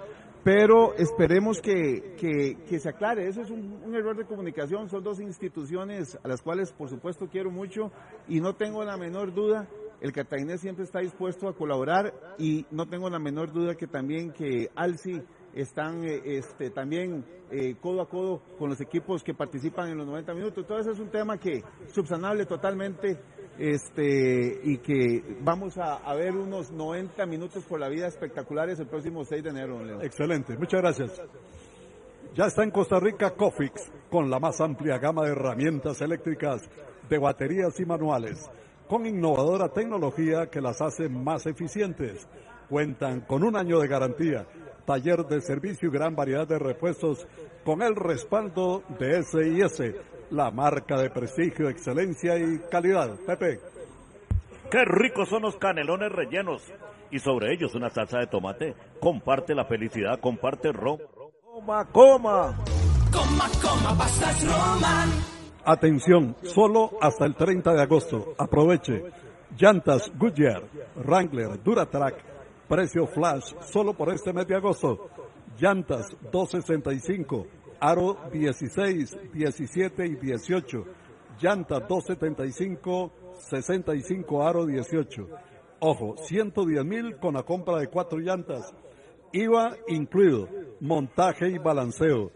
[0.43, 3.27] pero esperemos que, que- que se aclare.
[3.27, 7.27] Eso es un, un error de comunicación, son dos instituciones a las cuales por supuesto
[7.29, 7.91] quiero mucho
[8.27, 9.67] y no tengo la menor duda
[10.01, 14.31] el cartaginés siempre está dispuesto a colaborar y no tengo la menor duda que también
[14.31, 15.21] que Alci
[15.53, 20.07] están eh, este, también eh, codo a codo con los equipos que participan en los
[20.07, 20.57] 90 minutos.
[20.59, 23.17] Entonces es un tema que subsanable totalmente
[23.57, 29.25] este, y que vamos a, ver unos 90 minutos por la vida espectaculares el próximo
[29.25, 29.77] 6 de enero.
[29.77, 30.01] don Leo.
[30.01, 31.21] Excelente, muchas gracias.
[32.35, 36.61] Ya está en Costa Rica Cofix, con la más amplia gama de herramientas eléctricas,
[37.09, 38.49] de baterías y manuales,
[38.87, 42.27] con innovadora tecnología que las hace más eficientes.
[42.69, 44.45] Cuentan con un año de garantía,
[44.89, 47.27] taller de servicio y gran variedad de repuestos,
[47.63, 49.95] con el respaldo de S&S,
[50.31, 53.15] la marca de prestigio, excelencia y calidad.
[53.27, 53.59] Pepe.
[54.71, 56.63] Qué ricos son los canelones rellenos.
[57.11, 58.73] Y sobre ellos una salsa de tomate.
[58.99, 60.97] Comparte la felicidad, comparte ron.
[61.43, 62.57] Coma, coma.
[63.11, 65.09] Coma, coma, pastas Roman.
[65.65, 68.33] Atención, solo hasta el 30 de agosto.
[68.39, 69.03] Aproveche.
[69.55, 70.63] Llantas Goodyear,
[70.95, 72.28] Wrangler, Duratrack,
[72.69, 75.09] precio flash solo por este mes de agosto.
[75.59, 77.47] Llantas 265,
[77.79, 80.85] aro 16, 17 y 18.
[81.41, 83.11] Llantas 275,
[83.49, 85.27] 65, aro 18.
[85.79, 88.73] Ojo, 110 mil con la compra de cuatro llantas.
[89.33, 90.47] IVA incluido,
[90.79, 92.31] montaje y balanceo,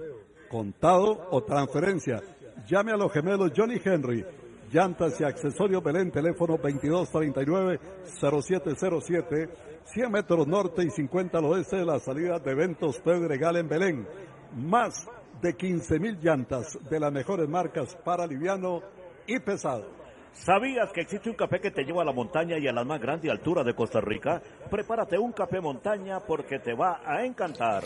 [0.50, 2.22] contado o transferencia.
[2.68, 4.26] Llame a los gemelos Johnny Henry,
[4.72, 9.50] llantas y accesorios Belén, teléfono 2239-0707,
[9.86, 14.08] 100 metros norte y 50 al oeste de la salida de eventos Pedregal en Belén.
[14.56, 15.08] Más
[15.42, 18.82] de 15 mil llantas de las mejores marcas para liviano
[19.28, 19.86] y pesado.
[20.34, 23.00] ¿Sabías que existe un café que te lleva a la montaña y a las más
[23.00, 24.42] grandes alturas de Costa Rica?
[24.70, 27.84] Prepárate un café montaña porque te va a encantar.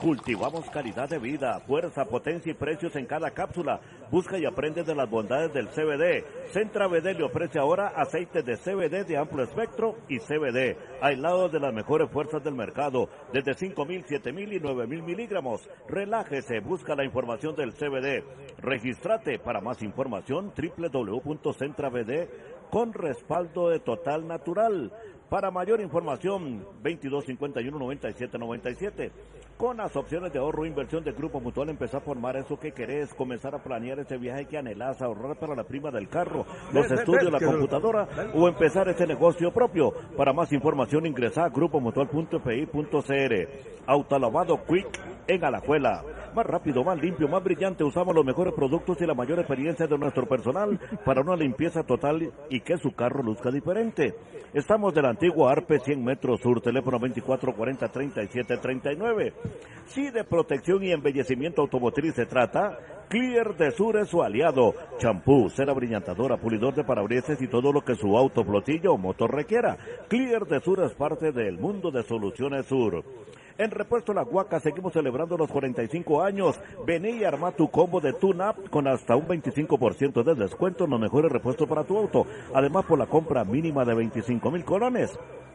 [0.00, 3.80] Cultivamos calidad de vida, fuerza, potencia y precios en cada cápsula.
[4.10, 6.24] Busca y aprende de las bondades del CBD.
[6.52, 11.60] Centra BD le ofrece ahora aceite de CBD de amplio espectro y CBD, aislados de
[11.60, 15.68] las mejores fuerzas del mercado, desde 5.000, 7.000 y 9.000 miligramos.
[15.86, 18.24] Relájese, busca la información del CBD.
[18.56, 22.28] Regístrate para más información www.centrabd
[22.70, 24.90] con respaldo de Total Natural.
[25.30, 29.12] Para mayor información, 2251-9797.
[29.56, 32.72] Con las opciones de ahorro e inversión de Grupo Mutual, empezar a formar eso que
[32.72, 36.90] querés, comenzar a planear ese viaje que anhelás, ahorrar para la prima del carro, los
[36.90, 39.94] estudios, la computadora o empezar ese negocio propio.
[40.16, 43.48] Para más información, ingresa a grupomutual.pi.cr.
[43.86, 44.88] Autolavado Quick
[45.26, 46.02] en Alajuela.
[46.34, 47.84] Más rápido, más limpio, más brillante.
[47.84, 52.32] Usamos los mejores productos y la mayor experiencia de nuestro personal para una limpieza total
[52.48, 54.14] y que su carro luzca diferente.
[54.52, 59.32] Estamos del antiguo Arpe 100 metros sur, teléfono 2440-3739.
[59.86, 62.78] Si de protección y embellecimiento automotriz se trata,
[63.10, 64.72] Clear de Sur es su aliado.
[64.98, 69.34] Champú, cera brillantadora, pulidor de parabrisas y todo lo que su auto, flotillo o motor
[69.34, 69.76] requiera.
[70.08, 73.02] Clear de Sur es parte del mundo de Soluciones Sur.
[73.60, 76.58] En Repuesto La Huaca seguimos celebrando los 45 años.
[76.86, 80.98] Vení y arma tu combo de tune-up con hasta un 25% de descuento en los
[80.98, 82.26] mejores repuestos para tu auto.
[82.54, 85.10] Además, por la compra mínima de 25 mil colones.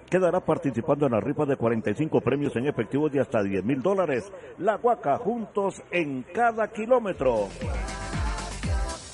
[0.08, 4.32] Quedará participando en la rifa de 45 premios en efectivo de hasta 10 mil dólares.
[4.60, 7.48] La Huaca, juntos en cada kilómetro.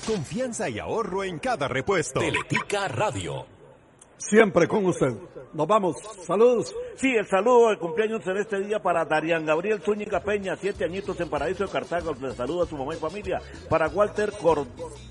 [0.06, 2.20] Confianza y ahorro en cada repuesto.
[2.20, 3.61] Teletica Radio.
[4.28, 5.14] Siempre con usted.
[5.52, 5.96] Nos vamos.
[6.24, 6.72] Saludos.
[6.96, 11.18] Sí, el saludo de cumpleaños en este día para Darían Gabriel Zúñiga Peña, siete añitos
[11.20, 12.14] en Paraíso de Cartago.
[12.20, 13.40] Le saluda a su mamá y familia.
[13.68, 14.32] Para Walter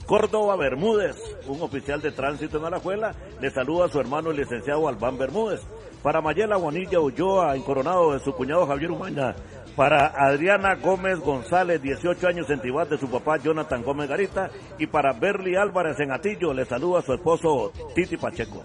[0.06, 4.88] Córdoba Bermúdez, un oficial de tránsito en Alajuela, le saluda a su hermano el licenciado
[4.88, 5.62] Albán Bermúdez.
[6.02, 9.36] Para Mayela Bonilla Ulloa, en Coronado de su cuñado Javier Umaña.
[9.76, 14.50] Para Adriana Gómez González, 18 años en Tibás, de su papá Jonathan Gómez Garita.
[14.78, 18.62] Y para Berly Álvarez en Atillo, le saluda a su esposo Titi Pacheco.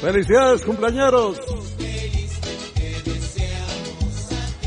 [0.00, 1.40] Felicidades, cumpleaños.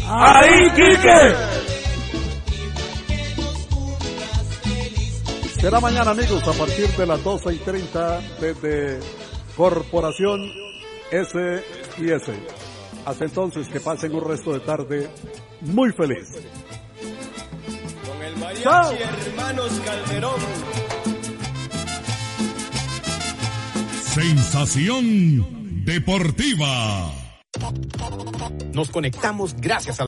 [0.07, 1.59] ¡Ahí, Quique!
[5.61, 8.99] Será mañana, amigos, a partir de las 12 y 30 desde
[9.55, 10.51] Corporación
[11.11, 11.63] S
[11.97, 12.33] y S.
[13.05, 15.09] Hasta entonces, que pasen un resto de tarde
[15.61, 16.27] muy feliz.
[18.05, 20.39] Con el mariachi hermanos Calderón.
[24.13, 27.13] Sensación deportiva.
[28.73, 29.97] Nos conectamos gracias a